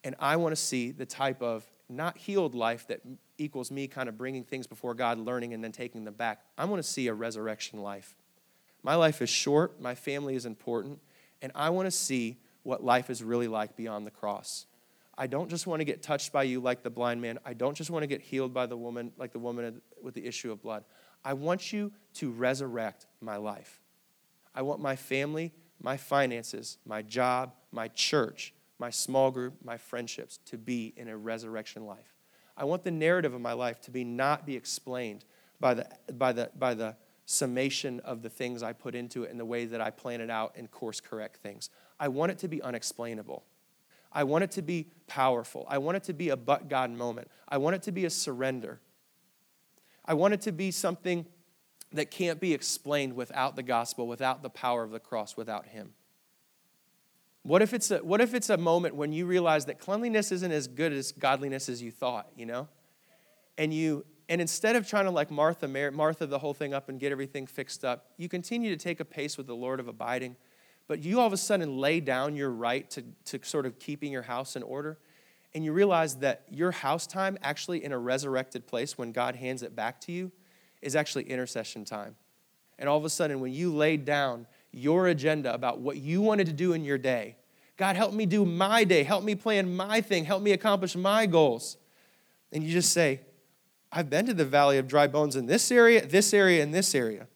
And 0.03 0.17
I 0.19 0.37
want 0.37 0.53
to 0.53 0.61
see 0.61 0.91
the 0.91 1.05
type 1.05 1.43
of 1.43 1.69
not 1.87 2.17
healed 2.17 2.55
life 2.55 2.87
that 2.87 3.03
equals 3.37 3.71
me 3.71 3.87
kind 3.87 4.09
of 4.09 4.17
bringing 4.17 4.43
things 4.43 4.67
before 4.67 4.95
God, 4.95 5.19
learning, 5.19 5.53
and 5.53 5.63
then 5.63 5.71
taking 5.71 6.05
them 6.05 6.15
back. 6.15 6.41
I 6.57 6.65
want 6.65 6.83
to 6.83 6.89
see 6.89 7.09
a 7.09 7.15
resurrection 7.15 7.83
life. 7.83 8.17
My 8.83 8.95
life 8.95 9.21
is 9.21 9.29
short, 9.29 9.79
my 9.83 9.95
family 9.95 10.35
is 10.35 10.47
important, 10.47 10.99
and 11.43 11.53
I 11.55 11.69
want 11.69 11.89
to 11.89 11.91
see 11.91 12.39
what 12.63 12.83
life 12.83 13.11
is 13.11 13.23
really 13.23 13.49
like 13.49 13.77
beyond 13.77 14.07
the 14.07 14.11
cross. 14.11 14.65
I 15.19 15.27
don't 15.27 15.51
just 15.51 15.67
want 15.67 15.81
to 15.81 15.85
get 15.85 16.03
touched 16.03 16.33
by 16.33 16.45
you 16.45 16.61
like 16.61 16.83
the 16.83 16.91
blind 16.91 17.21
man. 17.21 17.39
I 17.45 17.53
don't 17.53 17.77
just 17.77 17.91
want 17.91 18.03
to 18.03 18.07
get 18.07 18.23
healed 18.23 18.55
by 18.55 18.65
the 18.65 18.79
woman 18.79 19.13
like 19.19 19.33
the 19.33 19.39
woman 19.39 19.83
with 20.03 20.15
the 20.15 20.25
issue 20.25 20.53
of 20.53 20.63
blood. 20.63 20.85
I 21.25 21.35
want 21.35 21.73
you 21.73 21.93
to 22.15 22.31
resurrect 22.31 23.07
my 23.21 23.37
life. 23.37 23.81
I 24.55 24.63
want 24.63 24.81
my 24.81 24.97
family, 24.97 25.53
my 25.81 25.97
finances, 25.97 26.79
my 26.85 27.03
job, 27.03 27.53
my 27.71 27.89
church, 27.89 28.55
my 28.79 28.91
small 28.91 29.31
group, 29.31 29.55
my 29.65 29.77
friendships 29.77 30.39
to 30.47 30.59
be 30.59 30.93
in 30.97 31.09
a 31.09 31.17
resurrection 31.17 31.87
life. 31.87 32.15
I 32.57 32.65
want 32.65 32.83
the 32.83 32.91
narrative 32.91 33.35
of 33.35 33.41
my 33.41 33.53
life 33.53 33.81
to 33.83 33.91
be 33.91 34.05
not 34.05 34.47
be 34.47 34.57
explained 34.57 35.25
by 35.61 35.75
the, 35.75 35.89
by 36.13 36.33
the, 36.33 36.51
by 36.59 36.75
the 36.75 36.97
summation 37.25 38.01
of 38.01 38.23
the 38.23 38.31
things 38.31 38.63
I 38.63 38.73
put 38.73 38.95
into 38.95 39.25
it 39.25 39.31
and 39.31 39.39
the 39.39 39.45
way 39.45 39.67
that 39.67 39.81
I 39.81 39.91
plan 39.91 40.21
it 40.21 40.31
out 40.31 40.55
and 40.57 40.71
course 40.71 41.01
correct 41.01 41.37
things. 41.37 41.71
I 42.01 42.09
want 42.09 42.33
it 42.33 42.39
to 42.39 42.49
be 42.49 42.63
unexplainable. 42.63 43.45
I 44.11 44.25
want 44.25 44.45
it 44.45 44.51
to 44.53 44.63
be 44.63 44.87
powerful. 45.07 45.67
I 45.69 45.79
want 45.79 45.97
it 45.99 46.05
to 46.05 46.15
be 46.15 46.31
a 46.31 46.37
but 46.37 46.69
God 46.69 46.91
moment. 46.91 47.29
I 47.49 47.59
want 47.59 47.77
it 47.77 47.83
to 47.83 47.93
be 47.93 48.07
a 48.07 48.11
surrender. 48.11 48.81
I 50.09 50.14
want 50.14 50.33
it 50.33 50.40
to 50.42 50.53
be 50.53 50.71
something 50.71 51.27
that 51.92 52.11
can't 52.11 52.40
be 52.40 52.55
explained 52.55 53.14
without 53.14 53.57
the 53.57 53.62
gospel, 53.62 54.07
without 54.09 54.42
the 54.42 54.49
power 54.49 54.83
of 54.83 54.90
the 54.90 54.99
cross, 54.99 55.37
without 55.37 55.66
Him. 55.66 55.92
What 57.42 57.62
if 57.62 57.73
it's 57.75 57.90
a, 57.90 57.99
what 57.99 58.21
if 58.21 58.35
it's 58.35 58.51
a 58.51 58.57
moment 58.57 58.97
when 58.97 59.12
you 59.12 59.27
realize 59.27 59.66
that 59.66 59.79
cleanliness 59.79 60.33
isn't 60.33 60.51
as 60.51 60.66
good 60.66 60.92
as 60.92 61.12
godliness 61.12 61.68
as 61.68 61.83
you 61.83 61.90
thought, 61.90 62.29
you 62.37 62.47
know? 62.47 62.68
And 63.59 63.73
you 63.73 64.05
and 64.31 64.40
instead 64.40 64.77
of 64.77 64.88
trying 64.88 65.05
to 65.05 65.11
like 65.11 65.31
Martha 65.31 65.68
Martha 65.68 66.27
the 66.27 66.38
whole 66.38 66.53
thing 66.55 66.75
up 66.75 66.88
and 66.88 66.99
get 66.99 67.12
everything 67.12 67.47
fixed 67.47 67.85
up, 67.85 68.12
you 68.16 68.29
continue 68.29 68.71
to 68.71 68.77
take 68.77 69.01
a 69.01 69.05
pace 69.05 69.37
with 69.37 69.47
the 69.47 69.57
Lord 69.57 69.79
of 69.81 69.88
abiding, 69.88 70.37
but 70.87 71.03
you 71.03 71.21
all 71.21 71.27
of 71.27 71.33
a 71.33 71.38
sudden 71.38 71.79
lay 71.79 72.01
down 72.01 72.35
your 72.35 72.51
right 72.51 72.88
to, 72.90 73.05
to 73.27 73.40
sort 73.42 73.66
of 73.66 73.79
keeping 73.79 74.12
your 74.12 74.23
house 74.23 74.57
in 74.57 74.62
order. 74.62 74.99
And 75.55 75.65
you 75.65 75.73
realize 75.73 76.17
that 76.17 76.43
your 76.51 76.71
house 76.71 77.07
time, 77.07 77.39
actually 77.43 77.85
in 77.85 77.93
a 77.93 77.99
resurrected 77.99 78.67
place 78.67 78.99
when 78.99 79.13
God 79.13 79.37
hands 79.37 79.63
it 79.63 79.75
back 79.75 80.01
to 80.03 80.13
you, 80.13 80.31
is 80.83 80.95
actually 80.95 81.25
intercession 81.25 81.85
time. 81.85 82.17
And 82.79 82.89
all 82.89 82.99
of 82.99 83.05
a 83.05 83.11
sudden, 83.11 83.41
when 83.41 83.53
you 83.53 83.75
laid 83.75 84.05
down 84.05 84.47
your 84.73 85.09
agenda 85.09 85.53
about 85.53 85.81
what 85.81 85.97
you 85.97 86.21
wanted 86.21 86.47
to 86.47 86.53
do 86.53 86.73
in 86.73 86.85
your 86.85 86.99
day. 86.99 87.37
God, 87.77 87.97
help 87.97 88.13
me 88.13 88.27
do 88.27 88.45
my 88.45 88.85
day. 88.85 89.03
Help 89.03 89.25
me 89.25 89.35
plan 89.35 89.75
my 89.75 90.01
thing. 90.01 90.25
Help 90.25 90.43
me 90.43 90.53
accomplish 90.53 90.97
my 90.97 91.27
goals. 91.27 91.77
And 92.53 92.65
you 92.65 92.73
just 92.73 92.93
say, 92.93 93.21
I've 93.91 94.11
been 94.11 94.27
to 94.27 94.35
the 94.35 94.45
valley 94.45 94.79
of 94.79 94.89
dry 94.89 95.07
bones 95.07 95.37
in 95.37 95.47
this 95.47 95.71
area, 95.71 96.05
this 96.05 96.35
area, 96.35 96.63
and 96.63 96.75
this 96.75 96.95
area. 96.95 97.27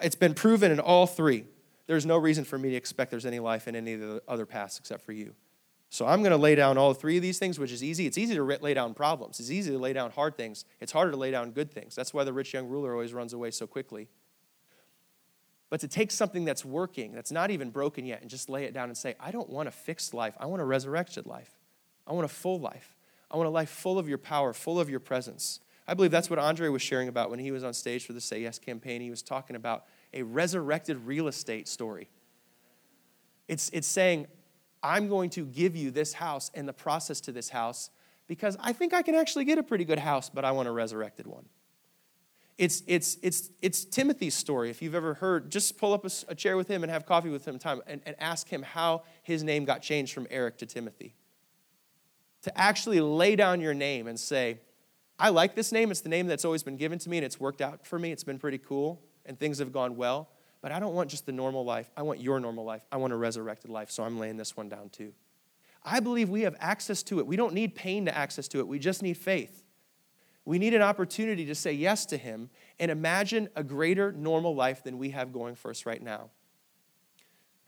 It's 0.00 0.14
been 0.14 0.34
proven 0.34 0.72
in 0.72 0.80
all 0.80 1.06
three. 1.06 1.44
There's 1.86 2.06
no 2.06 2.16
reason 2.16 2.44
for 2.44 2.58
me 2.58 2.70
to 2.70 2.76
expect 2.76 3.10
there's 3.10 3.26
any 3.26 3.40
life 3.40 3.68
in 3.68 3.76
any 3.76 3.94
of 3.94 4.00
the 4.00 4.22
other 4.26 4.46
paths 4.46 4.78
except 4.78 5.04
for 5.04 5.12
you. 5.12 5.34
So 5.92 6.06
I'm 6.06 6.20
going 6.20 6.32
to 6.32 6.38
lay 6.38 6.54
down 6.54 6.78
all 6.78 6.94
three 6.94 7.16
of 7.16 7.22
these 7.22 7.38
things, 7.38 7.58
which 7.58 7.70
is 7.70 7.84
easy. 7.84 8.06
It's 8.06 8.16
easy 8.16 8.34
to 8.34 8.42
lay 8.42 8.72
down 8.72 8.94
problems. 8.94 9.38
It's 9.38 9.50
easy 9.50 9.70
to 9.72 9.78
lay 9.78 9.92
down 9.92 10.10
hard 10.10 10.36
things. 10.36 10.64
It's 10.80 10.90
harder 10.90 11.10
to 11.10 11.16
lay 11.18 11.30
down 11.30 11.50
good 11.50 11.70
things. 11.70 11.94
That's 11.94 12.14
why 12.14 12.24
the 12.24 12.32
rich 12.32 12.54
young 12.54 12.66
ruler 12.66 12.92
always 12.92 13.12
runs 13.12 13.34
away 13.34 13.50
so 13.50 13.66
quickly 13.66 14.08
but 15.72 15.80
to 15.80 15.88
take 15.88 16.10
something 16.10 16.44
that's 16.44 16.66
working, 16.66 17.12
that's 17.12 17.32
not 17.32 17.50
even 17.50 17.70
broken 17.70 18.04
yet, 18.04 18.20
and 18.20 18.28
just 18.28 18.50
lay 18.50 18.64
it 18.64 18.74
down 18.74 18.90
and 18.90 18.96
say, 18.96 19.14
I 19.18 19.30
don't 19.30 19.48
want 19.48 19.68
a 19.68 19.70
fixed 19.70 20.12
life. 20.12 20.34
I 20.38 20.44
want 20.44 20.60
a 20.60 20.66
resurrected 20.66 21.24
life. 21.24 21.50
I 22.06 22.12
want 22.12 22.26
a 22.26 22.28
full 22.28 22.60
life. 22.60 22.94
I 23.30 23.38
want 23.38 23.46
a 23.46 23.50
life 23.50 23.70
full 23.70 23.98
of 23.98 24.06
your 24.06 24.18
power, 24.18 24.52
full 24.52 24.78
of 24.78 24.90
your 24.90 25.00
presence. 25.00 25.60
I 25.88 25.94
believe 25.94 26.10
that's 26.10 26.28
what 26.28 26.38
Andre 26.38 26.68
was 26.68 26.82
sharing 26.82 27.08
about 27.08 27.30
when 27.30 27.38
he 27.38 27.50
was 27.52 27.64
on 27.64 27.72
stage 27.72 28.04
for 28.04 28.12
the 28.12 28.20
Say 28.20 28.42
Yes 28.42 28.58
campaign. 28.58 29.00
He 29.00 29.08
was 29.08 29.22
talking 29.22 29.56
about 29.56 29.86
a 30.12 30.24
resurrected 30.24 31.06
real 31.06 31.26
estate 31.26 31.66
story. 31.66 32.10
It's, 33.48 33.70
it's 33.70 33.88
saying, 33.88 34.26
I'm 34.82 35.08
going 35.08 35.30
to 35.30 35.44
give 35.44 35.76
you 35.76 35.90
this 35.90 36.12
house 36.12 36.50
and 36.54 36.68
the 36.68 36.72
process 36.72 37.20
to 37.22 37.32
this 37.32 37.48
house 37.48 37.90
because 38.26 38.56
I 38.60 38.72
think 38.72 38.94
I 38.94 39.02
can 39.02 39.14
actually 39.14 39.44
get 39.44 39.58
a 39.58 39.62
pretty 39.62 39.84
good 39.84 39.98
house, 39.98 40.30
but 40.30 40.44
I 40.44 40.52
want 40.52 40.68
a 40.68 40.72
resurrected 40.72 41.26
one. 41.26 41.44
It's, 42.58 42.82
it's, 42.86 43.16
it's, 43.22 43.50
it's 43.60 43.84
Timothy's 43.84 44.34
story. 44.34 44.70
If 44.70 44.82
you've 44.82 44.94
ever 44.94 45.14
heard, 45.14 45.50
just 45.50 45.78
pull 45.78 45.92
up 45.92 46.04
a, 46.04 46.10
a 46.28 46.34
chair 46.34 46.56
with 46.56 46.68
him 46.68 46.82
and 46.82 46.92
have 46.92 47.06
coffee 47.06 47.30
with 47.30 47.46
him 47.46 47.58
time 47.58 47.80
and, 47.86 48.00
and 48.04 48.14
ask 48.18 48.48
him 48.48 48.62
how 48.62 49.02
his 49.22 49.42
name 49.42 49.64
got 49.64 49.82
changed 49.82 50.12
from 50.12 50.26
Eric 50.30 50.58
to 50.58 50.66
Timothy. 50.66 51.14
To 52.42 52.58
actually 52.58 53.00
lay 53.00 53.36
down 53.36 53.60
your 53.60 53.74
name 53.74 54.06
and 54.06 54.18
say, 54.18 54.60
I 55.18 55.30
like 55.30 55.54
this 55.54 55.72
name. 55.72 55.90
It's 55.90 56.00
the 56.00 56.08
name 56.08 56.26
that's 56.26 56.44
always 56.44 56.62
been 56.62 56.76
given 56.76 56.98
to 57.00 57.08
me 57.08 57.18
and 57.18 57.24
it's 57.24 57.40
worked 57.40 57.60
out 57.60 57.86
for 57.86 57.98
me. 57.98 58.12
It's 58.12 58.24
been 58.24 58.38
pretty 58.38 58.58
cool 58.58 59.00
and 59.24 59.38
things 59.38 59.58
have 59.58 59.72
gone 59.72 59.96
well. 59.96 60.28
But 60.62 60.72
I 60.72 60.78
don't 60.78 60.94
want 60.94 61.10
just 61.10 61.26
the 61.26 61.32
normal 61.32 61.64
life. 61.64 61.90
I 61.96 62.02
want 62.02 62.20
your 62.20 62.40
normal 62.40 62.64
life. 62.64 62.82
I 62.90 62.96
want 62.96 63.12
a 63.12 63.16
resurrected 63.16 63.70
life. 63.70 63.90
So 63.90 64.04
I'm 64.04 64.18
laying 64.18 64.36
this 64.36 64.56
one 64.56 64.68
down 64.68 64.88
too. 64.88 65.12
I 65.84 65.98
believe 66.00 66.30
we 66.30 66.42
have 66.42 66.54
access 66.60 67.02
to 67.04 67.18
it. 67.18 67.26
We 67.26 67.36
don't 67.36 67.52
need 67.52 67.74
pain 67.74 68.06
to 68.06 68.16
access 68.16 68.46
to 68.48 68.60
it. 68.60 68.68
We 68.68 68.78
just 68.78 69.02
need 69.02 69.18
faith. 69.18 69.64
We 70.44 70.58
need 70.58 70.74
an 70.74 70.82
opportunity 70.82 71.44
to 71.46 71.54
say 71.54 71.72
yes 71.72 72.06
to 72.06 72.16
Him 72.16 72.50
and 72.78 72.90
imagine 72.90 73.48
a 73.56 73.64
greater 73.64 74.12
normal 74.12 74.54
life 74.54 74.82
than 74.84 74.98
we 74.98 75.10
have 75.10 75.32
going 75.32 75.56
for 75.56 75.70
us 75.70 75.84
right 75.84 76.02
now. 76.02 76.30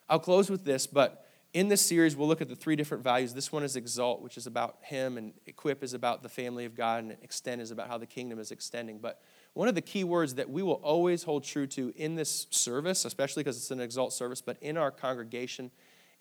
I'll 0.09 0.21
close 0.21 0.51
with 0.51 0.65
this, 0.65 0.87
but 0.87 1.27
in 1.53 1.69
this 1.69 1.81
series, 1.81 2.17
we'll 2.17 2.27
look 2.27 2.41
at 2.41 2.49
the 2.49 2.57
three 2.57 2.75
different 2.75 3.05
values. 3.05 3.33
This 3.33 3.53
one 3.53 3.63
is 3.63 3.77
exalt, 3.77 4.23
which 4.23 4.37
is 4.37 4.47
about 4.47 4.79
Him, 4.83 5.17
and 5.17 5.33
equip 5.47 5.85
is 5.85 5.95
about 5.95 6.23
the 6.23 6.29
family 6.29 6.65
of 6.65 6.75
God, 6.75 7.05
and 7.05 7.17
extend 7.23 7.61
is 7.61 7.71
about 7.71 7.89
how 7.89 7.97
the 7.97 8.07
kingdom 8.07 8.41
is 8.41 8.51
extending. 8.51 8.99
But 8.99 9.23
one 9.55 9.69
of 9.69 9.75
the 9.75 9.83
key 9.83 10.05
words 10.05 10.35
that 10.35 10.51
we 10.51 10.63
will 10.63 10.81
always 10.83 11.23
hold 11.23 11.45
true 11.45 11.67
to 11.69 11.93
in 11.97 12.17
this 12.17 12.47
service, 12.51 13.05
especially 13.05 13.43
because 13.43 13.57
it's 13.57 13.71
an 13.71 13.81
exalt 13.81 14.13
service, 14.13 14.41
but 14.41 14.57
in 14.61 14.77
our 14.77 14.91
congregation, 14.91 15.71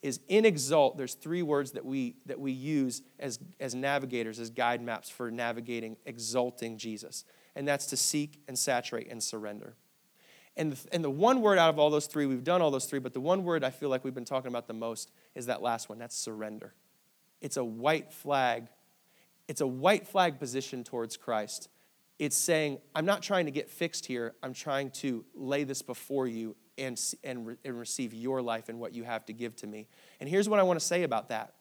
is 0.04 0.20
in 0.28 0.46
exalt 0.46 0.98
there's 0.98 1.16
three 1.16 1.42
words 1.42 1.72
that 1.72 1.84
we 1.84 2.16
that 2.26 2.40
we 2.40 2.52
use 2.52 3.02
as 3.20 3.40
as 3.60 3.74
navigators 3.74 4.38
as 4.38 4.50
guide 4.50 4.82
maps 4.82 5.10
for 5.10 5.32
navigating 5.32 5.96
exalting 6.06 6.78
jesus 6.78 7.24
and 7.56 7.68
that's 7.68 7.88
to 7.88 7.98
seek 7.98 8.42
and 8.48 8.58
saturate 8.58 9.10
and 9.10 9.22
surrender. 9.24 9.76
And 10.56 10.74
the, 10.74 10.94
and 10.94 11.04
the 11.04 11.10
one 11.10 11.42
word 11.42 11.58
out 11.58 11.70
of 11.70 11.80
all 11.80 11.90
those 11.90 12.06
three 12.06 12.26
we've 12.26 12.44
done 12.44 12.62
all 12.62 12.70
those 12.70 12.86
three 12.86 13.00
but 13.00 13.14
the 13.14 13.22
one 13.22 13.44
word 13.44 13.64
i 13.64 13.72
feel 13.72 13.90
like 13.90 14.04
we've 14.04 14.14
been 14.14 14.26
talking 14.26 14.50
about 14.50 14.68
the 14.68 14.74
most 14.74 15.12
is 15.34 15.48
that 15.48 15.64
last 15.64 15.90
one 15.90 15.98
that's 15.98 16.16
surrender. 16.16 16.74
It's 17.42 17.58
a 17.58 17.64
white 17.64 18.12
flag 18.12 18.68
it's 19.48 19.62
a 19.62 19.68
white 19.68 20.06
flag 20.08 20.38
position 20.38 20.84
towards 20.84 21.18
christ 21.18 21.70
it's 22.20 22.38
saying 22.38 22.78
i'm 22.96 23.06
not 23.06 23.22
trying 23.22 23.46
to 23.46 23.52
get 23.52 23.70
fixed 23.70 24.06
here 24.06 24.34
i'm 24.44 24.54
trying 24.54 24.90
to 24.92 25.26
lay 25.36 25.64
this 25.64 25.82
before 25.82 26.28
you 26.28 26.56
and, 26.78 27.00
and, 27.24 27.58
and 27.64 27.80
receive 27.80 28.14
your 28.14 28.42
life 28.42 28.70
and 28.70 28.80
what 28.80 28.94
you 28.94 29.04
have 29.04 29.26
to 29.26 29.34
give 29.34 29.56
to 29.58 29.68
me. 29.68 29.88
And 30.20 30.30
here's 30.30 30.50
what 30.50 30.60
I 30.60 30.64
want 30.64 30.80
to 30.80 30.86
say 30.86 31.04
about 31.04 31.30
that. 31.30 31.54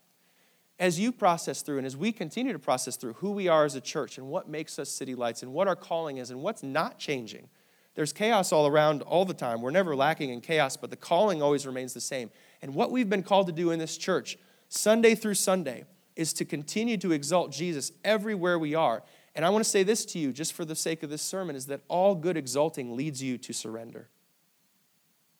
As 0.79 0.99
you 0.99 1.13
process 1.13 1.63
through 1.63 1.79
and 1.79 1.87
as 1.87 1.97
we 1.97 2.13
continue 2.13 2.53
to 2.53 2.59
process 2.59 2.97
through 2.97 3.15
who 3.15 3.33
we 3.33 3.47
are 3.47 3.65
as 3.65 3.75
a 3.75 3.81
church 3.81 4.19
and 4.19 4.29
what 4.29 4.49
makes 4.49 4.79
us 4.79 4.89
city 4.89 5.15
lights 5.15 5.43
and 5.43 5.53
what 5.53 5.69
our 5.69 5.77
calling 5.77 6.17
is 6.17 6.31
and 6.31 6.43
what's 6.43 6.63
not 6.63 6.99
changing, 6.99 7.49
there's 7.95 8.13
chaos 8.13 8.53
all 8.53 8.67
around 8.67 9.03
all 9.03 9.25
the 9.25 9.35
time. 9.35 9.61
We're 9.61 9.71
never 9.71 9.95
lacking 9.95 10.31
in 10.31 10.41
chaos, 10.41 10.77
but 10.77 10.91
the 10.91 10.97
calling 10.97 11.43
always 11.43 11.67
remains 11.67 11.93
the 11.93 12.01
same. 12.01 12.31
And 12.63 12.75
what 12.75 12.91
we've 12.91 13.09
been 13.09 13.23
called 13.23 13.47
to 13.49 13.53
do 13.53 13.71
in 13.71 13.79
this 13.79 13.99
church, 13.99 14.39
Sunday 14.71 15.15
through 15.15 15.35
Sunday, 15.35 15.85
is 16.17 16.33
to 16.35 16.45
continue 16.45 16.97
to 16.99 17.13
exalt 17.13 17.53
Jesus 17.53 17.93
everywhere 18.03 18.59
we 18.59 18.75
are. 18.75 19.03
And 19.35 19.45
I 19.45 19.51
want 19.51 19.65
to 19.65 19.71
say 19.71 19.83
this 19.83 20.05
to 20.07 20.19
you, 20.19 20.33
just 20.33 20.53
for 20.53 20.65
the 20.65 20.77
sake 20.77 21.03
of 21.03 21.11
this 21.11 21.23
sermon, 21.23 21.57
is 21.57 21.67
that 21.67 21.81
all 21.89 22.15
good 22.15 22.37
exalting 22.37 22.97
leads 22.97 23.23
you 23.23 23.39
to 23.39 23.53
surrender. 23.53 24.09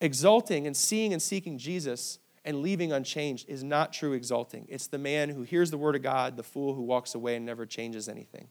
Exalting 0.01 0.67
and 0.67 0.77
seeing 0.77 1.13
and 1.13 1.21
seeking 1.21 1.59
Jesus 1.59 2.19
and 2.45 2.63
leaving 2.63 2.93
unchanged 2.93 3.49
is 3.49 3.63
not 3.63 3.93
true 3.93 4.15
exalting. 4.15 4.67
It's 4.69 4.87
the 4.87 4.99
man 4.99 5.29
who 5.29 5.43
hears 5.43 5.71
the 5.71 5.79
word 5.79 5.95
of 5.95 6.03
God, 6.03 6.37
the 6.37 6.43
fool 6.43 6.75
who 6.75 6.83
walks 6.83 7.15
away 7.15 7.37
and 7.37 7.47
never 7.47 7.67
changes 7.67 8.09
anything. 8.09 8.49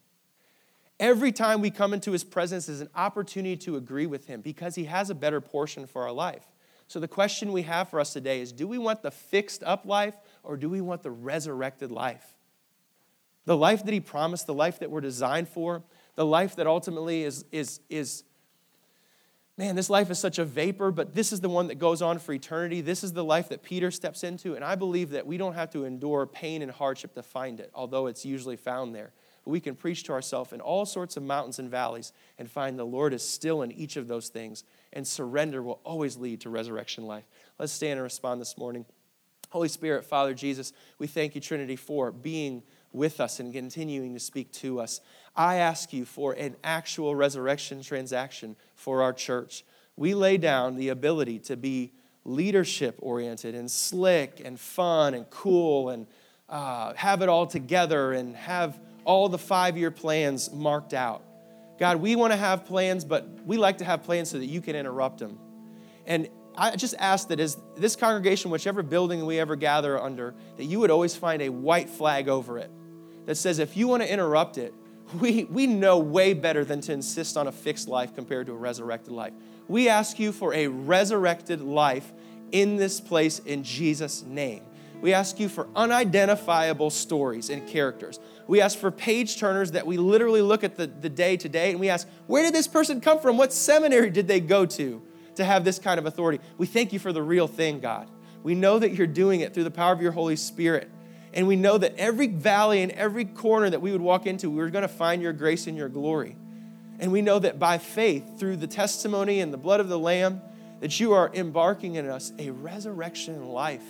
Every 0.99 1.31
time 1.31 1.61
we 1.61 1.71
come 1.71 1.93
into 1.93 2.11
his 2.11 2.23
presence 2.23 2.69
is 2.69 2.79
an 2.79 2.89
opportunity 2.95 3.57
to 3.57 3.75
agree 3.75 4.05
with 4.05 4.27
him 4.27 4.41
because 4.41 4.75
he 4.75 4.85
has 4.85 5.09
a 5.09 5.15
better 5.15 5.41
portion 5.41 5.87
for 5.87 6.03
our 6.03 6.11
life. 6.11 6.45
So 6.87 6.99
the 6.99 7.07
question 7.07 7.51
we 7.51 7.63
have 7.63 7.89
for 7.89 7.99
us 7.99 8.13
today 8.13 8.39
is 8.41 8.51
do 8.51 8.67
we 8.67 8.77
want 8.77 9.01
the 9.01 9.11
fixed 9.11 9.63
up 9.63 9.85
life 9.85 10.15
or 10.43 10.57
do 10.57 10.69
we 10.69 10.79
want 10.79 11.01
the 11.01 11.11
resurrected 11.11 11.91
life? 11.91 12.35
The 13.45 13.57
life 13.57 13.83
that 13.85 13.93
he 13.93 13.99
promised, 13.99 14.47
the 14.47 14.53
life 14.53 14.79
that 14.79 14.91
we're 14.91 15.01
designed 15.01 15.49
for, 15.49 15.83
the 16.15 16.25
life 16.25 16.55
that 16.57 16.67
ultimately 16.67 17.23
is, 17.23 17.45
is, 17.51 17.79
is 17.89 18.23
man, 19.57 19.75
this 19.75 19.89
life 19.89 20.09
is 20.09 20.19
such 20.19 20.39
a 20.39 20.45
vapor, 20.45 20.91
but 20.91 21.13
this 21.13 21.31
is 21.31 21.39
the 21.39 21.49
one 21.49 21.67
that 21.67 21.75
goes 21.75 22.01
on 22.01 22.19
for 22.19 22.33
eternity. 22.33 22.81
This 22.81 23.03
is 23.03 23.13
the 23.13 23.23
life 23.23 23.49
that 23.49 23.63
Peter 23.63 23.91
steps 23.91 24.23
into. 24.23 24.55
And 24.55 24.63
I 24.63 24.75
believe 24.75 25.11
that 25.11 25.25
we 25.25 25.37
don't 25.37 25.53
have 25.53 25.71
to 25.71 25.85
endure 25.85 26.25
pain 26.25 26.61
and 26.61 26.71
hardship 26.71 27.13
to 27.15 27.23
find 27.23 27.59
it, 27.59 27.71
although 27.73 28.07
it's 28.07 28.25
usually 28.25 28.55
found 28.55 28.95
there. 28.95 29.11
But 29.43 29.51
we 29.51 29.59
can 29.59 29.75
preach 29.75 30.03
to 30.03 30.13
ourselves 30.13 30.53
in 30.53 30.61
all 30.61 30.85
sorts 30.85 31.17
of 31.17 31.23
mountains 31.23 31.59
and 31.59 31.69
valleys 31.69 32.13
and 32.37 32.49
find 32.49 32.77
the 32.77 32.85
Lord 32.85 33.13
is 33.13 33.27
still 33.27 33.61
in 33.61 33.71
each 33.71 33.97
of 33.97 34.07
those 34.07 34.29
things. 34.29 34.63
And 34.93 35.07
surrender 35.07 35.61
will 35.61 35.79
always 35.83 36.17
lead 36.17 36.41
to 36.41 36.49
resurrection 36.49 37.05
life. 37.05 37.25
Let's 37.59 37.71
stand 37.71 37.93
and 37.93 38.03
respond 38.03 38.41
this 38.41 38.57
morning. 38.57 38.85
Holy 39.49 39.67
Spirit, 39.67 40.05
Father 40.05 40.33
Jesus, 40.33 40.71
we 40.97 41.07
thank 41.07 41.35
you, 41.35 41.41
Trinity, 41.41 41.75
for 41.75 42.11
being 42.11 42.63
with 42.93 43.19
us 43.19 43.39
and 43.39 43.53
continuing 43.53 44.13
to 44.13 44.19
speak 44.19 44.51
to 44.51 44.79
us. 44.79 45.01
I 45.35 45.57
ask 45.57 45.93
you 45.93 46.05
for 46.05 46.33
an 46.33 46.55
actual 46.63 47.15
resurrection 47.15 47.81
transaction 47.81 48.55
for 48.75 49.01
our 49.01 49.13
church. 49.13 49.63
We 49.95 50.13
lay 50.13 50.37
down 50.37 50.75
the 50.75 50.89
ability 50.89 51.39
to 51.39 51.55
be 51.55 51.93
leadership 52.25 52.97
oriented 52.99 53.55
and 53.55 53.69
slick 53.69 54.41
and 54.43 54.59
fun 54.59 55.13
and 55.13 55.29
cool 55.29 55.89
and 55.89 56.07
uh, 56.49 56.93
have 56.95 57.21
it 57.21 57.29
all 57.29 57.47
together 57.47 58.11
and 58.11 58.35
have 58.35 58.79
all 59.05 59.29
the 59.29 59.37
five 59.37 59.77
year 59.77 59.91
plans 59.91 60.51
marked 60.51 60.93
out. 60.93 61.23
God, 61.79 61.97
we 61.97 62.15
want 62.15 62.31
to 62.31 62.37
have 62.37 62.65
plans, 62.65 63.05
but 63.05 63.27
we 63.45 63.57
like 63.57 63.79
to 63.79 63.85
have 63.85 64.03
plans 64.03 64.29
so 64.29 64.37
that 64.37 64.45
you 64.45 64.61
can 64.61 64.75
interrupt 64.75 65.19
them. 65.19 65.39
And 66.05 66.29
I 66.55 66.75
just 66.75 66.93
ask 66.99 67.29
that 67.29 67.39
as 67.39 67.57
this 67.77 67.95
congregation, 67.95 68.51
whichever 68.51 68.83
building 68.83 69.25
we 69.25 69.39
ever 69.39 69.55
gather 69.55 69.99
under, 69.99 70.35
that 70.57 70.65
you 70.65 70.79
would 70.79 70.91
always 70.91 71.15
find 71.15 71.41
a 71.41 71.49
white 71.49 71.89
flag 71.89 72.27
over 72.27 72.57
it 72.57 72.69
that 73.31 73.35
says 73.35 73.59
if 73.59 73.77
you 73.77 73.87
want 73.87 74.03
to 74.03 74.11
interrupt 74.11 74.57
it, 74.57 74.73
we, 75.21 75.45
we 75.45 75.65
know 75.65 75.99
way 75.99 76.33
better 76.33 76.65
than 76.65 76.81
to 76.81 76.91
insist 76.91 77.37
on 77.37 77.47
a 77.47 77.51
fixed 77.53 77.87
life 77.87 78.13
compared 78.13 78.47
to 78.47 78.51
a 78.51 78.57
resurrected 78.57 79.13
life. 79.13 79.31
We 79.69 79.87
ask 79.87 80.19
you 80.19 80.33
for 80.33 80.53
a 80.53 80.67
resurrected 80.67 81.61
life 81.61 82.11
in 82.51 82.75
this 82.75 82.99
place 82.99 83.39
in 83.39 83.63
Jesus' 83.63 84.23
name. 84.23 84.63
We 84.99 85.13
ask 85.13 85.39
you 85.39 85.47
for 85.47 85.69
unidentifiable 85.77 86.89
stories 86.89 87.49
and 87.49 87.65
characters. 87.69 88.19
We 88.47 88.59
ask 88.59 88.77
for 88.77 88.91
page 88.91 89.39
turners 89.39 89.71
that 89.71 89.87
we 89.87 89.95
literally 89.95 90.41
look 90.41 90.65
at 90.65 90.75
the, 90.75 90.87
the 90.87 91.07
day 91.07 91.37
to 91.37 91.47
day 91.47 91.71
and 91.71 91.79
we 91.79 91.87
ask, 91.87 92.09
where 92.27 92.43
did 92.43 92.53
this 92.53 92.67
person 92.67 92.99
come 92.99 93.21
from? 93.21 93.37
What 93.37 93.53
seminary 93.53 94.09
did 94.09 94.27
they 94.27 94.41
go 94.41 94.65
to 94.65 95.01
to 95.35 95.45
have 95.45 95.63
this 95.63 95.79
kind 95.79 95.99
of 95.99 96.05
authority? 96.05 96.43
We 96.57 96.67
thank 96.67 96.91
you 96.91 96.99
for 96.99 97.13
the 97.13 97.23
real 97.23 97.47
thing, 97.47 97.79
God. 97.79 98.09
We 98.43 98.55
know 98.55 98.77
that 98.77 98.91
you're 98.91 99.07
doing 99.07 99.39
it 99.39 99.53
through 99.53 99.63
the 99.63 99.71
power 99.71 99.93
of 99.93 100.01
your 100.01 100.11
Holy 100.11 100.35
Spirit. 100.35 100.91
And 101.33 101.47
we 101.47 101.55
know 101.55 101.77
that 101.77 101.95
every 101.97 102.27
valley 102.27 102.81
and 102.81 102.91
every 102.91 103.25
corner 103.25 103.69
that 103.69 103.81
we 103.81 103.91
would 103.91 104.01
walk 104.01 104.25
into, 104.25 104.49
we 104.49 104.57
were 104.57 104.69
going 104.69 104.81
to 104.81 104.87
find 104.87 105.21
your 105.21 105.33
grace 105.33 105.67
and 105.67 105.77
your 105.77 105.89
glory. 105.89 106.35
And 106.99 107.11
we 107.11 107.21
know 107.21 107.39
that 107.39 107.57
by 107.57 107.77
faith, 107.77 108.39
through 108.39 108.57
the 108.57 108.67
testimony 108.67 109.39
and 109.39 109.53
the 109.53 109.57
blood 109.57 109.79
of 109.79 109.87
the 109.87 109.97
Lamb, 109.97 110.41
that 110.81 110.99
you 110.99 111.13
are 111.13 111.31
embarking 111.33 111.95
in 111.95 112.07
us 112.07 112.33
a 112.37 112.49
resurrection 112.49 113.45
life 113.47 113.83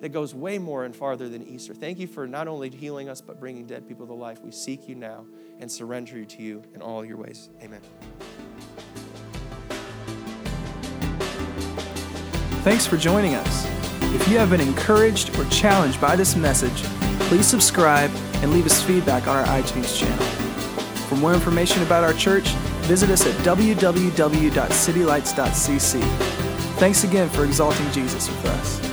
that 0.00 0.10
goes 0.10 0.34
way 0.34 0.58
more 0.58 0.84
and 0.84 0.94
farther 0.94 1.28
than 1.28 1.42
Easter. 1.46 1.72
Thank 1.72 1.98
you 1.98 2.06
for 2.06 2.26
not 2.26 2.46
only 2.46 2.68
healing 2.68 3.08
us, 3.08 3.20
but 3.20 3.40
bringing 3.40 3.66
dead 3.66 3.88
people 3.88 4.06
to 4.06 4.12
life. 4.12 4.42
We 4.42 4.50
seek 4.50 4.86
you 4.88 4.94
now 4.94 5.24
and 5.60 5.70
surrender 5.70 6.24
to 6.24 6.42
you 6.42 6.62
in 6.74 6.82
all 6.82 7.04
your 7.04 7.16
ways. 7.16 7.48
Amen. 7.62 7.80
Thanks 12.64 12.86
for 12.86 12.96
joining 12.96 13.34
us. 13.34 13.83
If 14.14 14.28
you 14.28 14.38
have 14.38 14.50
been 14.50 14.60
encouraged 14.60 15.36
or 15.36 15.44
challenged 15.46 16.00
by 16.00 16.14
this 16.14 16.36
message, 16.36 16.84
please 17.28 17.46
subscribe 17.46 18.12
and 18.36 18.52
leave 18.52 18.64
us 18.64 18.80
feedback 18.80 19.26
on 19.26 19.36
our 19.36 19.44
iTunes 19.60 19.98
channel. 19.98 20.24
For 21.08 21.16
more 21.16 21.34
information 21.34 21.82
about 21.82 22.04
our 22.04 22.12
church, 22.12 22.50
visit 22.86 23.10
us 23.10 23.26
at 23.26 23.34
www.citylights.cc. 23.44 26.00
Thanks 26.78 27.02
again 27.02 27.28
for 27.28 27.44
exalting 27.44 27.90
Jesus 27.90 28.28
with 28.28 28.46
us. 28.46 28.83